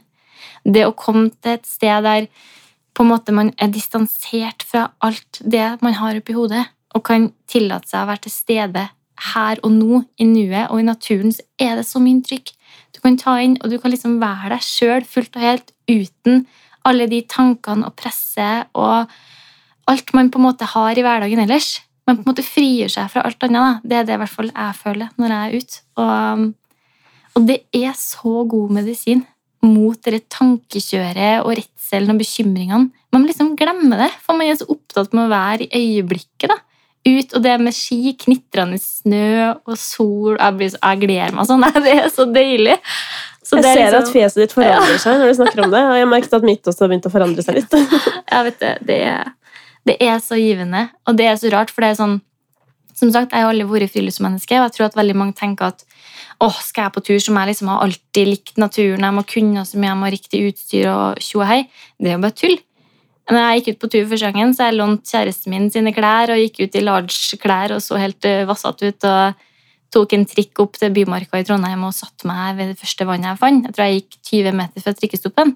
Det 0.76 0.86
å 0.86 0.96
komme 0.96 1.30
til 1.38 1.56
et 1.56 1.68
sted 1.68 2.06
der 2.06 2.30
man 3.00 3.52
er 3.56 3.70
distansert 3.72 4.64
fra 4.66 4.90
alt 5.00 5.38
det 5.40 5.78
man 5.80 5.94
har 5.96 6.18
oppi 6.18 6.34
hodet, 6.36 6.66
og 6.92 7.04
kan 7.06 7.30
tillate 7.48 7.88
seg 7.88 8.02
å 8.02 8.08
være 8.10 8.26
til 8.26 8.34
stede 8.34 8.88
her 9.32 9.60
og 9.62 9.72
nå, 9.72 10.02
i 10.18 10.26
nuet, 10.26 10.66
og 10.68 10.80
i 10.80 10.86
naturen, 10.88 11.32
så 11.32 11.44
er 11.60 11.78
det 11.78 11.86
så 11.86 12.00
mye 12.02 12.18
inntrykk. 12.18 12.50
Du 12.96 13.00
kan 13.04 13.16
ta 13.20 13.36
inn, 13.40 13.56
og 13.62 13.70
du 13.70 13.78
kan 13.78 13.92
liksom 13.94 14.18
være 14.20 14.50
deg 14.56 14.64
sjøl 14.66 15.06
fullt 15.06 15.38
og 15.38 15.44
helt 15.44 15.72
uten 15.88 16.46
alle 16.88 17.06
de 17.10 17.20
tankene 17.28 17.86
og 17.88 17.96
presset 18.00 18.70
og 18.74 19.12
alt 19.88 20.12
man 20.14 20.30
på 20.30 20.38
en 20.38 20.46
måte 20.48 20.64
har 20.64 20.98
i 20.98 21.02
hverdagen 21.02 21.38
ellers. 21.44 21.80
Man 22.06 22.16
på 22.18 22.24
en 22.26 22.32
måte 22.34 22.44
frigjør 22.46 22.90
seg 22.90 23.10
fra 23.12 23.22
alt 23.24 23.42
annet. 23.46 23.60
Da. 23.60 23.88
Det 23.88 23.96
er 24.00 24.04
det 24.08 24.14
i 24.14 24.20
hvert 24.24 24.34
fall 24.36 24.50
jeg 24.52 24.74
føler 24.82 25.08
når 25.16 25.28
jeg 25.34 25.50
er 25.50 25.58
ute. 25.60 25.82
Og, 25.96 26.46
og 27.36 27.46
det 27.46 27.58
er 27.76 27.92
så 27.98 28.44
god 28.50 28.70
medisin 28.80 29.26
mot 29.62 29.98
det 30.08 30.22
tankekjøret 30.32 31.42
og 31.44 31.52
redselen 31.58 32.14
og 32.14 32.18
bekymringene. 32.22 32.90
Man 33.12 33.22
må 33.22 33.28
liksom 33.28 33.54
glemme 33.58 33.98
det, 34.00 34.10
for 34.24 34.38
man 34.38 34.46
er 34.48 34.56
så 34.60 34.66
opptatt 34.72 35.12
med 35.16 35.26
å 35.26 35.32
være 35.32 35.66
i 35.68 35.80
øyeblikket. 36.00 36.48
da. 36.52 36.56
Ut, 37.00 37.32
og 37.32 37.42
det 37.42 37.54
med 37.64 37.72
ski, 37.72 38.12
knitrende 38.20 38.76
snø 38.76 39.54
og 39.64 39.76
sol 39.80 40.34
Jeg, 40.36 40.52
blir, 40.58 40.68
så- 40.68 40.80
jeg 40.82 41.00
gleder 41.00 41.32
meg 41.32 41.46
sånn. 41.48 41.64
Det 41.86 41.94
er 41.96 42.08
så 42.12 42.26
deilig. 42.28 42.76
Så 43.42 43.56
Jeg 43.56 43.62
det 43.64 43.70
er 43.70 43.74
ser 43.74 43.84
liksom- 43.86 44.02
at 44.04 44.12
fjeset 44.12 44.40
ditt 44.42 44.52
forandrer 44.52 44.98
seg 45.00 45.16
når 45.18 45.30
du 45.32 45.34
snakker 45.38 45.64
om 45.64 45.70
det, 45.72 45.80
og 45.80 45.96
jeg 45.96 46.08
merket 46.08 46.34
at 46.36 46.42
mitt 46.44 46.62
også 46.68 46.84
har 46.84 46.88
begynt 46.92 47.08
å 47.08 47.12
forandre 47.14 47.42
seg 47.46 47.54
litt. 47.56 47.72
Jeg 48.30 48.44
vet 48.46 48.58
det, 48.60 48.72
det 48.86 48.98
er, 49.10 49.32
det 49.88 49.96
er 50.04 50.18
så 50.22 50.36
givende, 50.38 50.88
og 51.08 51.16
det 51.16 51.28
er 51.28 51.38
så 51.40 51.50
rart, 51.52 51.72
for 51.72 51.84
det 51.84 51.94
er 51.94 52.02
sånn 52.02 52.20
Som 53.00 53.08
sagt, 53.14 53.32
jeg 53.32 53.40
har 53.40 53.48
aldri 53.48 53.64
vært 53.64 53.94
friluftsmenneske, 53.94 54.58
og 54.58 54.66
jeg 54.66 54.72
tror 54.74 54.86
at 54.90 54.96
veldig 54.98 55.14
mange 55.16 55.32
tenker 55.32 55.70
at 55.70 55.84
åh, 56.44 56.56
skal 56.60 56.84
jeg 56.84 56.92
på 56.92 57.02
tur, 57.06 57.20
som 57.22 57.38
jeg 57.38 57.48
liksom 57.48 57.70
har 57.72 57.84
alltid 57.86 58.28
likt 58.28 58.58
naturen, 58.60 59.06
jeg 59.06 59.16
må 59.16 59.22
kunne 59.24 59.62
så 59.64 59.78
mye, 59.78 59.88
jeg 59.88 59.96
må 59.96 60.04
ha 60.04 60.10
riktig 60.12 60.40
utstyr 60.50 60.88
og 60.90 61.22
tjo 61.24 61.40
og 61.40 61.48
hei. 61.48 61.62
Det 61.96 62.10
er 62.10 62.18
jo 62.18 62.22
bare 62.26 62.36
tull. 62.36 62.58
Når 63.30 63.40
jeg 63.40 63.60
gikk 63.60 63.70
ut 63.70 63.80
på 63.80 63.90
tur 63.94 64.10
første 64.10 64.28
gangen, 64.28 64.52
så 64.52 64.68
jeg 64.68 64.76
lånte 64.76 65.14
kjæresten 65.14 65.54
min 65.54 65.70
sine 65.72 65.94
klær 65.96 66.34
og 66.34 66.42
gikk 66.42 66.60
ut 66.60 66.76
i 66.76 66.84
large-klær 66.84 67.76
og 67.76 67.80
så 67.84 68.00
helt 68.02 68.28
uh, 68.28 68.44
vassete 68.50 68.90
ut. 68.90 69.08
og 69.08 69.46
tok 69.90 70.12
en 70.14 70.26
trikk 70.28 70.60
opp 70.62 70.78
til 70.78 70.92
Bymarka 70.94 71.40
i 71.40 71.46
Trondheim 71.46 71.82
og 71.88 71.96
satte 71.96 72.28
meg 72.30 72.54
ved 72.58 72.72
det 72.72 72.78
første 72.78 73.06
vannet 73.08 73.32
jeg 73.32 73.40
fant. 73.40 73.66
Jeg 73.66 73.74
tror 73.74 73.88
jeg 73.88 74.00
gikk 74.00 74.18
20 74.30 74.58
meter 74.60 74.84
fra 74.84 74.94
trikkestoppen. 74.94 75.54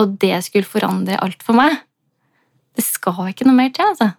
Og 0.00 0.14
det 0.22 0.36
skulle 0.46 0.68
forandre 0.68 1.18
alt 1.20 1.42
for 1.44 1.58
meg. 1.58 1.76
Det 2.76 2.84
skal 2.86 3.30
ikke 3.32 3.46
noe 3.48 3.56
mer 3.58 3.70
til, 3.74 3.84
altså. 3.90 4.12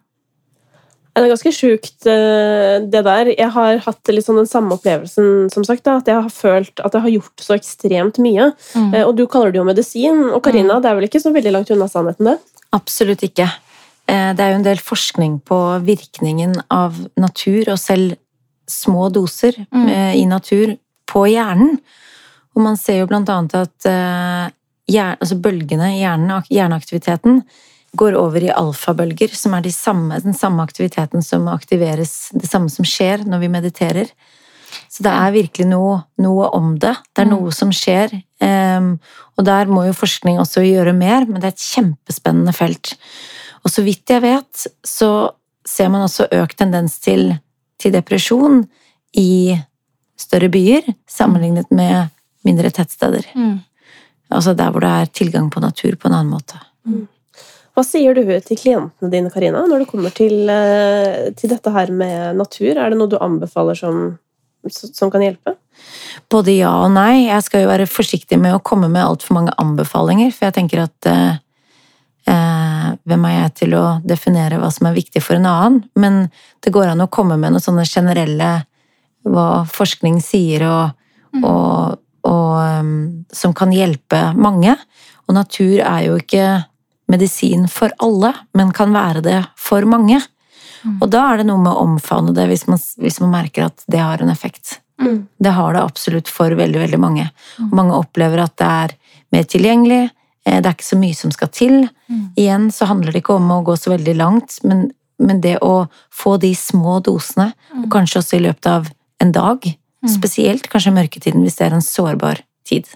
Det 1.12 1.26
er 1.26 1.32
ganske 1.34 1.52
sjukt, 1.52 2.06
eh, 2.08 2.78
det 2.88 3.02
der. 3.04 3.30
Jeg 3.36 3.50
har 3.52 3.82
hatt 3.84 4.12
litt 4.14 4.24
sånn 4.24 4.38
den 4.40 4.48
samme 4.48 4.78
opplevelsen, 4.78 5.50
som 5.52 5.66
sagt. 5.68 5.84
Da, 5.84 5.98
at 6.00 6.08
jeg 6.08 6.16
har 6.16 6.30
følt 6.32 6.80
at 6.80 6.94
jeg 6.96 7.04
har 7.04 7.12
gjort 7.18 7.44
så 7.44 7.58
ekstremt 7.58 8.20
mye. 8.24 8.54
Mm. 8.76 8.94
Eh, 8.96 9.04
Og 9.04 9.18
du 9.18 9.26
kaller 9.28 9.52
det 9.52 9.60
jo 9.60 9.66
medisin. 9.68 10.22
Og 10.32 10.42
Karina, 10.44 10.80
det 10.80 10.88
er 10.90 10.96
vel 10.96 11.10
ikke 11.10 11.20
så 11.20 11.34
veldig 11.36 11.52
langt 11.52 11.72
unna 11.72 11.90
sannheten, 11.92 12.30
det? 12.32 12.38
Absolutt 12.72 13.26
ikke. 13.28 13.50
Eh, 14.08 14.32
Det 14.34 14.40
er 14.40 14.52
jo 14.54 14.60
en 14.62 14.64
del 14.70 14.78
forskning 14.80 15.42
på 15.44 15.60
virkningen 15.84 16.56
av 16.72 16.96
natur, 17.18 17.68
og 17.74 17.78
selv 17.78 18.16
små 18.68 19.12
doser 19.12 19.68
Mm. 19.74 20.16
i 20.16 20.26
natur, 20.26 20.78
på 21.08 21.28
hjernen. 21.28 21.78
Og 22.56 22.62
man 22.64 22.78
ser 22.78 23.00
jo 23.00 23.08
blant 23.08 23.28
annet 23.28 23.54
at 23.54 24.54
altså 24.88 25.36
bølgene 25.42 25.92
i 25.98 26.02
hjernen, 26.04 26.42
hjerneaktiviteten, 26.50 27.44
går 27.98 28.16
over 28.16 28.44
i 28.44 28.52
alfabølger, 28.54 29.34
som 29.36 29.54
er 29.58 29.62
de 29.66 29.72
samme, 29.72 30.20
den 30.24 30.34
samme 30.38 30.64
aktiviteten 30.64 31.24
som 31.26 31.48
aktiveres, 31.52 32.30
det 32.34 32.48
samme 32.50 32.70
som 32.72 32.86
skjer 32.88 33.26
når 33.28 33.42
vi 33.44 33.50
mediterer. 33.52 34.12
Så 34.92 35.04
det 35.04 35.12
er 35.12 35.34
virkelig 35.36 35.68
noe, 35.68 35.98
noe 36.24 36.48
om 36.56 36.78
det. 36.80 36.96
Det 37.16 37.26
er 37.26 37.28
Mm. 37.28 37.32
noe 37.36 37.52
som 37.52 37.72
skjer. 37.72 38.14
Um, 38.40 39.00
og 39.38 39.46
der 39.46 39.66
må 39.66 39.86
jo 39.86 39.94
forskning 39.94 40.40
også 40.40 40.64
gjøre 40.64 40.94
mer, 40.96 41.26
men 41.26 41.42
det 41.42 41.44
er 41.44 41.56
et 41.56 41.68
kjempespennende 41.76 42.54
felt. 42.56 42.96
Og 43.66 43.72
så 43.72 43.84
vidt 43.84 44.08
jeg 44.10 44.22
vet, 44.22 44.68
så 44.84 45.32
ser 45.68 45.90
man 45.90 46.02
også 46.08 46.30
økt 46.32 46.58
tendens 46.58 47.00
til, 47.00 47.40
til 47.78 47.92
depresjon 47.92 48.68
i 49.16 49.60
større 50.18 50.50
byer, 50.50 50.88
sammenlignet 51.08 51.70
med 51.72 52.10
mindre 52.46 52.72
tettsteder. 52.72 53.26
Mm. 53.36 53.60
Altså 54.32 54.56
der 54.56 54.72
hvor 54.72 54.80
det 54.80 54.90
er 54.90 55.06
tilgang 55.12 55.50
på 55.52 55.60
natur 55.60 55.96
på 56.00 56.08
en 56.08 56.14
annen 56.14 56.32
måte. 56.32 56.58
Hva 57.72 57.84
sier 57.88 58.18
du 58.18 58.26
til 58.44 58.58
klientene 58.60 59.12
dine, 59.12 59.32
Karina, 59.32 59.64
når 59.68 59.84
det 59.84 59.90
kommer 59.92 60.12
til, 60.16 60.50
eh, 60.50 61.32
til 61.38 61.54
dette 61.54 61.72
her 61.72 61.92
med 61.92 62.36
natur? 62.36 62.76
Er 62.76 62.92
det 62.92 62.98
noe 63.00 63.08
du 63.08 63.18
anbefaler 63.22 63.78
som, 63.80 64.18
som 64.68 65.12
kan 65.12 65.24
hjelpe? 65.24 65.56
Både 66.30 66.52
ja 66.58 66.72
og 66.84 66.92
nei. 66.92 67.28
Jeg 67.30 67.44
skal 67.44 67.64
jo 67.64 67.70
være 67.72 67.88
forsiktig 67.88 68.38
med 68.40 68.58
å 68.58 68.64
komme 68.64 68.90
med 68.92 69.06
altfor 69.06 69.38
mange 69.40 69.56
anbefalinger, 69.58 70.34
for 70.36 70.50
jeg 70.50 70.58
tenker 70.60 70.84
at 70.84 71.08
eh, 71.10 71.40
eh, 72.28 72.90
hvem 73.08 73.26
er 73.30 73.38
jeg 73.38 73.54
til 73.64 73.78
å 73.80 73.86
definere 74.04 74.60
hva 74.60 74.72
som 74.74 74.90
er 74.90 74.98
viktig 74.98 75.24
for 75.24 75.40
en 75.40 75.48
annen? 75.48 75.80
Men 75.96 76.26
det 76.62 76.74
går 76.76 76.92
an 76.92 77.06
å 77.06 77.10
komme 77.10 77.40
med 77.40 77.56
noen 77.56 77.64
sånne 77.64 77.88
generelle 77.88 78.52
hva 79.24 79.64
forskning 79.70 80.20
sier, 80.24 80.68
og, 80.68 80.98
Mm. 81.32 81.46
og, 81.48 82.00
og 82.28 82.56
um, 82.82 83.26
som 83.32 83.54
kan 83.56 83.72
hjelpe 83.72 84.34
mange. 84.36 84.74
Og 85.30 85.36
natur 85.38 85.80
er 85.80 86.02
jo 86.10 86.18
ikke 86.20 86.66
medisin 87.12 87.68
for 87.72 87.92
alle, 88.04 88.32
men 88.58 88.72
kan 88.76 88.94
være 88.96 89.22
det 89.26 89.40
for 89.60 89.86
mange. 89.90 90.22
Mm. 90.84 90.96
Og 91.02 91.10
da 91.14 91.26
er 91.32 91.42
det 91.42 91.48
noe 91.50 91.62
med 91.62 91.74
å 91.74 91.84
omfavne 91.84 92.34
det 92.34 92.48
hvis 92.50 92.64
man, 92.70 92.80
hvis 93.04 93.20
man 93.22 93.34
merker 93.36 93.68
at 93.68 93.84
det 93.92 94.00
har 94.02 94.24
en 94.24 94.32
effekt. 94.34 94.80
Mm. 95.02 95.28
Det 95.42 95.52
har 95.58 95.74
det 95.76 95.84
absolutt 95.84 96.30
for 96.32 96.54
veldig, 96.58 96.80
veldig 96.86 97.00
mange. 97.02 97.28
Mm. 97.60 97.68
Og 97.70 97.76
mange 97.78 98.00
opplever 98.00 98.42
at 98.44 98.56
det 98.62 98.70
er 98.86 98.96
mer 99.34 99.46
tilgjengelig, 99.50 100.02
eh, 100.46 100.58
det 100.62 100.66
er 100.72 100.74
ikke 100.78 100.90
så 100.90 101.00
mye 101.02 101.18
som 101.18 101.32
skal 101.36 101.52
til. 101.54 101.78
Mm. 102.10 102.24
Igjen 102.38 102.66
så 102.74 102.88
handler 102.90 103.14
det 103.14 103.22
ikke 103.24 103.38
om 103.38 103.52
å 103.54 103.62
gå 103.66 103.78
så 103.78 103.94
veldig 103.94 104.16
langt, 104.18 104.58
men, 104.64 104.88
men 105.22 105.42
det 105.42 105.58
å 105.62 105.86
få 106.14 106.38
de 106.42 106.54
små 106.58 107.00
dosene, 107.06 107.52
og 107.76 107.86
Mm. 107.86 107.92
kanskje 107.94 108.20
også 108.22 108.38
i 108.38 108.46
løpet 108.48 108.68
av 108.72 108.90
en 109.22 109.32
dag, 109.32 109.72
Mm. 110.02 110.10
spesielt 110.10 110.66
kanskje 110.68 110.96
mørketiden 110.96 111.44
hvis 111.46 111.60
det 111.60 111.68
er 111.68 111.76
en 111.76 111.82
sårbar 111.86 112.40
tid. 112.66 112.88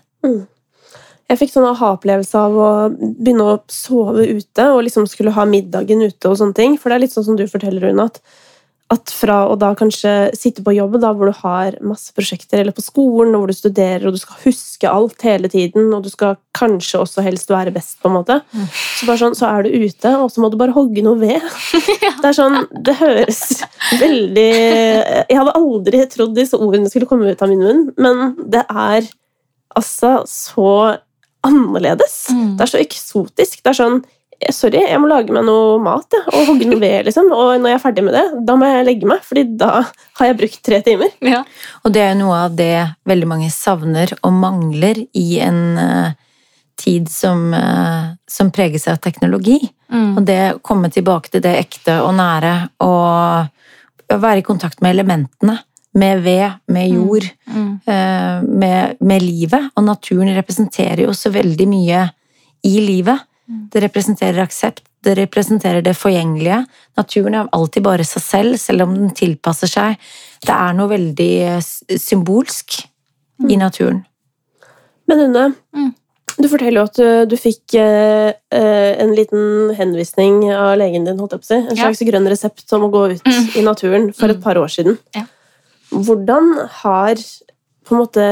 Jeg 1.26 1.40
fikk 1.42 1.56
sånn 1.56 1.66
aha-opplevelse 1.72 2.38
av 2.38 2.56
å 2.62 2.72
begynne 2.94 3.46
å 3.50 3.60
sove 3.72 4.28
ute 4.30 4.68
og 4.76 4.84
liksom 4.86 5.08
skulle 5.10 5.34
ha 5.34 5.46
middagen 5.50 6.04
ute 6.06 6.30
og 6.30 6.38
sånne 6.38 6.54
ting. 6.58 6.76
For 6.78 6.92
det 6.92 7.00
er 7.00 7.06
litt 7.08 7.16
sånn 7.16 7.26
som 7.32 7.38
du 7.40 7.48
forteller, 7.50 7.82
Rune, 7.88 8.06
at, 8.06 8.20
at 8.94 9.10
fra 9.10 9.40
å 9.50 9.56
da 9.58 9.72
kanskje 9.74 10.12
sitte 10.38 10.62
på 10.62 10.76
jobb 10.76 11.00
da, 11.02 11.10
hvor 11.18 11.32
du 11.32 11.40
har 11.40 11.80
masse 11.82 12.14
prosjekter, 12.14 12.62
eller 12.62 12.76
på 12.78 12.84
skolen 12.86 13.34
hvor 13.34 13.50
du 13.50 13.58
studerer 13.58 14.06
og 14.06 14.14
du 14.14 14.22
skal 14.22 14.38
huske 14.44 14.92
alt 14.92 15.26
hele 15.26 15.50
tiden, 15.50 15.88
og 15.98 16.06
du 16.06 16.12
skal 16.14 16.38
kanskje 16.54 17.02
også 17.02 17.24
helst 17.26 17.50
være 17.50 17.74
best, 17.74 17.98
på 18.04 18.12
en 18.12 18.20
måte, 18.20 18.38
Mm. 18.54 18.68
så, 18.70 19.08
bare 19.10 19.22
sånn, 19.24 19.34
så 19.42 19.50
er 19.50 19.66
du 19.66 19.74
ute, 19.88 20.12
og 20.22 20.30
så 20.30 20.44
må 20.46 20.52
du 20.54 20.60
bare 20.62 20.78
hogge 20.78 21.02
noe 21.02 21.18
ved. 21.24 21.42
Det 22.22 22.30
er 22.30 22.38
sånn, 22.38 22.62
det 22.86 22.96
høres 23.02 23.42
veldig 23.98 24.46
Jeg 24.54 25.40
hadde 25.42 25.58
aldri 25.58 26.06
trodd 26.14 26.38
disse 26.38 26.58
ordene 26.62 26.94
skulle 26.94 27.10
komme 27.10 27.34
ut 27.34 27.42
av 27.42 27.50
min 27.50 27.66
munn, 27.66 27.84
men 27.98 28.36
det 28.46 28.62
er 28.70 29.10
altså 29.76 30.20
så 30.30 30.70
annerledes. 31.46 32.26
Mm. 32.34 32.52
Det 32.58 32.66
er 32.66 32.74
så 32.74 32.84
eksotisk. 32.84 33.62
Det 33.62 33.74
er 33.74 33.82
sånn 33.84 34.04
Sorry, 34.52 34.82
jeg 34.84 35.00
må 35.00 35.08
lage 35.08 35.32
meg 35.32 35.46
noe 35.48 35.78
mat 35.80 36.12
ja, 36.12 36.20
og 36.36 36.50
hogge 36.50 36.66
noe 36.68 36.82
ved. 36.82 37.06
liksom. 37.08 37.30
Og 37.32 37.54
når 37.56 37.72
jeg 37.72 37.78
er 37.78 37.84
ferdig 37.86 38.04
med 38.04 38.18
det, 38.18 38.24
da 38.46 38.58
må 38.60 38.68
jeg 38.68 38.84
legge 38.84 39.08
meg, 39.08 39.22
Fordi 39.24 39.46
da 39.62 39.70
har 40.20 40.28
jeg 40.28 40.38
brukt 40.42 40.60
tre 40.68 40.82
timer. 40.84 41.14
Ja. 41.24 41.40
Og 41.88 41.94
det 41.96 42.04
er 42.04 42.18
noe 42.20 42.42
av 42.44 42.58
det 42.60 42.74
veldig 43.08 43.30
mange 43.32 43.48
savner 43.54 44.12
og 44.20 44.36
mangler 44.36 45.00
i 45.16 45.40
en 45.40 45.62
eh, 45.80 46.18
tid 46.84 47.08
som, 47.10 47.48
eh, 47.56 48.12
som 48.28 48.52
preges 48.52 48.90
av 48.92 49.00
teknologi. 49.04 49.62
Mm. 49.88 50.18
Og 50.18 50.22
det 50.28 50.40
å 50.52 50.60
komme 50.60 50.92
tilbake 50.92 51.32
til 51.32 51.44
det 51.46 51.56
ekte 51.62 52.02
og 52.04 52.12
nære 52.20 52.56
og 52.84 54.20
være 54.20 54.42
i 54.42 54.46
kontakt 54.46 54.84
med 54.84 54.98
elementene. 54.98 55.58
Med 55.96 56.22
ved, 56.26 56.52
med 56.68 56.90
jord, 56.92 57.24
Mm. 57.48 57.80
Mm. 57.88 58.50
med, 58.60 58.98
med 59.00 59.22
livet. 59.22 59.70
Og 59.78 59.84
naturen 59.84 60.34
representerer 60.36 61.06
jo 61.06 61.14
så 61.16 61.30
veldig 61.32 61.68
mye 61.72 62.02
i 62.64 62.80
livet. 62.84 63.20
Mm. 63.48 63.70
Det 63.72 63.82
representerer 63.84 64.42
aksept, 64.44 64.82
det 65.06 65.14
representerer 65.20 65.82
det 65.86 65.94
forgjengelige. 65.96 66.66
Naturen 66.98 67.36
er 67.36 67.48
alltid 67.54 67.84
bare 67.84 68.04
seg 68.04 68.22
selv, 68.26 68.58
selv 68.60 68.82
om 68.88 68.96
den 68.96 69.12
tilpasser 69.16 69.68
seg. 69.70 69.98
Det 70.42 70.50
er 70.56 70.74
noe 70.74 70.90
veldig 70.90 71.62
symbolsk 72.02 72.82
mm. 73.40 73.52
i 73.52 73.56
naturen. 73.62 74.04
Men 75.08 75.20
Une, 75.28 75.54
Mm. 75.76 75.94
du 76.42 76.48
forteller 76.50 76.82
jo 76.82 76.84
at 76.90 76.96
du, 76.98 77.26
du 77.30 77.36
fikk 77.38 77.76
eh, 77.80 78.34
eh, 78.52 78.96
en 79.04 79.14
liten 79.16 79.76
henvisning 79.78 80.52
av 80.52 80.78
legen 80.82 81.06
din, 81.06 81.20
holdt 81.20 81.32
jeg 81.38 81.40
på 81.42 81.46
å 81.46 81.52
si. 81.54 81.56
En 81.62 81.76
Ja. 81.78 81.84
slags 81.86 82.02
grønn 82.10 82.28
resept 82.28 82.74
om 82.74 82.82
å 82.90 82.92
gå 82.92 83.06
ut 83.14 83.24
Mm. 83.24 83.56
i 83.56 83.62
naturen 83.62 84.12
for 84.14 84.26
et 84.30 84.38
Mm. 84.38 84.44
par 84.44 84.56
år 84.56 84.68
siden. 84.68 84.98
Ja. 85.16 85.24
Hvordan 85.96 86.50
har 86.82 87.20
på 87.86 87.94
en 87.94 88.02
måte 88.02 88.26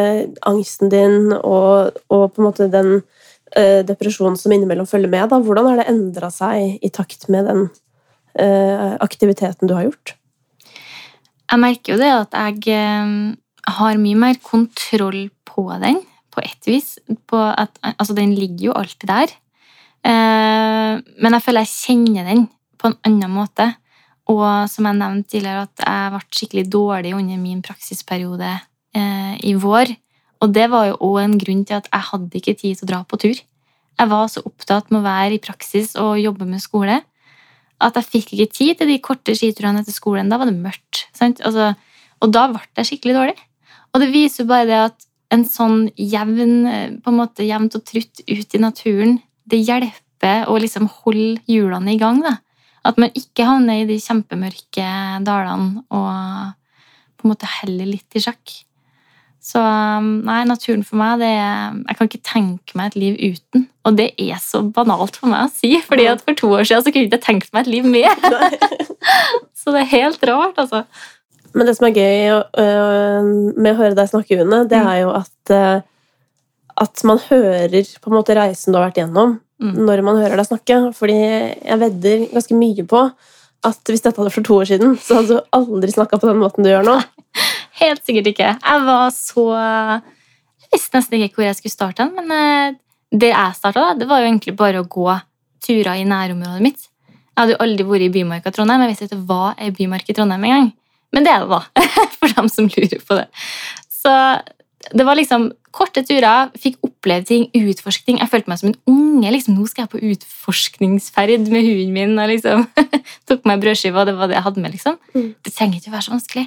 angsten 0.50 0.92
din 0.92 1.34
og, 1.38 2.00
og 2.12 2.26
på 2.34 2.42
en 2.42 2.48
måte 2.48 2.68
den 2.74 2.96
eh, 3.56 3.84
depresjonen 3.86 4.36
som 4.40 4.52
innimellom 4.52 4.90
følger 4.90 5.12
med, 5.12 5.30
da, 5.32 5.40
hvordan 5.40 5.70
har 5.70 5.80
det 5.82 5.88
endra 5.92 6.32
seg 6.34 6.84
i 6.84 6.92
takt 6.94 7.30
med 7.32 7.48
den 7.50 7.64
eh, 8.36 8.96
aktiviteten 9.04 9.70
du 9.70 9.76
har 9.78 9.88
gjort? 9.88 10.16
Jeg 11.54 11.62
merker 11.62 11.94
jo 11.94 12.02
det 12.02 12.10
at 12.16 12.40
jeg 12.40 12.74
eh, 12.74 13.14
har 13.78 14.02
mye 14.02 14.20
mer 14.26 14.42
kontroll 14.44 15.28
på 15.48 15.68
den, 15.84 16.02
på 16.34 16.42
ett 16.42 16.68
vis. 16.68 16.96
På 17.30 17.38
at, 17.38 17.78
altså, 17.94 18.16
den 18.18 18.34
ligger 18.36 18.72
jo 18.72 18.78
alltid 18.80 19.08
der. 19.12 19.38
Eh, 20.04 20.98
men 21.00 21.38
jeg 21.38 21.46
føler 21.46 21.64
jeg 21.64 21.76
kjenner 21.78 22.28
den 22.32 22.48
på 22.82 22.90
en 22.90 23.00
annen 23.08 23.38
måte. 23.38 23.70
Og 24.34 24.70
som 24.72 24.88
jeg 24.90 24.98
nevnte 24.98 25.36
tidligere, 25.36 25.68
at 25.68 25.86
jeg 25.86 26.12
ble 26.14 26.22
skikkelig 26.40 26.66
dårlig 26.74 27.14
under 27.18 27.40
min 27.42 27.62
praksisperiode 27.66 28.52
eh, 28.98 29.34
i 29.46 29.54
vår. 29.60 29.94
Og 30.44 30.54
det 30.56 30.68
var 30.74 30.90
jo 30.90 31.00
òg 31.12 31.18
en 31.24 31.40
grunn 31.40 31.64
til 31.68 31.80
at 31.80 31.90
jeg 31.92 32.10
hadde 32.10 32.40
ikke 32.40 32.58
tid 32.60 32.80
til 32.80 32.88
å 32.88 32.92
dra 32.92 33.02
på 33.08 33.20
tur. 33.22 33.38
Jeg 33.94 34.10
var 34.10 34.30
så 34.32 34.42
opptatt 34.48 34.90
med 34.90 35.04
å 35.04 35.06
være 35.06 35.38
i 35.38 35.44
praksis 35.44 35.94
og 36.02 36.22
jobbe 36.22 36.48
med 36.50 36.64
skole 36.64 37.02
at 37.84 37.98
jeg 38.00 38.10
fikk 38.10 38.34
ikke 38.36 38.54
tid 38.54 38.80
til 38.80 38.92
de 38.92 39.00
korte 39.04 39.36
skiturene 39.38 39.82
etter 39.84 39.96
skolen. 39.96 40.30
Da 40.32 40.40
var 40.40 40.50
det 40.50 40.60
mørkt. 40.60 41.08
Altså, 41.22 41.74
og 42.24 42.32
da 42.34 42.46
ble 42.52 42.64
jeg 42.80 42.92
skikkelig 42.92 43.18
dårlig. 43.18 43.36
Og 43.94 44.02
det 44.02 44.14
viser 44.14 44.44
jo 44.44 44.52
bare 44.52 44.70
det 44.70 44.80
at 44.88 45.08
en 45.34 45.44
sånn 45.50 45.88
jevn, 45.98 47.00
på 47.04 47.12
en 47.12 47.20
måte 47.20 47.46
jevnt 47.46 47.76
og 47.78 47.86
trutt 47.90 48.24
ut 48.30 48.56
i 48.56 48.62
naturen, 48.62 49.18
det 49.50 49.64
hjelper 49.66 50.50
å 50.50 50.58
liksom 50.62 50.88
holde 51.02 51.42
hjulene 51.50 51.96
i 51.96 52.00
gang. 52.02 52.22
da. 52.24 52.38
At 52.86 52.98
man 53.00 53.14
ikke 53.16 53.46
havner 53.48 53.82
i 53.84 53.88
de 53.88 53.96
kjempemørke 54.04 54.88
dalene 55.24 55.84
og 55.94 56.54
på 57.18 57.26
en 57.28 57.32
måte 57.32 57.48
heller 57.62 57.88
litt 57.88 58.18
i 58.20 58.22
sjakk. 58.24 58.58
Så 59.44 59.60
um, 59.60 60.22
nei, 60.24 60.42
naturen 60.48 60.84
for 60.88 60.96
meg, 61.00 61.18
det 61.20 61.30
er 61.36 61.74
Jeg 61.90 61.98
kan 62.00 62.08
ikke 62.10 62.20
tenke 62.28 62.78
meg 62.80 62.92
et 62.92 63.00
liv 63.00 63.18
uten. 63.36 63.66
Og 63.88 63.98
det 64.00 64.10
er 64.20 64.38
så 64.40 64.62
banalt 64.76 65.18
for 65.20 65.28
meg 65.32 65.48
å 65.48 65.52
si, 65.52 65.74
fordi 65.84 66.06
at 66.12 66.22
for 66.24 66.36
to 66.40 66.52
år 66.56 66.64
siden 66.68 66.84
så 66.86 66.92
kunne 66.94 67.04
jeg 67.06 67.12
ikke 67.12 67.26
tenkt 67.26 67.50
meg 67.56 67.66
et 67.66 67.74
liv 67.74 67.88
med. 67.88 68.08
Så 69.64 69.72
det 69.76 69.82
er 69.84 69.92
helt 69.96 70.24
rart, 70.28 70.58
altså. 70.60 70.84
Men 71.54 71.68
det 71.70 71.76
som 71.78 71.88
er 71.88 71.96
gøy 71.96 72.32
øh, 72.34 73.28
med 73.60 73.74
å 73.74 73.78
høre 73.80 73.96
deg 74.00 74.10
snakke, 74.10 74.40
Une, 74.44 74.64
det 74.68 74.80
Mm. 74.80 74.88
er 74.90 74.98
jo 75.04 75.12
at, 75.20 75.52
øh, 75.54 75.82
at 76.88 77.04
man 77.08 77.20
hører 77.30 77.84
på 78.02 78.10
en 78.12 78.16
måte 78.18 78.36
reisen 78.40 78.74
du 78.74 78.80
har 78.80 78.88
vært 78.90 78.98
gjennom, 79.04 79.36
Mm. 79.64 79.86
når 79.88 80.02
man 80.04 80.20
hører 80.20 80.40
deg 80.40 80.50
snakke. 80.50 80.80
Fordi 80.98 81.16
jeg 81.16 81.80
vedder 81.80 82.28
ganske 82.34 82.60
mye 82.60 82.86
på 82.90 83.04
at 83.64 83.92
hvis 83.92 84.04
dette 84.04 84.20
hadde 84.20 84.34
for 84.36 84.44
to 84.44 84.60
år 84.60 84.70
siden, 84.74 84.98
så 85.00 85.22
hadde 85.22 85.38
du 85.38 85.52
aldri 85.56 85.94
snakka 85.94 86.20
på 86.20 86.28
den 86.28 86.42
måten 86.42 86.66
du 86.66 86.72
gjør 86.72 86.88
nå. 86.88 86.98
Helt 87.84 88.04
sikkert 88.04 88.34
ikke. 88.34 88.50
Jeg 88.60 88.88
var 88.88 89.14
så 89.16 89.46
Jeg 89.56 90.80
visste 90.80 90.98
nesten 90.98 91.22
ikke 91.22 91.40
hvor 91.40 91.48
jeg 91.48 91.60
skulle 91.60 91.76
starte, 91.76 92.10
men 92.12 92.34
eh, 92.34 92.76
det 93.14 93.30
jeg 93.30 93.56
starta, 93.60 93.94
det 93.96 94.08
var 94.10 94.24
jo 94.24 94.30
egentlig 94.32 94.56
bare 94.58 94.82
å 94.82 94.90
gå 94.90 95.06
turer 95.64 96.02
i 96.02 96.08
nærområdet 96.10 96.64
mitt. 96.66 96.88
Jeg 97.14 97.40
hadde 97.40 97.54
jo 97.54 97.62
aldri 97.64 97.86
vært 97.88 98.08
i 98.08 98.14
Bymarka 98.14 98.52
Trondheim. 98.54 98.84
Jeg 98.84 98.92
visste 98.92 99.08
ikke 99.08 99.22
hva 99.30 99.54
er 99.56 99.76
Bymark 99.78 100.10
i 100.10 100.16
Trondheim 100.18 100.48
engang. 100.50 100.72
Men 101.14 101.26
det 101.26 101.32
er 101.32 101.46
det, 101.46 101.54
da. 101.54 101.86
For 102.18 102.36
dem 102.36 102.50
som 102.52 102.68
lurer 102.74 103.06
på 103.06 103.20
det. 103.20 103.28
Så 103.94 104.14
det 104.92 105.06
var 105.08 105.18
liksom 105.18 105.52
korte 105.74 106.04
turer, 106.06 106.52
fikk 106.60 106.82
oppleve 107.04 107.28
ting, 107.28 107.50
utforske 107.52 108.06
ting. 108.08 108.20
Jeg 108.22 108.32
følte 108.32 108.50
meg 108.50 108.60
som 108.60 108.70
en 108.72 108.78
unge. 108.88 109.32
liksom, 109.32 109.58
Nå 109.58 109.68
skal 109.68 109.84
jeg 109.84 109.92
på 109.92 110.02
utforskningsferd 110.14 111.50
med 111.52 111.62
hunden 111.68 111.94
min. 111.94 112.20
og 112.20 112.30
liksom 112.30 112.68
Tok 113.28 113.46
meg 113.46 113.60
brødskive, 113.62 114.00
og 114.00 114.08
det 114.08 114.16
var 114.16 114.28
det 114.28 114.36
jeg 114.36 114.44
hadde 114.44 114.62
med. 114.62 114.72
liksom. 114.72 114.98
Mm. 115.14 115.36
Det 115.44 115.54
trenger 115.54 115.80
ikke 115.80 115.92
å 115.92 115.96
være 115.98 116.08
så 116.08 116.16
vanskelig. 116.16 116.46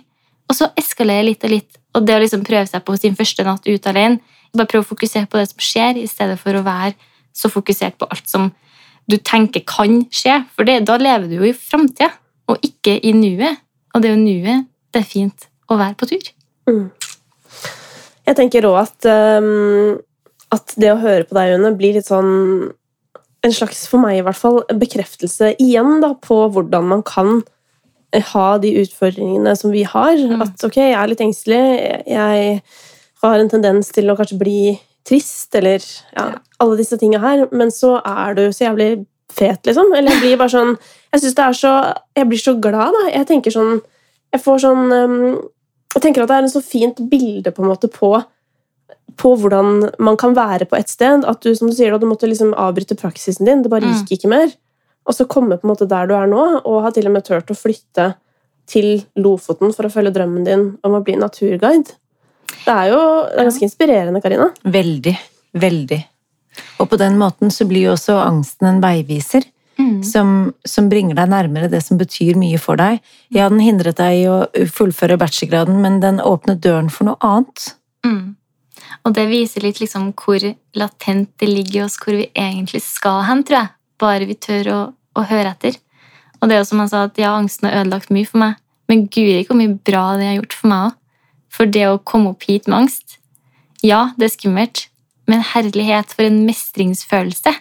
Og 0.48 0.56
så 0.56 0.70
eskalerer 0.78 1.28
litt 1.28 1.44
og 1.44 1.50
litt. 1.50 1.78
Og 1.94 2.06
det 2.06 2.16
å 2.16 2.22
liksom 2.22 2.44
prøve 2.44 2.66
seg 2.66 2.84
på 2.84 2.96
sin 2.96 3.16
første 3.16 3.44
natt 3.44 3.66
ut 3.66 3.86
alene, 3.86 4.20
bare 4.56 4.70
prøve 4.70 4.86
å 4.86 4.88
fokusere 4.88 5.28
på 5.28 5.36
det 5.36 5.50
som 5.50 5.60
skjer, 5.60 5.98
i 6.00 6.08
stedet 6.08 6.38
for 6.40 6.56
å 6.56 6.64
være 6.64 6.94
så 7.36 7.50
fokusert 7.52 7.98
på 8.00 8.08
alt 8.08 8.28
som 8.30 8.48
du 9.10 9.18
tenker 9.20 9.60
kan 9.68 10.06
skje. 10.08 10.38
For 10.56 10.64
det, 10.64 10.86
da 10.88 10.96
lever 10.96 11.28
du 11.28 11.36
jo 11.42 11.50
i 11.50 11.52
framtida, 11.52 12.14
og 12.48 12.62
ikke 12.64 12.96
i 13.04 13.12
nuet. 13.12 13.60
Og 13.92 14.00
det 14.00 14.10
er 14.10 14.16
jo 14.16 14.22
nuet 14.22 14.72
det 14.94 15.02
er 15.02 15.08
fint 15.08 15.48
å 15.68 15.76
være 15.76 15.96
på 16.00 16.08
tur. 16.08 16.30
Mm. 16.70 16.86
Jeg 18.26 18.38
tenker 18.38 18.66
òg 18.66 18.78
at, 18.80 19.06
øhm, 19.06 19.98
at 20.56 20.74
det 20.80 20.90
å 20.92 20.98
høre 21.02 21.26
på 21.28 21.36
deg, 21.36 21.54
Une, 21.60 21.70
blir 21.78 21.96
litt 21.98 22.08
sånn 22.08 22.72
En 23.46 23.52
slags, 23.54 23.84
for 23.86 24.02
meg 24.02 24.18
i 24.18 24.22
hvert 24.26 24.38
fall, 24.40 24.56
bekreftelse 24.80 25.52
igjen 25.62 26.00
da, 26.02 26.14
på 26.18 26.40
hvordan 26.50 26.88
man 26.90 27.02
kan 27.06 27.44
eh, 28.10 28.24
ha 28.32 28.56
de 28.58 28.72
utfordringene 28.80 29.52
som 29.54 29.70
vi 29.70 29.84
har. 29.86 30.16
Mm. 30.18 30.40
At 30.42 30.64
ok, 30.66 30.80
jeg 30.80 30.96
er 30.98 31.10
litt 31.12 31.22
engstelig, 31.22 31.60
jeg 32.10 32.56
har 33.22 33.38
en 33.44 33.52
tendens 33.52 33.92
til 33.94 34.10
å 34.10 34.16
kanskje 34.18 34.40
bli 34.40 34.58
trist, 35.06 35.54
eller 35.54 35.78
ja, 35.78 36.24
Ja. 36.32 36.40
alle 36.58 36.80
disse 36.80 36.98
tinga 36.98 37.20
her, 37.22 37.44
men 37.54 37.70
så 37.70 38.00
er 38.02 38.34
du 38.34 38.42
så 38.50 38.64
jævlig 38.66 39.04
fet, 39.36 39.62
liksom. 39.68 39.92
Eller 39.94 40.16
jeg 40.16 40.24
blir 40.24 40.40
bare 40.40 40.54
sånn 40.56 40.72
Jeg 41.12 41.22
syns 41.22 41.36
det 41.38 41.44
er 41.44 41.56
så 41.60 41.72
Jeg 42.16 42.28
blir 42.32 42.42
så 42.42 42.56
glad, 42.58 42.96
da. 42.96 43.04
Jeg 43.12 43.26
tenker 43.30 43.54
sånn 43.54 43.76
Jeg 44.34 44.42
får 44.42 44.64
sånn 44.64 44.90
øhm, 44.96 45.36
jeg 45.94 46.02
tenker 46.02 46.24
at 46.24 46.28
det 46.32 46.36
er 46.40 46.44
en 46.48 46.52
så 46.52 46.60
fint 46.64 46.98
bilde 47.10 47.52
på 47.54 47.62
en 47.62 47.70
måte 47.70 47.88
på, 47.88 48.10
på 49.16 49.32
hvordan 49.40 49.90
man 49.98 50.16
kan 50.20 50.34
være 50.36 50.66
på 50.68 50.76
et 50.78 50.88
sted. 50.92 51.24
At 51.24 51.40
du 51.42 51.54
som 51.56 51.70
du 51.70 51.74
sier, 51.76 51.96
du 51.98 52.06
måtte 52.06 52.28
liksom 52.28 52.54
avbryte 52.54 52.96
praksisen 52.98 53.46
din. 53.46 53.62
Det 53.62 53.70
bare 53.70 53.86
Mm. 53.86 53.94
gikk 54.04 54.18
ikke 54.18 54.28
mer. 54.28 54.52
Og 55.06 55.14
så 55.14 55.26
komme 55.26 55.56
på 55.58 55.64
en 55.64 55.70
måte 55.74 55.88
der 55.88 56.06
du 56.06 56.14
er 56.14 56.26
nå, 56.26 56.62
og 56.64 56.82
ha 56.82 56.90
til 56.90 57.06
og 57.06 57.12
med 57.12 57.24
turt 57.24 57.46
å 57.46 57.54
flytte 57.56 58.14
til 58.66 59.04
Lofoten 59.16 59.72
for 59.74 59.84
å 59.86 59.90
følge 59.92 60.12
drømmen 60.12 60.44
din 60.44 60.78
om 60.82 60.92
å 60.92 61.04
bli 61.04 61.14
naturguide. 61.14 61.94
Det 62.64 62.72
er 62.74 62.90
jo 62.90 62.98
det 63.30 63.38
er 63.38 63.44
ganske 63.48 63.62
inspirerende, 63.68 64.22
Karina. 64.22 64.50
Veldig. 64.64 65.16
Veldig. 65.54 66.04
Og 66.80 66.88
på 66.90 66.98
den 66.98 67.16
måten 67.18 67.50
så 67.50 67.66
blir 67.68 67.86
jo 67.86 67.92
også 67.94 68.18
angsten 68.26 68.66
en 68.68 68.80
veiviser. 68.80 69.44
Mm. 69.78 70.02
som, 70.02 70.54
som 70.64 70.88
bringer 70.88 71.14
deg 71.14 71.28
nærmere 71.28 71.68
det 71.68 71.82
som 71.84 71.98
betyr 71.98 72.34
mye 72.40 72.56
for 72.58 72.76
deg. 72.80 72.98
Ja, 73.30 73.50
den 73.50 73.60
hindret 73.60 73.98
deg 73.98 74.22
i 74.22 74.24
å 74.24 74.46
fullføre 74.72 75.18
bachelorgraden, 75.20 75.82
men 75.82 76.00
den 76.00 76.16
åpnet 76.16 76.62
døren 76.64 76.88
for 76.90 77.04
noe 77.04 77.16
annet. 77.20 77.74
Mm. 78.02 78.36
Og 79.06 79.14
det 79.14 79.28
viser 79.30 79.62
litt 79.62 79.78
liksom 79.78 80.10
hvor 80.18 80.42
latent 80.74 81.30
det 81.38 81.48
ligger 81.48 81.78
i 81.78 81.82
oss, 81.84 81.98
hvor 82.02 82.16
vi 82.18 82.26
egentlig 82.34 82.82
skal 82.82 83.22
hen, 83.28 83.44
tror 83.46 83.60
jeg. 83.60 83.72
Bare 84.02 84.28
vi 84.28 84.34
tør 84.34 84.70
å, 84.74 84.78
å 85.14 85.26
høre 85.30 85.52
etter. 85.54 85.78
Og 86.40 86.48
det 86.48 86.56
er 86.56 86.64
jo 86.64 86.68
som 86.68 86.82
han 86.82 86.90
sa, 86.90 87.04
at 87.06 87.20
ja, 87.20 87.36
angsten 87.38 87.68
har 87.68 87.84
ødelagt 87.84 88.10
mye 88.12 88.28
for 88.28 88.42
meg, 88.42 88.58
men 88.90 89.06
guri 89.06 89.44
hvor 89.46 89.58
mye 89.58 89.78
bra 89.86 90.08
det 90.18 90.30
har 90.30 90.40
gjort 90.40 90.56
for 90.58 90.72
meg 90.72 90.88
òg. 90.88 90.96
For 91.56 91.70
det 91.72 91.86
å 91.88 92.00
komme 92.04 92.34
opp 92.34 92.44
hit 92.44 92.66
med 92.68 92.82
angst, 92.82 93.16
ja, 93.86 94.10
det 94.18 94.26
er 94.26 94.34
skummelt, 94.34 94.88
men 95.30 95.44
herlighet 95.54 96.10
for 96.12 96.26
en 96.26 96.42
mestringsfølelse. 96.44 97.54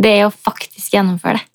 Det 0.00 0.12
er 0.14 0.28
å 0.28 0.32
faktisk 0.32 0.94
gjennomføre 0.94 1.42
det. 1.42 1.50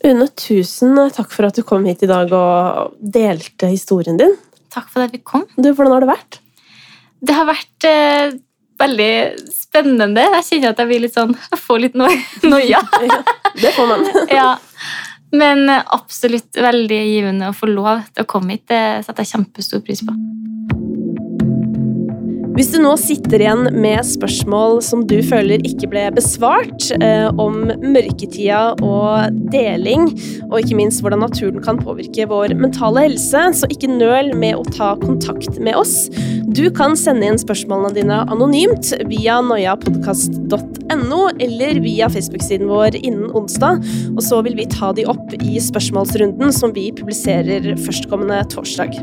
Une, 0.00 0.30
tusen 0.32 0.96
takk 1.12 1.34
for 1.34 1.50
at 1.50 1.58
du 1.58 1.64
kom 1.66 1.84
hit 1.84 2.06
i 2.06 2.08
dag 2.08 2.30
og 2.32 2.94
delte 3.02 3.68
historien 3.68 4.16
din. 4.16 4.32
Takk 4.72 4.86
for 4.88 5.04
at 5.04 5.12
vi 5.12 5.20
kom. 5.20 5.44
Du, 5.58 5.74
Hvordan 5.74 5.92
har 5.92 6.06
det 6.06 6.08
vært? 6.08 6.38
Det 7.20 7.36
har 7.36 7.44
vært 7.50 7.88
eh, 7.88 8.38
veldig 8.80 9.12
spennende. 9.54 10.26
Jeg 10.36 10.46
kjenner 10.48 10.74
at 10.74 10.82
jeg 10.82 10.90
blir 10.90 11.04
litt 11.04 11.16
sånn 11.16 11.34
Jeg 11.36 11.60
får 11.62 11.84
litt 11.84 11.98
noia. 12.00 12.64
ja, 12.74 12.82
det 13.60 13.74
får 13.76 13.90
man. 13.92 14.06
ja. 14.40 14.50
Men 15.30 15.68
absolutt 15.70 16.58
veldig 16.58 17.02
givende 17.06 17.52
å 17.52 17.54
få 17.54 17.70
lov 17.70 18.02
til 18.10 18.26
å 18.26 18.30
komme 18.30 18.56
hit. 18.56 18.66
Det 18.70 18.82
setter 19.06 19.22
jeg 19.22 19.36
kjempestor 19.36 19.84
pris 19.86 20.02
på. 20.06 20.16
Hvis 22.60 22.74
du 22.74 22.82
nå 22.82 22.90
sitter 23.00 23.40
igjen 23.40 23.70
med 23.80 24.04
spørsmål 24.04 24.82
som 24.84 25.06
du 25.08 25.14
føler 25.24 25.62
ikke 25.64 25.88
ble 25.94 26.02
besvart, 26.12 26.90
eh, 27.00 27.30
om 27.40 27.70
mørketida 27.80 28.74
og 28.84 29.38
deling, 29.48 30.10
og 30.50 30.58
ikke 30.58 30.76
minst 30.76 31.00
hvordan 31.00 31.22
naturen 31.24 31.64
kan 31.64 31.80
påvirke 31.80 32.26
vår 32.28 32.52
mentale 32.60 33.06
helse, 33.06 33.46
så 33.56 33.70
ikke 33.72 33.88
nøl 33.88 34.34
med 34.36 34.58
å 34.60 34.66
ta 34.76 34.90
kontakt 35.00 35.56
med 35.56 35.78
oss. 35.80 36.10
Du 36.52 36.66
kan 36.76 36.98
sende 37.00 37.30
inn 37.30 37.40
spørsmålene 37.40 37.96
dine 37.96 38.18
anonymt 38.28 38.92
via 39.08 39.38
noiapodkast.no 39.40 41.20
eller 41.40 41.80
via 41.80 42.10
Facebook-siden 42.12 42.68
vår 42.68 42.98
innen 43.00 43.32
onsdag, 43.40 43.80
og 44.12 44.20
så 44.26 44.42
vil 44.44 44.60
vi 44.60 44.68
ta 44.68 44.92
de 44.92 45.08
opp 45.08 45.32
i 45.40 45.56
spørsmålsrunden 45.64 46.52
som 46.52 46.76
vi 46.76 46.90
publiserer 46.92 47.72
førstkommende 47.80 48.44
torsdag. 48.52 49.00